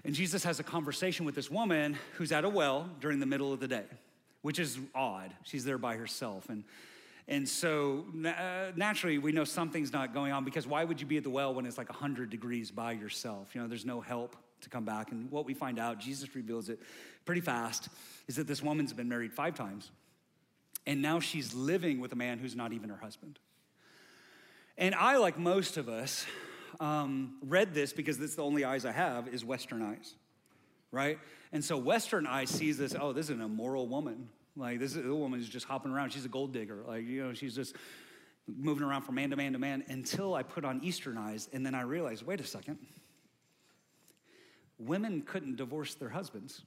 And 0.03 0.14
Jesus 0.14 0.44
has 0.44 0.61
a 0.61 0.62
conversation 0.62 1.26
with 1.26 1.34
this 1.34 1.51
woman 1.51 1.99
who's 2.14 2.32
at 2.32 2.44
a 2.44 2.49
well 2.49 2.88
during 3.01 3.20
the 3.20 3.26
middle 3.26 3.53
of 3.53 3.61
the 3.61 3.68
day, 3.68 3.84
which 4.40 4.59
is 4.59 4.78
odd. 4.94 5.34
She's 5.42 5.64
there 5.64 5.76
by 5.76 5.96
herself. 5.96 6.49
And, 6.49 6.64
and 7.27 7.49
so 7.49 8.05
uh, 8.27 8.72
naturally, 8.77 9.18
we 9.18 9.33
know 9.33 9.45
something's 9.45 9.93
not 9.93 10.12
going 10.12 10.33
on 10.33 10.45
because 10.45 10.66
why 10.66 10.85
would 10.85 11.01
you 11.01 11.07
be 11.07 11.16
at 11.16 11.22
the 11.22 11.31
well 11.31 11.55
when 11.55 11.64
it's 11.64 11.79
like 11.79 11.89
100 11.89 12.29
degrees 12.29 12.70
by 12.70 12.93
yourself? 12.93 13.55
You 13.55 13.62
know, 13.62 13.68
there's 13.68 13.87
no 13.87 14.01
help 14.01 14.37
to 14.61 14.68
come 14.68 14.85
back. 14.85 15.11
And 15.11 15.31
what 15.31 15.47
we 15.47 15.55
find 15.55 15.79
out, 15.79 15.99
Jesus 15.99 16.35
reveals 16.35 16.68
it 16.68 16.81
pretty 17.25 17.41
fast, 17.41 17.89
is 18.29 18.37
that 18.37 18.47
this 18.47 18.62
woman's 18.62 18.93
been 18.93 19.09
married 19.09 19.33
five 19.33 19.55
times. 19.55 19.91
And 20.87 21.01
now 21.01 21.18
she's 21.18 21.55
living 21.55 21.99
with 21.99 22.12
a 22.12 22.16
man 22.16 22.39
who's 22.39 22.55
not 22.55 22.75
even 22.75 22.91
her 22.91 22.99
husband. 22.99 23.39
And 24.77 24.95
I, 24.95 25.16
like 25.16 25.39
most 25.39 25.79
of 25.79 25.89
us, 25.89 26.27
um, 26.79 27.37
read 27.43 27.72
this 27.72 27.93
because 27.93 28.18
this 28.18 28.35
the 28.35 28.43
only 28.43 28.64
eyes 28.64 28.85
I 28.85 28.93
have 28.93 29.29
is 29.29 29.45
Western 29.45 29.81
eyes, 29.83 30.14
right? 30.91 31.18
And 31.53 31.64
so 31.64 31.79
Western 31.79 32.27
eyes 32.27 32.51
sees 32.51 32.77
this, 32.77 32.95
oh, 32.99 33.12
this 33.12 33.27
is 33.27 33.31
an 33.31 33.41
immoral 33.41 33.87
woman. 33.87 34.29
Like 34.57 34.78
this 34.78 34.94
is, 34.94 35.05
woman 35.05 35.40
is 35.40 35.48
just 35.48 35.66
hopping 35.66 35.92
around. 35.92 36.11
She's 36.11 36.24
a 36.24 36.28
gold 36.28 36.52
digger. 36.52 36.84
Like, 36.86 37.07
you 37.07 37.24
know, 37.24 37.32
she's 37.32 37.55
just 37.55 37.74
moving 38.46 38.84
around 38.84 39.02
from 39.02 39.16
man 39.16 39.30
to 39.30 39.36
man 39.36 39.52
to 39.52 39.59
man 39.59 39.84
until 39.88 40.34
I 40.34 40.42
put 40.42 40.64
on 40.64 40.82
Eastern 40.82 41.18
eyes. 41.18 41.48
And 41.52 41.64
then 41.64 41.74
I 41.74 41.82
realized, 41.82 42.24
wait 42.24 42.40
a 42.40 42.44
second. 42.46 42.78
Women 44.78 45.22
couldn't 45.22 45.57
divorce 45.57 45.94
their 45.94 46.11
husbands. 46.11 46.62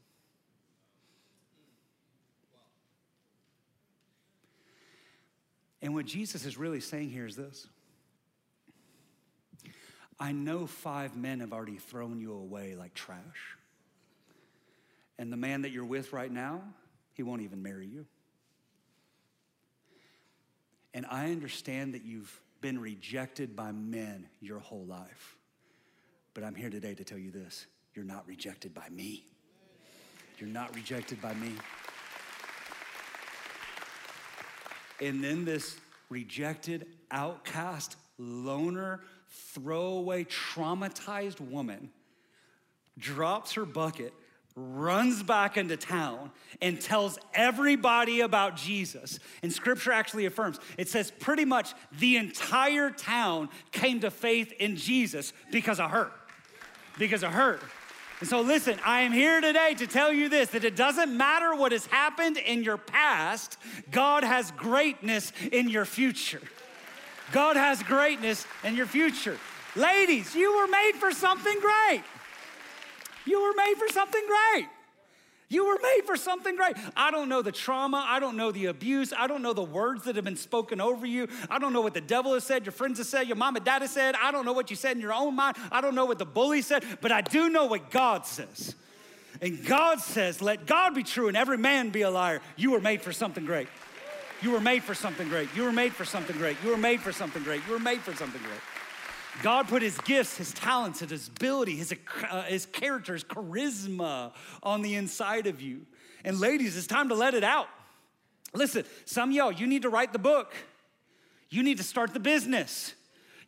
And 5.81 5.93
what 5.93 6.05
Jesus 6.05 6.45
is 6.45 6.57
really 6.57 6.79
saying 6.81 7.11
here 7.11 7.25
is 7.25 7.35
this 7.35 7.67
I 10.19 10.31
know 10.31 10.65
five 10.65 11.15
men 11.15 11.41
have 11.41 11.53
already 11.53 11.77
thrown 11.77 12.19
you 12.19 12.33
away 12.33 12.75
like 12.75 12.93
trash. 12.93 13.57
And 15.19 15.31
the 15.31 15.37
man 15.37 15.63
that 15.63 15.71
you're 15.71 15.85
with 15.85 16.13
right 16.13 16.31
now, 16.31 16.61
he 17.17 17.23
won't 17.23 17.41
even 17.41 17.63
marry 17.63 17.87
you. 17.87 18.05
And 20.93 21.05
I 21.09 21.31
understand 21.31 21.95
that 21.95 22.05
you've 22.05 22.39
been 22.61 22.79
rejected 22.79 23.55
by 23.55 23.71
men 23.71 24.27
your 24.39 24.59
whole 24.59 24.85
life. 24.85 25.35
But 26.35 26.43
I'm 26.43 26.55
here 26.55 26.69
today 26.69 26.93
to 26.93 27.03
tell 27.03 27.17
you 27.17 27.31
this 27.31 27.65
you're 27.95 28.05
not 28.05 28.27
rejected 28.27 28.73
by 28.73 28.87
me. 28.89 29.25
You're 30.37 30.49
not 30.49 30.75
rejected 30.75 31.19
by 31.19 31.33
me. 31.33 31.53
And 35.01 35.23
then 35.23 35.43
this 35.45 35.77
rejected, 36.09 36.85
outcast, 37.09 37.95
loner, 38.19 39.01
throwaway, 39.29 40.25
traumatized 40.25 41.41
woman 41.41 41.89
drops 42.97 43.53
her 43.53 43.65
bucket, 43.65 44.13
runs 44.57 45.21
back 45.21 45.55
into 45.55 45.77
town, 45.77 46.31
and 46.61 46.81
tells 46.81 47.19
everybody 47.35 48.21
about 48.21 48.55
Jesus. 48.55 49.19
And 49.43 49.53
scripture 49.53 49.91
actually 49.91 50.25
affirms 50.25 50.59
it 50.77 50.89
says 50.89 51.11
pretty 51.11 51.45
much 51.45 51.73
the 51.99 52.17
entire 52.17 52.89
town 52.89 53.49
came 53.71 53.99
to 53.99 54.09
faith 54.09 54.51
in 54.59 54.75
Jesus 54.75 55.31
because 55.51 55.79
of 55.79 55.91
her. 55.91 56.11
Because 56.97 57.23
of 57.23 57.31
her. 57.31 57.59
And 58.19 58.27
so, 58.27 58.41
listen, 58.41 58.79
I 58.83 59.01
am 59.01 59.11
here 59.11 59.39
today 59.41 59.75
to 59.75 59.85
tell 59.85 60.11
you 60.11 60.27
this 60.27 60.49
that 60.49 60.63
it 60.63 60.75
doesn't 60.75 61.15
matter 61.15 61.53
what 61.55 61.71
has 61.71 61.85
happened 61.85 62.37
in 62.37 62.63
your 62.63 62.77
past, 62.77 63.57
God 63.91 64.23
has 64.23 64.49
greatness 64.51 65.31
in 65.51 65.69
your 65.69 65.85
future. 65.85 66.41
God 67.31 67.57
has 67.57 67.83
greatness 67.83 68.47
in 68.63 68.75
your 68.75 68.87
future. 68.87 69.37
Ladies, 69.75 70.33
you 70.33 70.57
were 70.57 70.67
made 70.67 70.93
for 70.95 71.11
something 71.11 71.59
great. 71.59 72.01
You 73.27 73.41
were 73.41 73.53
made 73.55 73.75
for 73.77 73.91
something 73.93 74.23
great. 74.25 74.67
You 75.49 75.65
were 75.65 75.79
made 75.81 76.01
for 76.05 76.17
something 76.17 76.57
great. 76.57 76.75
I 76.95 77.09
don't 77.09 77.29
know 77.29 77.41
the 77.41 77.53
trauma. 77.53 78.05
I 78.05 78.19
don't 78.19 78.35
know 78.35 78.51
the 78.51 78.65
abuse. 78.65 79.13
I 79.17 79.27
don't 79.27 79.41
know 79.41 79.53
the 79.53 79.63
words 79.63 80.03
that 80.03 80.17
have 80.17 80.25
been 80.25 80.35
spoken 80.35 80.81
over 80.81 81.05
you. 81.05 81.29
I 81.49 81.57
don't 81.57 81.71
know 81.71 81.79
what 81.79 81.93
the 81.93 82.01
devil 82.01 82.33
has 82.33 82.43
said, 82.43 82.65
your 82.65 82.73
friends 82.73 82.97
have 82.97 83.07
said, 83.07 83.27
your 83.27 83.37
mom 83.37 83.55
and 83.55 83.63
dad 83.63 83.81
has 83.81 83.91
said. 83.91 84.15
I 84.15 84.31
don't 84.31 84.43
know 84.45 84.51
what 84.51 84.69
you 84.69 84.75
said 84.75 84.97
in 84.97 85.01
your 85.01 85.13
own 85.13 85.35
mind. 85.35 85.55
I 85.71 85.79
don't 85.79 85.95
know 85.95 86.05
what 86.05 86.19
the 86.19 86.25
bully 86.25 86.61
said, 86.61 86.83
but 86.99 87.13
I 87.13 87.21
do 87.21 87.49
know 87.49 87.65
what 87.65 87.91
God 87.91 88.25
says. 88.25 88.75
And 89.41 89.65
God 89.65 90.01
says, 90.01 90.41
let 90.41 90.65
God 90.65 90.95
be 90.95 91.03
true 91.03 91.29
and 91.29 91.37
every 91.37 91.57
man 91.57 91.91
be 91.91 92.01
a 92.01 92.09
liar. 92.09 92.41
You 92.57 92.71
were 92.71 92.81
made 92.81 93.01
for 93.01 93.13
something 93.13 93.45
great. 93.45 93.67
You 94.41 94.51
were 94.51 94.59
made 94.59 94.83
for 94.83 94.93
something 94.93 95.29
great. 95.29 95.47
You 95.55 95.63
were 95.63 95.71
made 95.71 95.93
for 95.93 96.03
something 96.03 96.35
great. 96.35 96.57
You 96.63 96.71
were 96.71 96.77
made 96.77 96.99
for 96.99 97.13
something 97.13 97.43
great. 97.43 97.61
You 97.67 97.73
were 97.73 97.79
made 97.79 98.01
for 98.01 98.13
something 98.13 98.41
great. 98.41 98.59
God 99.41 99.67
put 99.67 99.81
his 99.81 99.97
gifts, 99.99 100.37
his 100.37 100.53
talents, 100.53 100.99
his 100.99 101.27
ability, 101.27 101.75
his, 101.75 101.93
uh, 102.29 102.43
his 102.43 102.65
character, 102.65 103.13
his 103.13 103.23
charisma 103.23 104.31
on 104.63 104.81
the 104.81 104.95
inside 104.95 105.47
of 105.47 105.61
you. 105.61 105.85
And 106.23 106.39
ladies, 106.39 106.75
it's 106.75 106.87
time 106.87 107.09
to 107.09 107.15
let 107.15 107.33
it 107.33 107.43
out. 107.43 107.67
Listen, 108.53 108.83
some 109.05 109.31
y'all, 109.31 109.51
you 109.51 109.67
need 109.67 109.83
to 109.83 109.89
write 109.89 110.13
the 110.13 110.19
book. 110.19 110.53
You 111.49 111.63
need 111.63 111.77
to 111.77 111.83
start 111.83 112.13
the 112.13 112.19
business. 112.19 112.93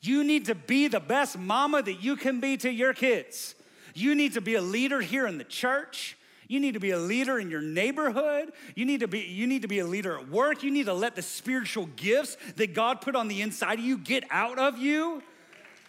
You 0.01 0.23
need 0.23 0.45
to 0.45 0.55
be 0.55 0.87
the 0.87 0.99
best 0.99 1.37
mama 1.37 1.81
that 1.81 2.01
you 2.01 2.15
can 2.15 2.39
be 2.39 2.57
to 2.57 2.71
your 2.71 2.93
kids. 2.93 3.55
You 3.93 4.15
need 4.15 4.33
to 4.33 4.41
be 4.41 4.55
a 4.55 4.61
leader 4.61 5.01
here 5.01 5.27
in 5.27 5.37
the 5.37 5.43
church. 5.43 6.17
You 6.47 6.59
need 6.59 6.73
to 6.73 6.79
be 6.79 6.91
a 6.91 6.97
leader 6.97 7.39
in 7.39 7.49
your 7.49 7.61
neighborhood. 7.61 8.53
You 8.75 8.85
need 8.85 9.01
to 9.01 9.07
be 9.07 9.19
you 9.19 9.45
need 9.45 9.61
to 9.63 9.67
be 9.67 9.79
a 9.79 9.85
leader 9.85 10.17
at 10.17 10.29
work. 10.29 10.63
You 10.63 10.71
need 10.71 10.85
to 10.85 10.93
let 10.93 11.15
the 11.15 11.21
spiritual 11.21 11.87
gifts 11.95 12.37
that 12.55 12.73
God 12.73 13.01
put 13.01 13.15
on 13.15 13.27
the 13.27 13.41
inside 13.41 13.79
of 13.79 13.85
you 13.85 13.97
get 13.97 14.23
out 14.31 14.57
of 14.57 14.77
you. 14.77 15.21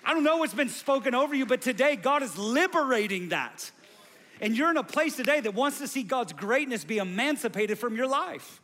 I 0.05 0.14
don't 0.14 0.24
know 0.24 0.38
what's 0.38 0.55
been 0.55 0.68
spoken 0.68 1.14
over 1.14 1.34
you, 1.34 1.46
but 1.46 1.61
today 1.61 1.96
God 1.96 2.22
is 2.22 2.36
liberating 2.38 3.30
that. 3.30 3.70
And 4.40 4.57
you're 4.57 4.70
in 4.70 4.76
a 4.76 4.82
place 4.82 5.16
today 5.16 5.40
that 5.40 5.55
wants 5.55 5.78
to 5.78 5.88
see 5.88 6.03
God's 6.03 6.32
greatness 6.32 6.84
be 6.84 6.98
emancipated 6.98 7.78
from 7.78 7.96
your 7.96 8.07
life. 8.07 8.61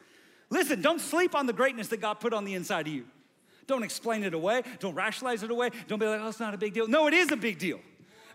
Listen, 0.48 0.80
don't 0.80 1.00
sleep 1.00 1.34
on 1.34 1.46
the 1.46 1.52
greatness 1.52 1.88
that 1.88 2.00
God 2.00 2.14
put 2.14 2.32
on 2.32 2.44
the 2.44 2.54
inside 2.54 2.86
of 2.86 2.92
you. 2.92 3.04
Don't 3.66 3.82
explain 3.82 4.24
it 4.24 4.32
away. 4.32 4.62
Don't 4.78 4.94
rationalize 4.94 5.42
it 5.42 5.50
away. 5.50 5.70
Don't 5.88 5.98
be 5.98 6.06
like, 6.06 6.20
oh, 6.20 6.28
it's 6.28 6.40
not 6.40 6.54
a 6.54 6.58
big 6.58 6.72
deal. 6.72 6.86
No, 6.86 7.08
it 7.08 7.14
is 7.14 7.32
a 7.32 7.36
big 7.36 7.58
deal. 7.58 7.80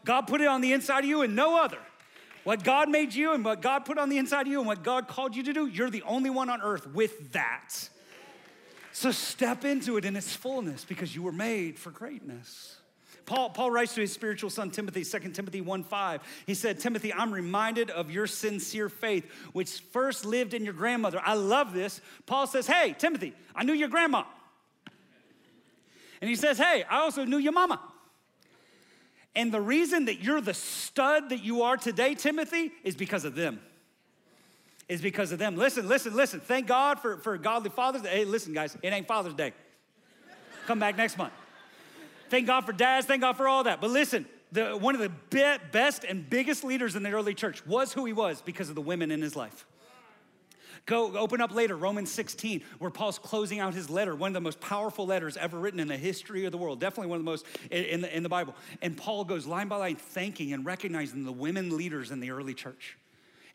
God 0.04 0.22
put 0.22 0.41
it 0.41 0.47
on 0.47 0.62
the 0.62 0.74
inside 0.74 0.99
of 0.99 1.06
you 1.06 1.22
and 1.22 1.36
no 1.36 1.64
other. 1.64 1.80
What 2.43 2.64
God 2.64 2.89
made 2.89 3.14
you 3.14 3.34
and 3.34 3.45
what 3.45 3.62
God 3.62 3.86
put 3.86 3.97
on 3.97 4.10
the 4.10 4.18
inside 4.18 4.41
of 4.41 4.47
you 4.47 4.60
and 4.60 4.68
what 4.68 4.84
God 4.84 5.08
called 5.08 5.36
you 5.36 5.43
to 5.43 5.54
do, 5.54 5.68
you're 5.68 5.91
the 5.91 6.02
only 6.04 6.30
one 6.30 6.49
on 6.49 6.62
earth 6.62 6.88
with 6.88 7.34
that. 7.34 7.89
So 8.91 9.12
step 9.12 9.64
into 9.64 9.97
it 9.97 10.06
in 10.06 10.16
its 10.16 10.36
fullness 10.36 10.84
because 10.84 11.16
you 11.16 11.22
were 11.22 11.32
made 11.32 11.80
for 11.80 11.91
greatness. 11.91 12.81
Paul, 13.26 13.50
Paul 13.50 13.72
writes 13.72 13.96
to 13.96 14.02
his 14.02 14.12
spiritual 14.12 14.50
son 14.50 14.72
Timothy, 14.72 15.04
2 15.04 15.20
Timothy 15.32 15.62
1 15.62 15.84
5. 15.84 16.22
He 16.46 16.54
said, 16.54 16.80
Timothy, 16.80 17.14
I'm 17.14 17.34
reminded 17.34 17.90
of 17.90 18.12
your 18.12 18.28
sincere 18.28 18.90
faith, 18.90 19.30
which 19.54 19.80
first 19.92 20.26
lived 20.26 20.54
in 20.54 20.64
your 20.64 20.74
grandmother. 20.74 21.22
I 21.24 21.34
love 21.34 21.74
this. 21.74 22.02
Paul 22.26 22.48
says, 22.48 22.68
Hey, 22.68 22.96
Timothy, 22.98 23.34
I 23.56 23.64
knew 23.64 23.74
your 23.74 23.90
grandma. 23.90 24.24
And 26.22 26.30
he 26.30 26.36
says, 26.36 26.58
Hey, 26.58 26.84
I 26.90 27.00
also 27.00 27.26
knew 27.26 27.38
your 27.38 27.54
mama. 27.54 27.80
And 29.36 29.52
the 29.52 29.62
reason 29.62 30.06
that 30.06 30.22
you're 30.22 30.42
the 30.42 30.54
stud 30.54 31.30
that 31.30 31.44
you 31.44 31.62
are 31.62 31.78
today, 31.78 32.16
Timothy, 32.16 32.72
is 32.84 32.96
because 32.96 33.24
of 33.24 33.36
them. 33.36 33.60
Is 34.90 35.02
because 35.02 35.32
of 35.32 35.40
them. 35.40 35.56
Listen, 35.56 35.88
listen, 35.88 36.16
listen. 36.16 36.42
Thank 36.42 36.68
God 36.68 37.00
for, 37.00 37.18
for 37.18 37.38
godly 37.38 37.70
fathers. 37.70 38.02
Hey, 38.02 38.26
listen, 38.26 38.54
guys, 38.54 38.78
it 38.82 38.92
ain't 38.92 39.08
Father's 39.08 39.34
Day. 39.34 39.54
Come 40.68 40.80
back 40.80 40.98
next 40.98 41.18
month. 41.18 41.34
Thank 42.32 42.48
God 42.48 42.62
for 42.62 42.72
dads. 42.72 43.06
Thank 43.06 43.22
God 43.22 43.36
for 43.36 43.50
all 43.50 43.66
that. 43.66 43.82
But 43.82 43.90
listen, 43.90 44.26
the, 44.54 44.78
one 44.78 44.96
of 44.96 45.02
the 45.02 45.10
be- 45.10 45.64
best 45.74 46.06
and 46.06 46.28
biggest 46.30 46.64
leaders 46.64 46.96
in 46.96 47.04
the 47.04 47.12
early 47.12 47.34
church 47.34 47.66
was 47.68 47.92
who 47.92 48.06
he 48.06 48.14
was 48.14 48.42
because 48.42 48.70
of 48.70 48.76
the 48.76 48.82
women 48.82 49.12
in 49.12 49.22
his 49.22 49.36
life. 49.36 49.66
Go 50.86 51.18
open 51.18 51.42
up 51.42 51.54
later, 51.54 51.76
Romans 51.76 52.10
16, 52.10 52.64
where 52.80 52.90
Paul's 52.90 53.20
closing 53.20 53.60
out 53.60 53.74
his 53.74 53.90
letter, 53.90 54.16
one 54.16 54.30
of 54.30 54.34
the 54.34 54.40
most 54.40 54.62
powerful 54.62 55.06
letters 55.06 55.36
ever 55.36 55.60
written 55.60 55.82
in 55.82 55.90
the 55.90 55.98
history 55.98 56.46
of 56.46 56.54
the 56.54 56.58
world, 56.58 56.80
definitely 56.80 57.10
one 57.10 57.20
of 57.20 57.26
the 57.26 57.30
most 57.30 57.46
in 57.70 58.00
the, 58.00 58.16
in 58.16 58.24
the 58.24 58.30
Bible. 58.30 58.56
And 58.82 58.96
Paul 58.96 59.26
goes 59.26 59.46
line 59.46 59.68
by 59.68 59.76
line 59.76 59.98
thanking 59.98 60.54
and 60.54 60.66
recognizing 60.66 61.26
the 61.26 61.34
women 61.34 61.76
leaders 61.76 62.12
in 62.12 62.22
the 62.22 62.32
early 62.32 62.54
church. 62.54 62.98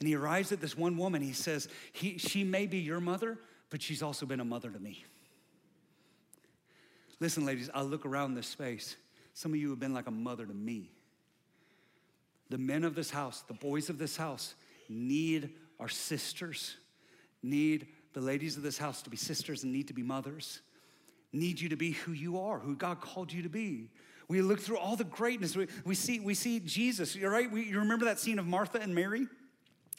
And 0.01 0.07
he 0.07 0.15
arrives 0.15 0.53
at 0.53 0.61
this 0.61 0.77
one 0.77 0.99
woman. 0.99 1.23
He 1.23 1.33
says, 1.33 1.67
he, 1.95 2.19
She 2.19 2.45
may 2.45 2.67
be 2.67 2.79
your 2.79 3.01
mother, 3.01 3.39
but 3.71 3.81
she's 3.81 4.03
also 4.03 4.27
been 4.27 4.41
a 4.41 4.45
mother 4.45 4.71
to 4.71 4.79
me. 4.79 5.03
Listen, 7.21 7.47
ladies, 7.47 7.71
I 7.73 7.83
look 7.83 8.05
around 8.05 8.35
this 8.35 8.47
space. 8.47 8.97
Some 9.35 9.53
of 9.53 9.59
you 9.59 9.71
have 9.71 9.81
been 9.81 9.95
like 9.95 10.07
a 10.07 10.13
mother 10.13 10.47
to 10.47 10.55
me. 10.55 10.91
The 12.51 12.59
men 12.59 12.85
of 12.85 12.95
this 12.95 13.11
house, 13.11 13.43
the 13.49 13.55
boys 13.55 13.91
of 13.91 13.99
this 13.99 14.17
house, 14.17 14.55
need 14.89 15.51
our 15.79 15.89
sisters 15.89 16.77
need 17.47 17.87
the 18.13 18.21
ladies 18.21 18.57
of 18.57 18.63
this 18.63 18.79
house 18.79 19.03
to 19.03 19.11
be 19.11 19.17
sisters 19.17 19.63
and 19.63 19.73
need 19.73 19.89
to 19.89 19.95
be 19.95 20.03
mothers, 20.03 20.61
need 21.33 21.61
you 21.61 21.69
to 21.69 21.77
be 21.77 21.93
who 21.93 22.13
you 22.13 22.39
are, 22.39 22.59
who 22.59 22.75
God 22.75 23.01
called 23.01 23.33
you 23.33 23.43
to 23.43 23.49
be. 23.49 23.91
We 24.29 24.43
look 24.43 24.61
through 24.61 24.79
all 24.79 24.97
the 24.97 25.05
greatness. 25.05 25.55
We, 25.55 25.69
we, 25.85 25.95
see, 25.95 26.19
we 26.19 26.35
see 26.35 26.61
Jesus, 26.61 27.17
right? 27.17 27.51
We, 27.51 27.65
you 27.65 27.79
remember 27.79 28.07
that 28.07 28.19
scene 28.19 28.39
of 28.39 28.47
Martha 28.47 28.81
and 28.81 28.95
Mary? 28.95 29.27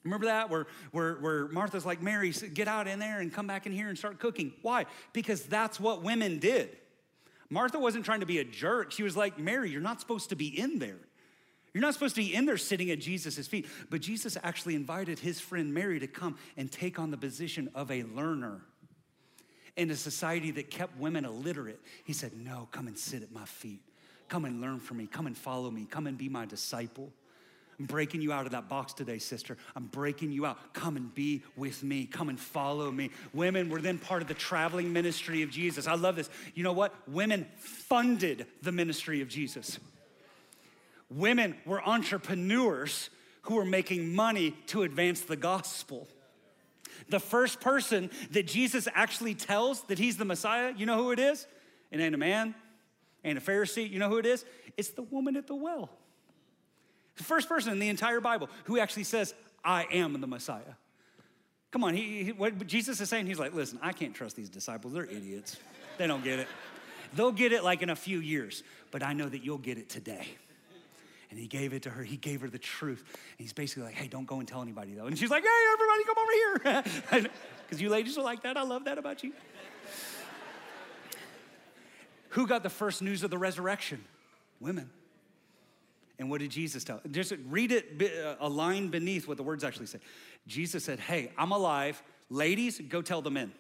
Remember 0.04 0.26
that 0.26 0.50
where, 0.50 0.68
where, 0.92 1.16
where 1.16 1.48
Martha's 1.48 1.86
like, 1.86 2.02
Mary, 2.02 2.32
get 2.54 2.68
out 2.68 2.88
in 2.88 3.00
there 3.00 3.20
and 3.20 3.32
come 3.32 3.48
back 3.48 3.66
in 3.66 3.72
here 3.72 3.88
and 3.88 3.98
start 3.98 4.20
cooking. 4.20 4.54
Why? 4.62 4.86
Because 5.14 5.44
that's 5.44 5.80
what 5.80 6.04
women 6.04 6.40
did. 6.40 6.76
Martha 7.50 7.80
wasn't 7.80 8.06
trying 8.06 8.20
to 8.20 8.26
be 8.26 8.40
a 8.40 8.44
jerk. 8.44 8.92
She 8.92 9.04
was 9.04 9.16
like, 9.16 9.40
Mary, 9.40 9.70
you're 9.70 9.82
not 9.82 10.02
supposed 10.02 10.30
to 10.30 10.36
be 10.36 10.48
in 10.48 10.80
there. 10.80 11.00
You're 11.74 11.82
not 11.82 11.94
supposed 11.94 12.16
to 12.16 12.22
be 12.22 12.34
in 12.34 12.46
there 12.46 12.58
sitting 12.58 12.90
at 12.92 13.00
Jesus' 13.00 13.48
feet. 13.48 13.68
But 13.90 14.02
Jesus 14.02 14.38
actually 14.44 14.76
invited 14.76 15.20
his 15.20 15.40
friend 15.40 15.74
Mary 15.74 16.00
to 16.00 16.08
come 16.08 16.38
and 16.58 16.72
take 16.72 16.98
on 17.00 17.12
the 17.12 17.18
position 17.18 17.70
of 17.76 17.92
a 17.92 18.04
learner. 18.04 18.62
In 19.76 19.92
a 19.92 19.96
society 19.96 20.50
that 20.52 20.72
kept 20.72 20.98
women 20.98 21.24
illiterate, 21.24 21.80
he 22.04 22.14
said, 22.14 22.32
No, 22.36 22.68
come 22.72 22.88
and 22.88 22.98
sit 22.98 23.22
at 23.22 23.32
my 23.32 23.46
feet. 23.46 23.82
Come 24.28 24.46
and 24.46 24.60
learn 24.60 24.80
from 24.80 24.98
me. 24.98 25.08
Come 25.08 25.28
and 25.28 25.38
follow 25.38 25.70
me. 25.70 25.86
Come 25.90 26.08
and 26.08 26.18
be 26.18 26.30
my 26.30 26.46
disciple. 26.46 27.14
I'm 27.80 27.86
breaking 27.86 28.22
you 28.22 28.32
out 28.34 28.48
of 28.48 28.54
that 28.54 28.70
box 28.70 28.94
today, 28.94 29.20
sister. 29.20 29.56
I'm 29.76 29.86
breaking 29.86 30.32
you 30.32 30.48
out. 30.48 30.74
Come 30.74 30.98
and 30.98 31.14
be 31.14 31.44
with 31.56 31.84
me. 31.84 32.06
Come 32.06 32.30
and 32.30 32.40
follow 32.40 32.92
me. 32.92 33.12
Women 33.34 33.70
were 33.70 33.80
then 33.80 34.00
part 34.00 34.24
of 34.24 34.28
the 34.28 34.34
traveling 34.34 34.92
ministry 34.92 35.44
of 35.44 35.52
Jesus. 35.52 35.86
I 35.86 35.94
love 35.94 36.16
this. 36.16 36.30
You 36.56 36.64
know 36.64 36.74
what? 36.74 36.96
Women 37.08 37.46
funded 37.58 38.48
the 38.64 38.72
ministry 38.72 39.22
of 39.22 39.28
Jesus. 39.28 39.78
Women 41.12 41.56
were 41.66 41.88
entrepreneurs 41.88 43.12
who 43.44 43.56
were 43.56 43.66
making 43.66 44.14
money 44.14 44.52
to 44.68 44.82
advance 44.82 45.22
the 45.22 45.36
gospel. 45.36 46.08
The 47.10 47.20
first 47.20 47.62
person 47.62 48.10
that 48.32 48.48
Jesus 48.48 48.88
actually 48.94 49.36
tells 49.36 49.84
that 49.84 50.00
he's 50.00 50.18
the 50.18 50.26
Messiah, 50.26 50.74
you 50.76 50.88
know 50.88 50.98
who 50.98 51.12
it 51.12 51.20
is? 51.20 51.46
It 51.92 52.00
ain't 52.00 52.16
a 52.16 52.18
man, 52.18 52.56
ain't 53.24 53.38
a 53.38 53.42
Pharisee. 53.42 53.90
You 53.90 54.00
know 54.00 54.10
who 54.10 54.18
it 54.18 54.26
is? 54.26 54.44
It's 54.76 54.90
the 54.90 55.04
woman 55.04 55.38
at 55.38 55.46
the 55.46 55.56
well. 55.56 55.90
The 57.18 57.24
first 57.24 57.50
person 57.50 57.72
in 57.72 57.80
the 57.80 57.90
entire 57.90 58.22
Bible 58.22 58.50
who 58.66 58.80
actually 58.80 59.04
says, 59.04 59.34
I 59.64 59.88
am 59.92 60.20
the 60.20 60.28
Messiah. 60.28 60.62
Come 61.72 61.84
on, 61.84 61.94
he, 61.94 62.26
he, 62.26 62.32
what 62.32 62.66
Jesus 62.66 63.02
is 63.02 63.10
saying, 63.10 63.26
he's 63.26 63.40
like, 63.40 63.54
listen, 63.54 63.80
I 63.82 63.92
can't 63.92 64.14
trust 64.14 64.36
these 64.36 64.50
disciples. 64.50 64.94
They're 64.94 65.06
idiots. 65.06 65.58
They 65.98 66.08
don't 66.08 66.24
get 66.24 66.40
it. 66.40 66.48
They'll 67.14 67.32
get 67.32 67.52
it 67.52 67.64
like 67.64 67.82
in 67.82 67.90
a 67.90 67.96
few 67.96 68.20
years, 68.20 68.64
but 68.92 69.04
I 69.04 69.14
know 69.14 69.28
that 69.28 69.44
you'll 69.44 69.58
get 69.58 69.78
it 69.78 69.90
today. 69.90 70.28
And 71.30 71.38
he 71.38 71.48
gave 71.48 71.74
it 71.74 71.84
to 71.84 71.90
her. 71.90 72.04
He 72.04 72.16
gave 72.16 72.42
her 72.42 72.50
the 72.50 72.58
truth. 72.58 73.04
And 73.10 73.44
he's 73.44 73.52
basically 73.52 73.84
like, 73.84 73.96
hey, 73.96 74.08
don't 74.08 74.26
go 74.26 74.40
and 74.40 74.48
tell 74.48 74.62
anybody 74.62 74.94
though. 74.94 75.08
And 75.08 75.18
she's 75.18 75.30
like, 75.30 75.44
hey, 75.44 75.50
everybody 75.74 76.04
come 76.06 76.18
over 76.18 77.22
here. 77.22 77.32
Because 77.68 77.82
you 77.82 77.90
ladies 77.90 78.18
are 78.18 78.24
like 78.24 78.44
that. 78.44 78.56
I 78.56 78.62
love 78.62 78.86
that 78.86 78.98
about 78.98 79.26
you. 79.26 79.34
Who 82.30 82.48
got 82.48 82.64
the 82.64 82.70
first 82.70 83.02
news 83.02 83.24
of 83.24 83.30
the 83.30 83.38
resurrection? 83.38 84.06
Women. 84.62 84.90
And 86.20 86.30
what 86.30 86.40
did 86.40 86.50
Jesus 86.50 86.84
tell? 86.84 87.00
Just 87.12 87.34
read 87.48 87.72
it 87.72 88.02
uh, 88.26 88.36
a 88.40 88.50
line 88.50 88.88
beneath 88.88 89.28
what 89.28 89.38
the 89.38 89.44
words 89.44 89.64
actually 89.64 89.86
say. 89.86 90.00
Jesus 90.48 90.84
said, 90.84 91.00
Hey, 91.00 91.32
I'm 91.38 91.52
alive. 91.52 92.02
Ladies, 92.30 92.82
go 92.90 93.02
tell 93.02 93.22
the 93.22 93.32
men. 93.32 93.52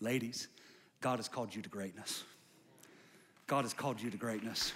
Ladies, 0.00 0.48
God 1.00 1.16
has 1.18 1.28
called 1.28 1.54
you 1.54 1.60
to 1.60 1.68
greatness. 1.68 2.24
God 3.46 3.62
has 3.62 3.74
called 3.74 4.00
you 4.00 4.10
to 4.10 4.16
greatness. 4.16 4.72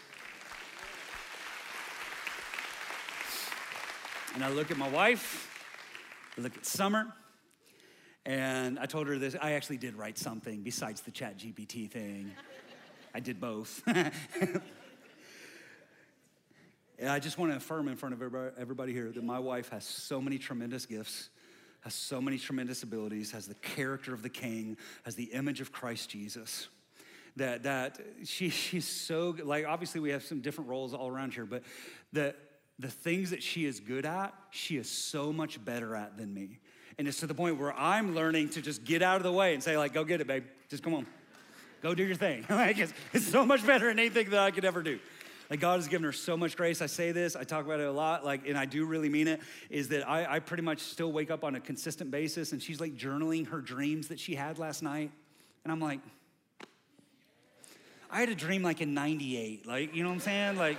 And 4.35 4.45
I 4.45 4.51
look 4.51 4.71
at 4.71 4.77
my 4.77 4.89
wife, 4.89 5.49
I 6.37 6.41
look 6.41 6.57
at 6.57 6.67
Summer, 6.67 7.15
and 8.27 8.79
I 8.79 8.87
told 8.87 9.07
her 9.07 9.17
this. 9.17 9.37
I 9.41 9.53
actually 9.53 9.77
did 9.77 9.95
write 9.95 10.19
something 10.19 10.63
besides 10.63 11.03
the 11.03 11.11
ChatGPT 11.11 11.91
thing. 11.91 12.33
I 13.15 13.21
did 13.21 13.41
both. 13.41 13.83
and 13.87 14.11
I 17.09 17.21
just 17.21 17.39
want 17.39 17.53
to 17.53 17.57
affirm 17.57 17.87
in 17.89 17.97
front 17.97 18.21
of 18.21 18.23
everybody 18.59 18.93
here 18.93 19.13
that 19.13 19.23
my 19.23 19.39
wife 19.39 19.69
has 19.69 19.85
so 19.85 20.21
many 20.21 20.37
tremendous 20.37 20.85
gifts, 20.85 21.29
has 21.83 21.95
so 21.95 22.21
many 22.21 22.39
tremendous 22.39 22.83
abilities, 22.83 23.31
has 23.31 23.47
the 23.47 23.55
character 23.55 24.13
of 24.13 24.23
the 24.23 24.29
king, 24.29 24.77
has 25.05 25.15
the 25.15 25.25
image 25.25 25.61
of 25.61 25.71
Christ 25.71 26.11
Jesus. 26.11 26.69
That, 27.37 27.63
that 27.65 28.01
she, 28.25 28.49
she's 28.49 28.87
so, 28.87 29.37
like, 29.43 29.65
obviously 29.67 30.01
we 30.01 30.11
have 30.11 30.25
some 30.25 30.41
different 30.41 30.71
roles 30.71 30.93
all 30.95 31.09
around 31.09 31.35
here, 31.35 31.47
but 31.47 31.63
the, 32.13 32.35
the 32.79 32.91
things 32.91 33.31
that 33.31 33.43
she 33.43 33.65
is 33.65 33.81
good 33.81 34.07
at, 34.07 34.35
she 34.51 34.77
is 34.77 34.91
so 34.91 35.33
much 35.33 35.65
better 35.65 35.95
at 35.95 36.17
than 36.17 36.33
me. 36.35 36.59
And 36.99 37.09
it's 37.09 37.21
to 37.21 37.27
the 37.27 37.35
point 37.35 37.59
where 37.59 37.73
I'm 37.73 38.15
learning 38.15 38.51
to 38.51 38.63
just 38.63 38.85
get 38.85 39.03
out 39.03 39.17
of 39.17 39.25
the 39.25 39.33
way 39.33 39.55
and 39.55 39.63
say, 39.63 39.77
like, 39.77 39.93
go 39.93 40.05
get 40.05 40.21
it, 40.21 40.27
babe. 40.27 40.45
Just 40.69 40.83
come 40.83 40.95
on. 40.95 41.07
Go 41.85 41.95
do 41.95 42.03
your 42.03 42.17
thing. 42.17 42.47
like 42.51 42.79
it's, 42.79 42.95
it's 43.13 43.29
so 43.29 43.45
much 43.45 43.65
better 43.65 43.89
than 43.89 43.99
anything 43.99 44.31
that 44.31 44.41
I 44.41 44.51
could 44.51 44.65
ever 44.65 44.83
do. 44.83 44.99
Like 45.51 45.61
God 45.61 45.77
has 45.77 45.87
given 45.87 46.05
her 46.05 46.13
so 46.13 46.35
much 46.35 46.57
grace. 46.57 46.81
I 46.81 46.87
say 46.87 47.13
this, 47.13 47.37
I 47.37 47.45
talk 47.45 47.67
about 47.67 47.79
it 47.79 47.87
a 47.87 47.93
lot, 47.93 48.25
like, 48.25 48.49
and 48.49 48.57
I 48.57 48.65
do 48.65 48.87
really 48.87 49.11
mean 49.11 49.29
it, 49.29 49.43
is 49.69 49.89
that 49.89 50.09
I, 50.09 50.37
I 50.37 50.39
pretty 50.39 50.63
much 50.63 50.81
still 50.81 51.13
wake 51.13 51.31
up 51.31 51.45
on 51.45 51.57
a 51.57 51.61
consistent 51.61 52.11
basis 52.11 52.53
and 52.53 52.63
she's 52.63 52.81
like 52.81 52.97
journaling 52.97 53.49
her 53.49 53.61
dreams 53.61 54.09
that 54.09 54.19
she 54.19 54.35
had 54.35 54.59
last 54.59 54.83
night. 54.83 55.11
And 55.63 55.71
I'm 55.71 55.79
like, 55.79 56.01
I 58.11 58.21
had 58.21 58.31
a 58.31 58.35
dream 58.35 58.63
like 58.63 58.81
in 58.81 58.95
98. 58.95 59.67
Like, 59.67 59.95
you 59.95 60.05
know 60.05 60.09
what 60.09 60.15
I'm 60.15 60.21
saying? 60.21 60.57
Like, 60.57 60.79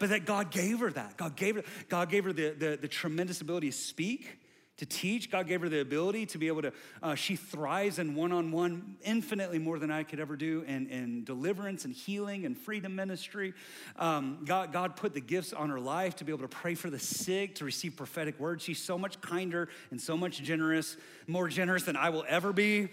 but 0.00 0.08
that 0.08 0.24
God 0.24 0.50
gave 0.50 0.80
her 0.80 0.90
that. 0.90 1.16
God 1.16 1.36
gave 1.36 1.54
her, 1.54 1.62
God 1.88 2.10
gave 2.10 2.24
her 2.24 2.32
the, 2.32 2.50
the, 2.50 2.76
the 2.80 2.88
tremendous 2.88 3.40
ability 3.40 3.70
to 3.70 3.76
speak 3.76 4.36
to 4.78 4.86
teach. 4.86 5.30
God 5.30 5.46
gave 5.46 5.60
her 5.60 5.68
the 5.68 5.80
ability 5.80 6.26
to 6.26 6.38
be 6.38 6.48
able 6.48 6.62
to, 6.62 6.72
uh, 7.02 7.14
she 7.14 7.36
thrives 7.36 7.98
in 7.98 8.14
one 8.14 8.32
on 8.32 8.52
one 8.52 8.96
infinitely 9.02 9.58
more 9.58 9.78
than 9.78 9.90
I 9.90 10.02
could 10.02 10.18
ever 10.18 10.34
do 10.34 10.64
in, 10.66 10.86
in 10.88 11.24
deliverance 11.24 11.84
and 11.84 11.94
healing 11.94 12.46
and 12.46 12.56
freedom 12.56 12.96
ministry. 12.96 13.52
Um, 13.96 14.38
God, 14.44 14.72
God 14.72 14.96
put 14.96 15.14
the 15.14 15.20
gifts 15.20 15.52
on 15.52 15.68
her 15.68 15.80
life 15.80 16.16
to 16.16 16.24
be 16.24 16.32
able 16.32 16.48
to 16.48 16.48
pray 16.48 16.74
for 16.74 16.90
the 16.90 16.98
sick, 16.98 17.56
to 17.56 17.64
receive 17.64 17.96
prophetic 17.96 18.40
words. 18.40 18.64
She's 18.64 18.82
so 18.82 18.98
much 18.98 19.20
kinder 19.20 19.68
and 19.90 20.00
so 20.00 20.16
much 20.16 20.42
generous, 20.42 20.96
more 21.26 21.48
generous 21.48 21.82
than 21.84 21.96
I 21.96 22.08
will 22.08 22.24
ever 22.26 22.52
be. 22.52 22.88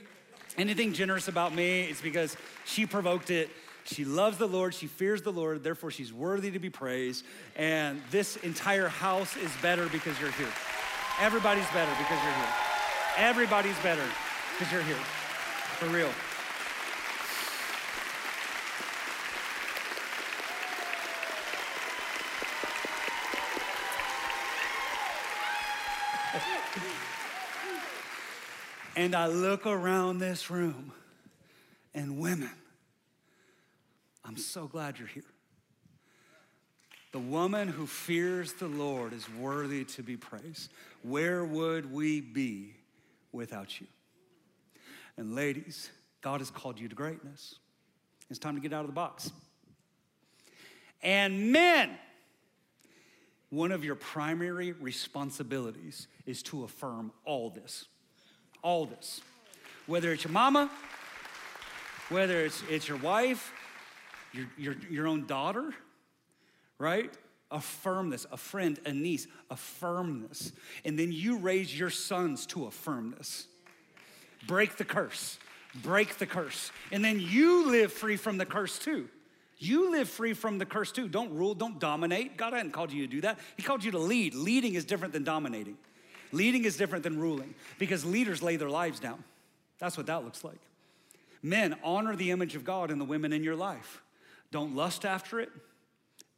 Anything 0.57 0.93
generous 0.93 1.27
about 1.27 1.55
me, 1.55 1.83
it's 1.83 2.01
because 2.01 2.35
she 2.65 2.85
provoked 2.85 3.31
it. 3.31 3.49
She 3.85 4.05
loves 4.05 4.37
the 4.37 4.47
Lord, 4.47 4.75
she 4.75 4.85
fears 4.85 5.23
the 5.23 5.31
Lord, 5.31 5.63
therefore 5.63 5.89
she's 5.89 6.13
worthy 6.13 6.51
to 6.51 6.59
be 6.59 6.69
praised. 6.69 7.25
And 7.55 8.01
this 8.11 8.35
entire 8.37 8.87
house 8.87 9.35
is 9.37 9.51
better 9.61 9.87
because 9.87 10.19
you're 10.19 10.31
here. 10.31 10.51
Everybody's 11.21 11.69
better 11.71 11.91
because 11.97 12.23
you're 12.23 12.33
here. 12.33 12.53
Everybody's 13.17 13.77
better 13.79 14.05
because 14.57 14.71
you're 14.71 14.81
here. 14.81 14.95
For 14.95 15.87
real. 15.87 16.09
and 28.95 29.13
I 29.13 29.27
look 29.27 29.65
around 29.65 30.19
this 30.19 30.49
room 30.49 30.93
and 31.93 32.17
women, 32.17 32.51
I'm 34.23 34.37
so 34.37 34.67
glad 34.67 34.99
you're 34.99 35.07
here. 35.07 35.23
The 37.11 37.19
woman 37.19 37.67
who 37.67 37.87
fears 37.87 38.53
the 38.53 38.67
Lord 38.67 39.13
is 39.13 39.27
worthy 39.29 39.83
to 39.85 40.03
be 40.03 40.15
praised. 40.15 40.71
Where 41.01 41.43
would 41.43 41.91
we 41.91 42.21
be 42.21 42.75
without 43.31 43.81
you? 43.81 43.87
And 45.17 45.35
ladies, 45.35 45.89
God 46.21 46.39
has 46.39 46.51
called 46.51 46.79
you 46.79 46.87
to 46.87 46.95
greatness. 46.95 47.55
It's 48.29 48.37
time 48.37 48.55
to 48.55 48.61
get 48.61 48.73
out 48.73 48.81
of 48.81 48.87
the 48.87 48.93
box. 48.93 49.31
And 51.01 51.51
men, 51.51 51.97
one 53.49 53.71
of 53.71 53.83
your 53.83 53.95
primary 53.95 54.73
responsibilities 54.73 56.07
is 56.27 56.43
to 56.43 56.63
affirm 56.63 57.11
all 57.25 57.49
this. 57.49 57.85
All 58.61 58.85
this. 58.85 59.21
Whether 59.87 60.13
it's 60.13 60.23
your 60.23 60.33
mama, 60.33 60.69
whether 62.09 62.45
it's, 62.45 62.61
it's 62.69 62.87
your 62.87 62.97
wife, 62.97 63.51
your, 64.31 64.45
your, 64.57 64.75
your 64.89 65.07
own 65.07 65.25
daughter, 65.25 65.73
right? 66.79 67.13
Affirm 67.51 68.09
this. 68.09 68.25
A 68.31 68.37
friend, 68.37 68.79
a 68.85 68.91
niece, 68.91 69.27
affirm 69.51 70.27
this. 70.27 70.51
And 70.83 70.97
then 70.97 71.11
you 71.11 71.37
raise 71.37 71.77
your 71.77 71.89
sons 71.89 72.45
to 72.47 72.65
affirm 72.65 73.11
this. 73.17 73.47
Break 74.47 74.77
the 74.77 74.85
curse. 74.85 75.37
Break 75.83 76.17
the 76.17 76.25
curse. 76.25 76.71
And 76.91 77.05
then 77.05 77.19
you 77.19 77.69
live 77.69 77.93
free 77.93 78.15
from 78.15 78.37
the 78.37 78.45
curse 78.45 78.79
too. 78.79 79.07
You 79.57 79.91
live 79.91 80.09
free 80.09 80.33
from 80.33 80.57
the 80.57 80.65
curse 80.65 80.91
too. 80.91 81.07
Don't 81.07 81.33
rule, 81.33 81.53
don't 81.53 81.79
dominate. 81.79 82.37
God 82.37 82.53
hadn't 82.53 82.71
called 82.71 82.91
you 82.91 83.05
to 83.05 83.11
do 83.11 83.21
that. 83.21 83.39
He 83.57 83.63
called 83.63 83.83
you 83.83 83.91
to 83.91 83.99
lead. 83.99 84.33
Leading 84.33 84.75
is 84.75 84.85
different 84.85 85.13
than 85.13 85.23
dominating. 85.23 85.77
Leading 86.31 86.63
is 86.63 86.77
different 86.77 87.03
than 87.03 87.19
ruling 87.19 87.55
because 87.77 88.05
leaders 88.05 88.41
lay 88.41 88.55
their 88.55 88.69
lives 88.69 88.99
down. 88.99 89.23
That's 89.79 89.97
what 89.97 90.05
that 90.05 90.23
looks 90.23 90.43
like. 90.43 90.59
Men, 91.41 91.75
honor 91.83 92.15
the 92.15 92.31
image 92.31 92.55
of 92.55 92.63
God 92.63 92.91
in 92.91 92.99
the 92.99 93.05
women 93.05 93.33
in 93.33 93.43
your 93.43 93.55
life. 93.55 94.01
Don't 94.51 94.75
lust 94.75 95.05
after 95.05 95.39
it. 95.39 95.49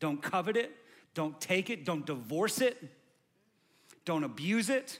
Don't 0.01 0.21
covet 0.21 0.57
it. 0.57 0.75
Don't 1.13 1.39
take 1.39 1.69
it. 1.69 1.85
Don't 1.85 2.05
divorce 2.05 2.59
it. 2.59 2.77
Don't 4.03 4.25
abuse 4.25 4.69
it. 4.69 4.99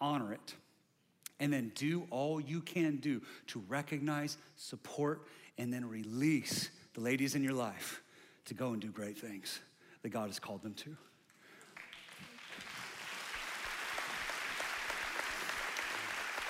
Honor 0.00 0.32
it. 0.32 0.54
And 1.40 1.52
then 1.52 1.72
do 1.74 2.06
all 2.10 2.40
you 2.40 2.62
can 2.62 2.96
do 2.96 3.20
to 3.48 3.62
recognize, 3.68 4.38
support, 4.56 5.26
and 5.58 5.72
then 5.72 5.86
release 5.86 6.70
the 6.94 7.00
ladies 7.00 7.34
in 7.34 7.42
your 7.42 7.52
life 7.52 8.02
to 8.46 8.54
go 8.54 8.72
and 8.72 8.80
do 8.80 8.88
great 8.88 9.18
things 9.18 9.60
that 10.02 10.10
God 10.10 10.28
has 10.28 10.38
called 10.38 10.62
them 10.62 10.74
to. 10.74 10.96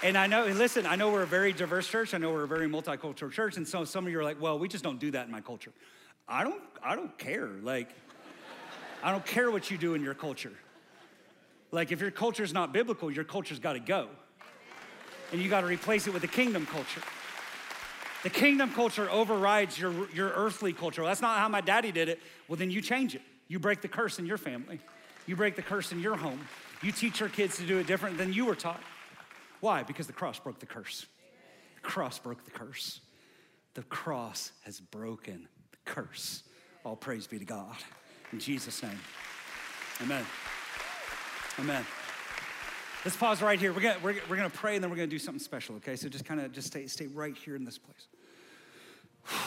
And 0.02 0.18
I 0.18 0.26
know, 0.26 0.44
and 0.44 0.58
listen, 0.58 0.84
I 0.84 0.96
know 0.96 1.10
we're 1.10 1.22
a 1.22 1.26
very 1.26 1.54
diverse 1.54 1.88
church. 1.88 2.12
I 2.12 2.18
know 2.18 2.30
we're 2.30 2.44
a 2.44 2.48
very 2.48 2.68
multicultural 2.68 3.32
church. 3.32 3.56
And 3.56 3.66
so 3.66 3.86
some 3.86 4.04
of 4.04 4.12
you 4.12 4.18
are 4.18 4.24
like, 4.24 4.38
well, 4.38 4.58
we 4.58 4.68
just 4.68 4.84
don't 4.84 5.00
do 5.00 5.10
that 5.12 5.24
in 5.24 5.32
my 5.32 5.40
culture. 5.40 5.72
I 6.28 6.44
don't, 6.44 6.62
I 6.82 6.96
don't 6.96 7.16
care. 7.18 7.48
Like, 7.62 7.88
I 9.02 9.10
don't 9.10 9.24
care 9.26 9.50
what 9.50 9.70
you 9.70 9.78
do 9.78 9.94
in 9.94 10.02
your 10.02 10.14
culture. 10.14 10.52
Like, 11.70 11.92
if 11.92 12.00
your 12.00 12.10
culture 12.10 12.44
is 12.44 12.52
not 12.52 12.72
biblical, 12.72 13.10
your 13.10 13.24
culture's 13.24 13.58
got 13.58 13.74
to 13.74 13.80
go. 13.80 14.08
And 15.32 15.42
you 15.42 15.50
got 15.50 15.62
to 15.62 15.66
replace 15.66 16.06
it 16.06 16.12
with 16.12 16.22
the 16.22 16.28
kingdom 16.28 16.66
culture. 16.66 17.02
The 18.22 18.30
kingdom 18.30 18.72
culture 18.72 19.10
overrides 19.10 19.78
your, 19.78 20.08
your 20.12 20.30
earthly 20.30 20.72
culture. 20.72 21.02
Well, 21.02 21.10
that's 21.10 21.20
not 21.20 21.38
how 21.38 21.48
my 21.48 21.60
daddy 21.60 21.92
did 21.92 22.08
it. 22.08 22.20
Well, 22.48 22.56
then 22.56 22.70
you 22.70 22.80
change 22.80 23.14
it. 23.14 23.22
You 23.48 23.58
break 23.58 23.82
the 23.82 23.88
curse 23.88 24.18
in 24.18 24.24
your 24.24 24.38
family, 24.38 24.80
you 25.26 25.36
break 25.36 25.56
the 25.56 25.62
curse 25.62 25.92
in 25.92 26.00
your 26.00 26.16
home. 26.16 26.40
You 26.82 26.92
teach 26.92 27.20
your 27.20 27.28
kids 27.28 27.56
to 27.58 27.66
do 27.66 27.78
it 27.78 27.86
different 27.86 28.18
than 28.18 28.32
you 28.32 28.44
were 28.44 28.54
taught. 28.54 28.80
Why? 29.60 29.82
Because 29.82 30.06
the 30.06 30.12
cross 30.12 30.38
broke 30.38 30.58
the 30.58 30.66
curse. 30.66 31.06
The 31.76 31.80
cross 31.80 32.18
broke 32.18 32.44
the 32.44 32.50
curse. 32.50 33.00
The 33.74 33.82
cross 33.84 34.52
has 34.64 34.80
broken 34.80 35.48
curse. 35.84 36.42
All 36.84 36.96
praise 36.96 37.26
be 37.26 37.38
to 37.38 37.44
God. 37.44 37.76
In 38.32 38.38
Jesus' 38.38 38.82
name. 38.82 38.98
Amen. 40.02 40.24
Amen. 41.58 41.84
Let's 43.04 43.16
pause 43.16 43.42
right 43.42 43.58
here. 43.60 43.72
We're 43.72 43.80
gonna, 43.80 43.98
we're, 44.02 44.16
we're 44.28 44.36
gonna 44.36 44.50
pray 44.50 44.74
and 44.76 44.82
then 44.82 44.90
we're 44.90 44.96
gonna 44.96 45.06
do 45.06 45.18
something 45.18 45.42
special, 45.42 45.76
okay? 45.76 45.94
So 45.94 46.08
just 46.08 46.24
kind 46.24 46.40
of 46.40 46.52
just 46.52 46.68
stay, 46.68 46.86
stay 46.86 47.06
right 47.06 47.36
here 47.36 47.54
in 47.54 47.64
this 47.64 47.78
place. 47.78 48.06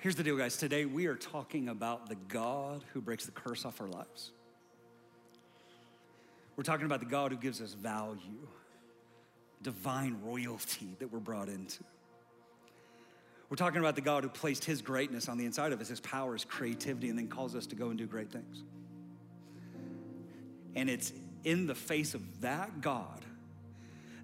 Here's 0.00 0.16
the 0.16 0.22
deal, 0.22 0.36
guys. 0.36 0.56
Today 0.56 0.84
we 0.84 1.06
are 1.06 1.14
talking 1.14 1.68
about 1.68 2.08
the 2.08 2.16
God 2.28 2.84
who 2.92 3.00
breaks 3.00 3.26
the 3.26 3.32
curse 3.32 3.64
off 3.64 3.80
our 3.80 3.86
lives. 3.86 4.32
We're 6.56 6.64
talking 6.64 6.86
about 6.86 7.00
the 7.00 7.06
God 7.06 7.32
who 7.32 7.38
gives 7.38 7.60
us 7.60 7.74
value, 7.74 8.46
divine 9.62 10.18
royalty 10.22 10.96
that 10.98 11.12
we're 11.12 11.20
brought 11.20 11.48
into. 11.48 11.84
We're 13.48 13.56
talking 13.56 13.80
about 13.80 13.94
the 13.94 14.00
God 14.00 14.24
who 14.24 14.30
placed 14.30 14.64
his 14.64 14.82
greatness 14.82 15.28
on 15.28 15.38
the 15.38 15.44
inside 15.44 15.72
of 15.72 15.80
us, 15.80 15.88
his 15.88 16.00
power, 16.00 16.32
his 16.32 16.44
creativity, 16.44 17.08
and 17.08 17.18
then 17.18 17.28
calls 17.28 17.54
us 17.54 17.66
to 17.66 17.76
go 17.76 17.88
and 17.90 17.98
do 17.98 18.06
great 18.06 18.32
things. 18.32 18.62
And 20.74 20.90
it's 20.90 21.12
in 21.44 21.66
the 21.66 21.74
face 21.74 22.14
of 22.14 22.40
that 22.40 22.80
God 22.80 23.24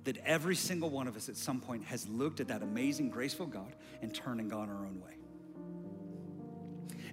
that 0.05 0.17
every 0.25 0.57
single 0.57 0.89
one 0.89 1.07
of 1.07 1.17
us 1.17 1.29
at 1.29 1.37
some 1.37 1.61
point 1.61 1.85
has 1.85 2.09
looked 2.09 2.41
at 2.41 2.49
that 2.49 2.63
amazing, 2.63 3.11
graceful 3.11 3.47
God 3.47 3.75
and 4.01 4.15
turned 4.15 4.41
and 4.41 4.51
gone 4.51 4.71
our 4.71 4.87
own 4.87 5.01
way. 5.01 5.17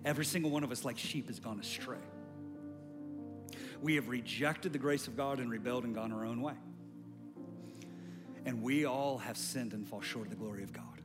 Every 0.05 0.25
single 0.25 0.51
one 0.51 0.63
of 0.63 0.71
us, 0.71 0.85
like 0.85 0.97
sheep, 0.97 1.27
has 1.27 1.39
gone 1.39 1.59
astray. 1.59 1.97
We 3.81 3.95
have 3.95 4.07
rejected 4.07 4.71
the 4.73 4.79
grace 4.79 5.07
of 5.07 5.17
God 5.17 5.39
and 5.39 5.51
rebelled 5.51 5.83
and 5.83 5.93
gone 5.93 6.11
our 6.11 6.25
own 6.25 6.41
way. 6.41 6.53
And 8.45 8.63
we 8.63 8.85
all 8.85 9.17
have 9.17 9.37
sinned 9.37 9.73
and 9.73 9.85
fall 9.85 10.01
short 10.01 10.27
of 10.27 10.29
the 10.29 10.37
glory 10.37 10.63
of 10.63 10.71
God. 10.71 10.96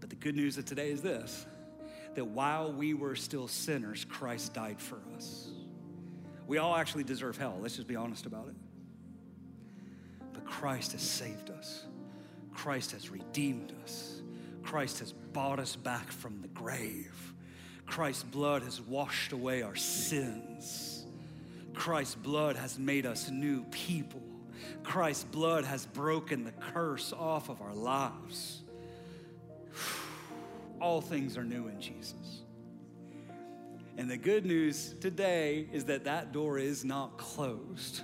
But 0.00 0.10
the 0.10 0.16
good 0.16 0.34
news 0.34 0.58
of 0.58 0.64
today 0.64 0.90
is 0.90 1.02
this 1.02 1.46
that 2.14 2.24
while 2.24 2.72
we 2.72 2.92
were 2.92 3.14
still 3.14 3.46
sinners, 3.46 4.04
Christ 4.04 4.52
died 4.52 4.80
for 4.80 4.98
us. 5.14 5.48
We 6.48 6.58
all 6.58 6.74
actually 6.74 7.04
deserve 7.04 7.38
hell. 7.38 7.56
Let's 7.60 7.76
just 7.76 7.86
be 7.86 7.94
honest 7.94 8.26
about 8.26 8.48
it. 8.48 8.56
But 10.32 10.44
Christ 10.44 10.92
has 10.92 11.02
saved 11.02 11.50
us, 11.50 11.84
Christ 12.54 12.92
has 12.92 13.10
redeemed 13.10 13.72
us, 13.84 14.20
Christ 14.62 14.98
has 14.98 15.12
bought 15.12 15.60
us 15.60 15.76
back 15.76 16.10
from 16.10 16.40
the 16.42 16.48
grave. 16.48 17.34
Christ's 17.86 18.22
blood 18.22 18.62
has 18.62 18.80
washed 18.80 19.32
away 19.32 19.62
our 19.62 19.74
sins. 19.74 21.04
Christ's 21.74 22.14
blood 22.14 22.54
has 22.54 22.78
made 22.78 23.04
us 23.04 23.30
new 23.30 23.64
people. 23.64 24.22
Christ's 24.84 25.24
blood 25.24 25.64
has 25.64 25.86
broken 25.86 26.44
the 26.44 26.52
curse 26.52 27.12
off 27.12 27.48
of 27.48 27.60
our 27.60 27.74
lives. 27.74 28.59
All 30.80 31.00
things 31.00 31.36
are 31.36 31.44
new 31.44 31.68
in 31.68 31.80
Jesus. 31.80 32.42
And 33.96 34.10
the 34.10 34.16
good 34.16 34.46
news 34.46 34.94
today 35.00 35.68
is 35.72 35.84
that 35.86 36.04
that 36.04 36.32
door 36.32 36.58
is 36.58 36.84
not 36.84 37.18
closed. 37.18 38.00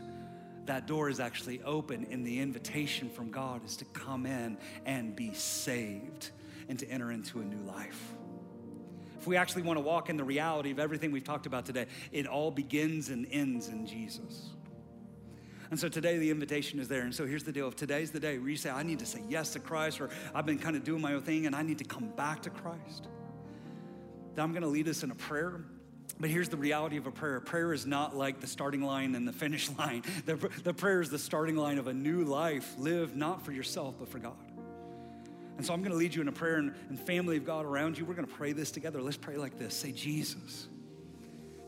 That 0.66 0.87
door 0.87 1.09
is 1.09 1.20
actually 1.20 1.62
open, 1.62 2.07
and 2.11 2.27
the 2.27 2.41
invitation 2.41 3.09
from 3.09 3.31
God 3.31 3.64
is 3.64 3.77
to 3.79 3.85
come 3.87 4.27
in 4.27 4.59
and 4.85 5.14
be 5.14 5.33
saved 5.33 6.31
and 6.68 6.79
to 6.81 6.87
enter 6.91 7.12
into 7.12 7.41
a 7.41 7.45
new 7.45 7.62
life. 7.62 8.12
If 9.18 9.27
we 9.27 9.37
actually 9.37 9.62
want 9.62 9.79
to 9.79 9.81
walk 9.81 10.11
in 10.11 10.16
the 10.16 10.24
reality 10.24 10.70
of 10.70 10.79
everything 10.79 11.12
we've 11.12 11.24
talked 11.24 11.47
about 11.47 11.64
today, 11.64 11.87
it 12.12 12.27
all 12.27 12.51
begins 12.51 13.09
and 13.09 13.27
ends 13.31 13.68
in 13.68 13.87
Jesus. 13.87 14.51
And 15.71 15.79
so 15.79 15.89
today 15.89 16.19
the 16.19 16.31
invitation 16.31 16.79
is 16.79 16.89
there. 16.89 17.03
And 17.03 17.14
so 17.14 17.27
here's 17.27 17.45
the 17.45 17.53
deal. 17.53 17.69
If 17.69 17.77
today's 17.77 18.11
the 18.11 18.21
day 18.21 18.39
where 18.39 18.49
you 18.49 18.57
say, 18.57 18.71
I 18.71 18.83
need 18.83 19.01
to 19.01 19.07
say 19.07 19.23
yes 19.29 19.53
to 19.55 19.59
Christ, 19.59 20.01
or 20.01 20.11
I've 20.35 20.47
been 20.47 20.59
kind 20.59 20.77
of 20.77 20.85
doing 20.85 21.01
my 21.01 21.14
own 21.14 21.23
thing 21.23 21.47
and 21.47 21.57
I 21.57 21.62
need 21.62 21.79
to 21.79 21.85
come 21.85 22.09
back 22.17 22.43
to 22.43 22.51
Christ, 22.51 23.09
then 24.35 24.45
I'm 24.45 24.53
going 24.53 24.62
to 24.62 24.69
lead 24.69 24.89
us 24.89 25.03
in 25.03 25.11
a 25.11 25.14
prayer. 25.14 25.61
But 26.19 26.31
here's 26.31 26.49
the 26.49 26.57
reality 26.57 26.97
of 26.97 27.07
a 27.07 27.11
prayer 27.11 27.41
prayer 27.41 27.73
is 27.73 27.85
not 27.85 28.17
like 28.17 28.41
the 28.41 28.47
starting 28.47 28.83
line 28.83 29.14
and 29.14 29.27
the 29.27 29.33
finish 29.33 29.69
line. 29.79 30.03
The, 30.25 30.37
the 30.62 30.75
prayer 30.75 31.01
is 31.01 31.11
the 31.11 31.19
starting 31.19 31.57
line 31.57 31.79
of 31.79 31.89
a 31.89 31.95
new 31.95 32.25
life, 32.25 32.75
lived 32.79 33.17
not 33.17 33.45
for 33.45 33.53
yourself, 33.53 33.97
but 33.99 34.09
for 34.09 34.19
God. 34.19 34.35
And 35.57 35.64
so 35.64 35.73
I'm 35.73 35.81
going 35.81 35.93
to 35.93 35.97
lead 35.97 36.14
you 36.14 36.21
in 36.21 36.29
a 36.29 36.33
prayer, 36.33 36.57
and, 36.57 36.75
and 36.91 37.01
family 37.01 37.39
of 37.39 37.47
God 37.47 37.64
around 37.64 37.97
you, 37.97 38.05
we're 38.05 38.14
going 38.14 38.27
to 38.29 38.35
pray 38.35 38.53
this 38.53 38.71
together. 38.71 39.01
Let's 39.01 39.17
pray 39.17 39.37
like 39.37 39.59
this 39.59 39.75
Say, 39.75 39.93
Jesus, 39.93 40.69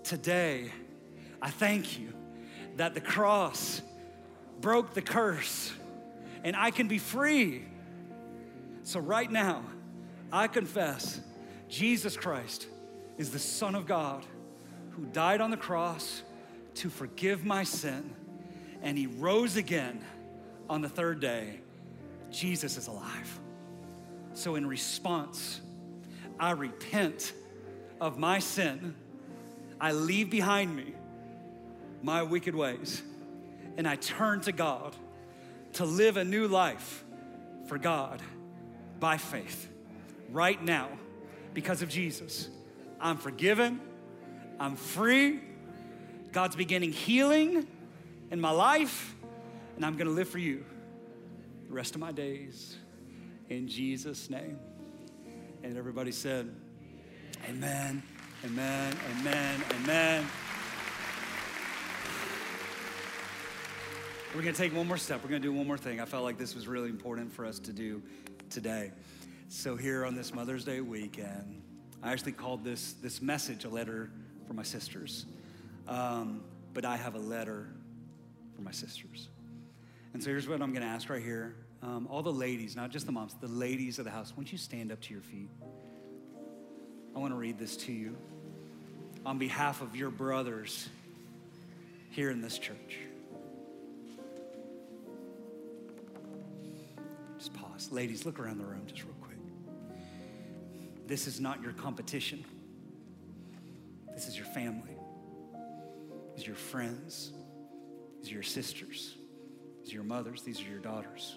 today 0.04 0.70
I 1.40 1.50
thank 1.50 1.98
you 1.98 2.12
that 2.76 2.94
the 2.94 3.00
cross 3.00 3.82
broke 4.60 4.94
the 4.94 5.02
curse 5.02 5.72
and 6.44 6.56
I 6.56 6.70
can 6.70 6.88
be 6.88 6.98
free. 6.98 7.64
So, 8.82 9.00
right 9.00 9.30
now, 9.30 9.64
I 10.32 10.46
confess 10.46 11.20
Jesus 11.68 12.16
Christ 12.16 12.66
is 13.18 13.30
the 13.30 13.38
Son 13.38 13.74
of 13.74 13.86
God 13.86 14.24
who 14.90 15.04
died 15.06 15.40
on 15.40 15.50
the 15.50 15.56
cross 15.56 16.22
to 16.76 16.88
forgive 16.88 17.44
my 17.44 17.64
sin, 17.64 18.14
and 18.82 18.96
he 18.96 19.06
rose 19.06 19.56
again 19.56 20.00
on 20.70 20.80
the 20.80 20.88
third 20.88 21.20
day. 21.20 21.60
Jesus 22.30 22.76
is 22.76 22.86
alive. 22.86 23.40
So, 24.32 24.54
in 24.54 24.66
response, 24.66 25.60
I 26.38 26.52
repent 26.52 27.32
of 28.00 28.18
my 28.18 28.38
sin. 28.38 28.94
I 29.80 29.92
leave 29.92 30.30
behind 30.30 30.74
me 30.74 30.94
my 32.02 32.22
wicked 32.22 32.54
ways, 32.54 33.02
and 33.78 33.86
I 33.86 33.96
turn 33.96 34.40
to 34.42 34.52
God 34.52 34.94
to 35.74 35.84
live 35.84 36.16
a 36.16 36.24
new 36.24 36.48
life 36.48 37.04
for 37.68 37.78
God 37.78 38.20
by 38.98 39.16
faith 39.16 39.70
right 40.30 40.62
now 40.62 40.88
because 41.54 41.80
of 41.80 41.88
Jesus. 41.88 42.48
I'm 43.00 43.16
forgiven, 43.16 43.80
I'm 44.58 44.74
free. 44.74 45.40
God's 46.32 46.56
beginning 46.56 46.92
healing 46.92 47.66
in 48.30 48.40
my 48.40 48.50
life, 48.50 49.14
and 49.76 49.86
I'm 49.86 49.96
gonna 49.96 50.10
live 50.10 50.28
for 50.28 50.38
you 50.38 50.64
the 51.68 51.72
rest 51.72 51.94
of 51.94 52.00
my 52.00 52.12
days 52.12 52.76
in 53.48 53.68
Jesus' 53.68 54.28
name. 54.28 54.58
And 55.62 55.76
everybody 55.76 56.12
said, 56.12 56.52
Amen, 57.48 58.02
amen, 58.44 58.96
amen, 59.20 59.62
amen. 59.82 60.26
We're 64.34 64.42
gonna 64.42 64.52
take 64.52 64.76
one 64.76 64.86
more 64.86 64.98
step. 64.98 65.22
We're 65.22 65.30
gonna 65.30 65.40
do 65.40 65.54
one 65.54 65.66
more 65.66 65.78
thing. 65.78 66.00
I 66.00 66.04
felt 66.04 66.22
like 66.22 66.36
this 66.36 66.54
was 66.54 66.68
really 66.68 66.90
important 66.90 67.32
for 67.32 67.46
us 67.46 67.58
to 67.60 67.72
do 67.72 68.02
today. 68.50 68.92
So, 69.48 69.74
here 69.74 70.04
on 70.04 70.14
this 70.14 70.34
Mother's 70.34 70.66
Day 70.66 70.82
weekend, 70.82 71.62
I 72.02 72.12
actually 72.12 72.32
called 72.32 72.62
this, 72.62 72.92
this 72.92 73.22
message 73.22 73.64
a 73.64 73.70
letter 73.70 74.10
for 74.46 74.52
my 74.52 74.62
sisters. 74.62 75.24
Um, 75.88 76.42
but 76.74 76.84
I 76.84 76.98
have 76.98 77.14
a 77.14 77.18
letter 77.18 77.68
for 78.54 78.60
my 78.60 78.70
sisters. 78.70 79.28
And 80.12 80.22
so, 80.22 80.28
here's 80.28 80.46
what 80.46 80.60
I'm 80.60 80.74
gonna 80.74 80.84
ask 80.84 81.08
right 81.08 81.22
here. 81.22 81.56
Um, 81.82 82.06
all 82.10 82.22
the 82.22 82.30
ladies, 82.30 82.76
not 82.76 82.90
just 82.90 83.06
the 83.06 83.12
moms, 83.12 83.34
the 83.40 83.48
ladies 83.48 83.98
of 83.98 84.04
the 84.04 84.10
house, 84.10 84.34
won't 84.36 84.52
you 84.52 84.58
stand 84.58 84.92
up 84.92 85.00
to 85.02 85.14
your 85.14 85.22
feet? 85.22 85.48
I 87.16 87.18
wanna 87.18 87.36
read 87.36 87.58
this 87.58 87.78
to 87.78 87.92
you 87.92 88.14
on 89.24 89.38
behalf 89.38 89.80
of 89.80 89.96
your 89.96 90.10
brothers 90.10 90.86
here 92.10 92.30
in 92.30 92.42
this 92.42 92.58
church. 92.58 92.98
Ladies, 97.90 98.26
look 98.26 98.38
around 98.38 98.58
the 98.58 98.64
room 98.64 98.82
just 98.86 99.02
real 99.02 99.14
quick. 99.22 99.38
This 101.06 101.26
is 101.26 101.40
not 101.40 101.62
your 101.62 101.72
competition. 101.72 102.44
This 104.14 104.28
is 104.28 104.36
your 104.36 104.46
family. 104.46 104.96
These 106.34 106.44
are 106.44 106.48
your 106.48 106.56
friends. 106.56 107.32
These 108.20 108.30
are 108.30 108.34
your 108.34 108.42
sisters. 108.42 109.14
These 109.82 109.92
are 109.92 109.96
your 109.96 110.04
mothers. 110.04 110.42
These 110.42 110.60
are 110.60 110.68
your 110.68 110.80
daughters. 110.80 111.36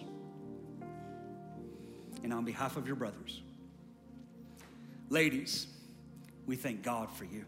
And 2.22 2.32
on 2.32 2.44
behalf 2.44 2.76
of 2.76 2.86
your 2.86 2.96
brothers, 2.96 3.40
ladies, 5.08 5.66
we 6.46 6.56
thank 6.56 6.82
God 6.82 7.10
for 7.10 7.24
you. 7.24 7.44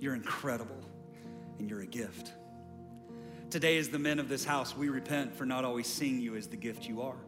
You're 0.00 0.14
incredible 0.14 0.80
and 1.58 1.68
you're 1.68 1.82
a 1.82 1.86
gift. 1.86 2.32
Today, 3.50 3.78
as 3.78 3.90
the 3.90 3.98
men 3.98 4.18
of 4.18 4.28
this 4.28 4.44
house, 4.44 4.76
we 4.76 4.88
repent 4.88 5.34
for 5.34 5.44
not 5.44 5.64
always 5.64 5.86
seeing 5.86 6.20
you 6.20 6.34
as 6.34 6.46
the 6.46 6.56
gift 6.56 6.88
you 6.88 7.02
are. 7.02 7.18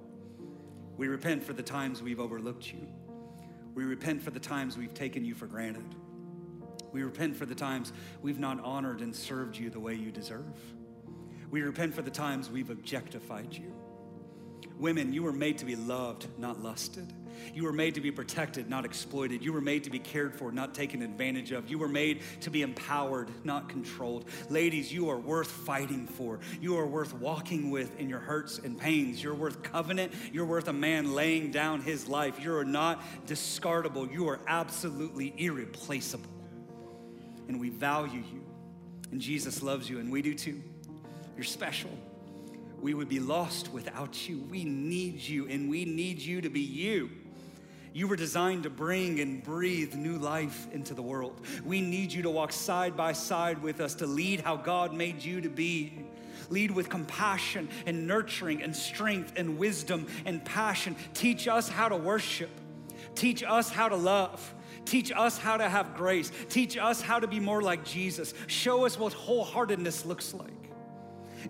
We 0.96 1.08
repent 1.08 1.42
for 1.42 1.52
the 1.52 1.62
times 1.62 2.02
we've 2.02 2.20
overlooked 2.20 2.72
you. 2.72 2.86
We 3.74 3.84
repent 3.84 4.22
for 4.22 4.30
the 4.30 4.40
times 4.40 4.78
we've 4.78 4.94
taken 4.94 5.24
you 5.24 5.34
for 5.34 5.46
granted. 5.46 5.94
We 6.92 7.02
repent 7.02 7.36
for 7.36 7.44
the 7.44 7.54
times 7.54 7.92
we've 8.22 8.38
not 8.38 8.58
honored 8.64 9.00
and 9.00 9.14
served 9.14 9.56
you 9.56 9.68
the 9.68 9.80
way 9.80 9.94
you 9.94 10.10
deserve. 10.10 10.56
We 11.50 11.60
repent 11.60 11.94
for 11.94 12.02
the 12.02 12.10
times 12.10 12.50
we've 12.50 12.70
objectified 12.70 13.52
you. 13.52 13.72
Women, 14.78 15.12
you 15.12 15.22
were 15.22 15.32
made 15.32 15.58
to 15.58 15.64
be 15.64 15.76
loved, 15.76 16.26
not 16.38 16.62
lusted. 16.62 17.12
You 17.54 17.64
were 17.64 17.72
made 17.72 17.94
to 17.94 18.00
be 18.00 18.10
protected, 18.10 18.68
not 18.68 18.84
exploited. 18.84 19.42
You 19.42 19.52
were 19.52 19.60
made 19.60 19.84
to 19.84 19.90
be 19.90 19.98
cared 19.98 20.34
for, 20.34 20.52
not 20.52 20.74
taken 20.74 21.02
advantage 21.02 21.52
of. 21.52 21.70
You 21.70 21.78
were 21.78 21.88
made 21.88 22.22
to 22.40 22.50
be 22.50 22.62
empowered, 22.62 23.30
not 23.44 23.68
controlled. 23.68 24.26
Ladies, 24.50 24.92
you 24.92 25.08
are 25.08 25.18
worth 25.18 25.50
fighting 25.50 26.06
for. 26.06 26.40
You 26.60 26.76
are 26.76 26.86
worth 26.86 27.14
walking 27.14 27.70
with 27.70 27.98
in 27.98 28.08
your 28.08 28.20
hurts 28.20 28.58
and 28.58 28.78
pains. 28.78 29.22
You're 29.22 29.34
worth 29.34 29.62
covenant. 29.62 30.12
You're 30.32 30.46
worth 30.46 30.68
a 30.68 30.72
man 30.72 31.14
laying 31.14 31.50
down 31.50 31.80
his 31.80 32.08
life. 32.08 32.42
You 32.42 32.54
are 32.56 32.64
not 32.64 33.02
discardable. 33.26 34.12
You 34.12 34.28
are 34.28 34.40
absolutely 34.46 35.34
irreplaceable. 35.36 36.30
And 37.48 37.60
we 37.60 37.70
value 37.70 38.22
you. 38.32 38.44
And 39.12 39.20
Jesus 39.20 39.62
loves 39.62 39.88
you, 39.88 39.98
and 40.00 40.10
we 40.10 40.20
do 40.20 40.34
too. 40.34 40.62
You're 41.36 41.44
special. 41.44 41.90
We 42.80 42.94
would 42.94 43.08
be 43.08 43.20
lost 43.20 43.72
without 43.72 44.28
you. 44.28 44.38
We 44.50 44.64
need 44.64 45.20
you, 45.20 45.46
and 45.48 45.68
we 45.68 45.84
need 45.84 46.18
you 46.18 46.40
to 46.40 46.48
be 46.48 46.60
you. 46.60 47.10
You 47.96 48.08
were 48.08 48.16
designed 48.16 48.64
to 48.64 48.70
bring 48.70 49.20
and 49.20 49.42
breathe 49.42 49.94
new 49.94 50.18
life 50.18 50.66
into 50.70 50.92
the 50.92 51.00
world. 51.00 51.40
We 51.64 51.80
need 51.80 52.12
you 52.12 52.24
to 52.24 52.30
walk 52.30 52.52
side 52.52 52.94
by 52.94 53.14
side 53.14 53.62
with 53.62 53.80
us 53.80 53.94
to 53.94 54.06
lead 54.06 54.40
how 54.40 54.56
God 54.56 54.92
made 54.92 55.24
you 55.24 55.40
to 55.40 55.48
be. 55.48 56.04
Lead 56.50 56.72
with 56.72 56.90
compassion 56.90 57.70
and 57.86 58.06
nurturing 58.06 58.62
and 58.62 58.76
strength 58.76 59.32
and 59.36 59.56
wisdom 59.56 60.08
and 60.26 60.44
passion. 60.44 60.94
Teach 61.14 61.48
us 61.48 61.70
how 61.70 61.88
to 61.88 61.96
worship. 61.96 62.50
Teach 63.14 63.42
us 63.42 63.70
how 63.70 63.88
to 63.88 63.96
love. 63.96 64.54
Teach 64.84 65.10
us 65.10 65.38
how 65.38 65.56
to 65.56 65.66
have 65.66 65.96
grace. 65.96 66.30
Teach 66.50 66.76
us 66.76 67.00
how 67.00 67.18
to 67.18 67.26
be 67.26 67.40
more 67.40 67.62
like 67.62 67.82
Jesus. 67.82 68.34
Show 68.46 68.84
us 68.84 68.98
what 68.98 69.14
wholeheartedness 69.14 70.04
looks 70.04 70.34
like. 70.34 70.50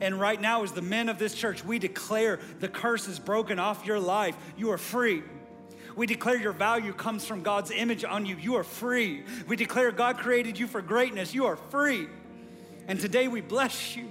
And 0.00 0.20
right 0.20 0.40
now, 0.40 0.62
as 0.62 0.70
the 0.70 0.80
men 0.80 1.08
of 1.08 1.18
this 1.18 1.34
church, 1.34 1.64
we 1.64 1.80
declare 1.80 2.38
the 2.60 2.68
curse 2.68 3.08
is 3.08 3.18
broken 3.18 3.58
off 3.58 3.84
your 3.84 3.98
life. 3.98 4.36
You 4.56 4.70
are 4.70 4.78
free. 4.78 5.24
We 5.96 6.06
declare 6.06 6.36
your 6.36 6.52
value 6.52 6.92
comes 6.92 7.24
from 7.26 7.42
God's 7.42 7.70
image 7.70 8.04
on 8.04 8.26
you. 8.26 8.36
You 8.36 8.56
are 8.56 8.64
free. 8.64 9.24
We 9.48 9.56
declare 9.56 9.90
God 9.90 10.18
created 10.18 10.58
you 10.58 10.66
for 10.66 10.82
greatness. 10.82 11.34
You 11.34 11.46
are 11.46 11.56
free. 11.56 12.06
And 12.86 13.00
today 13.00 13.28
we 13.28 13.40
bless 13.40 13.96
you. 13.96 14.10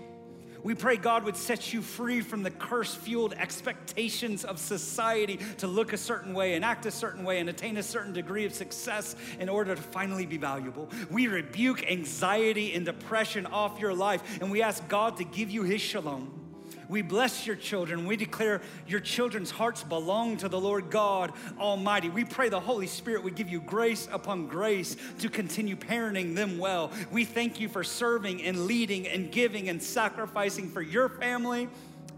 We 0.64 0.74
pray 0.74 0.98
God 0.98 1.26
would 1.26 1.38
set 1.38 1.74
you 1.74 1.84
free 1.84 2.22
from 2.22 2.42
the 2.42 2.50
curse 2.50 2.96
fueled 2.96 3.34
expectations 3.34 4.44
of 4.44 4.58
society 4.58 5.40
to 5.60 5.68
look 5.68 5.94
a 5.94 5.98
certain 5.98 6.34
way 6.34 6.56
and 6.56 6.66
act 6.66 6.88
a 6.88 6.92
certain 6.92 7.24
way 7.24 7.40
and 7.40 7.48
attain 7.48 7.78
a 7.78 7.84
certain 7.84 8.14
degree 8.14 8.46
of 8.46 8.54
success 8.54 9.16
in 9.40 9.48
order 9.48 9.76
to 9.76 9.82
finally 9.82 10.26
be 10.26 10.38
valuable. 10.38 10.90
We 11.12 11.28
rebuke 11.28 11.90
anxiety 11.90 12.74
and 12.74 12.84
depression 12.84 13.46
off 13.46 13.80
your 13.80 13.94
life 13.94 14.42
and 14.42 14.50
we 14.50 14.64
ask 14.64 14.86
God 14.88 15.18
to 15.18 15.24
give 15.24 15.52
you 15.52 15.62
His 15.62 15.82
shalom. 15.82 16.45
We 16.88 17.02
bless 17.02 17.46
your 17.48 17.56
children. 17.56 18.06
We 18.06 18.16
declare 18.16 18.62
your 18.88 19.00
children's 19.00 19.52
hearts 19.52 19.84
belong 19.84 20.38
to 20.38 20.50
the 20.50 20.60
Lord 20.60 20.90
God 20.90 21.34
Almighty. 21.60 22.10
We 22.10 22.24
pray 22.24 22.50
the 22.50 22.60
Holy 22.60 22.88
Spirit 22.88 23.24
would 23.24 23.36
give 23.36 23.50
you 23.50 23.62
grace 23.62 24.08
upon 24.12 24.48
grace 24.48 24.96
to 25.20 25.30
continue 25.30 25.76
parenting 25.76 26.36
them 26.36 26.58
well. 26.58 26.92
We 27.12 27.26
thank 27.26 27.60
you 27.60 27.70
for 27.70 27.84
serving 27.84 28.44
and 28.44 28.66
leading 28.66 29.08
and 29.08 29.32
giving 29.32 29.70
and 29.70 29.82
sacrificing 29.82 30.70
for 30.70 30.82
your 30.82 31.10
family 31.10 31.70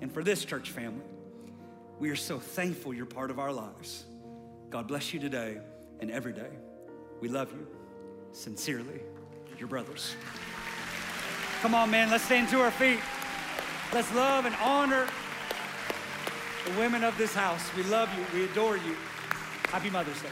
and 0.01 0.11
for 0.11 0.23
this 0.23 0.45
church 0.45 0.71
family. 0.71 1.05
We 1.99 2.09
are 2.09 2.15
so 2.15 2.39
thankful 2.39 2.93
you're 2.93 3.05
part 3.05 3.31
of 3.31 3.39
our 3.39 3.51
lives. 3.51 4.05
God 4.69 4.87
bless 4.87 5.13
you 5.13 5.19
today 5.19 5.57
and 5.99 6.11
every 6.11 6.33
day. 6.33 6.49
We 7.21 7.29
love 7.29 7.51
you. 7.51 7.65
Sincerely, 8.33 9.01
your 9.57 9.67
brothers. 9.67 10.15
Come 11.61 11.73
on, 11.73 11.89
man, 11.89 12.11
let's 12.11 12.23
stand 12.25 12.49
to 12.49 12.61
our 12.61 12.69
feet. 12.71 12.99
Let's 13.93 14.13
love 14.13 14.45
and 14.45 14.55
honor 14.61 15.07
the 16.65 16.77
women 16.77 17.03
of 17.03 17.17
this 17.17 17.33
house. 17.33 17.69
We 17.75 17.83
love 17.83 18.09
you. 18.17 18.25
We 18.37 18.45
adore 18.45 18.75
you. 18.77 18.95
Happy 19.69 19.89
Mother's 19.89 20.21
Day. 20.21 20.29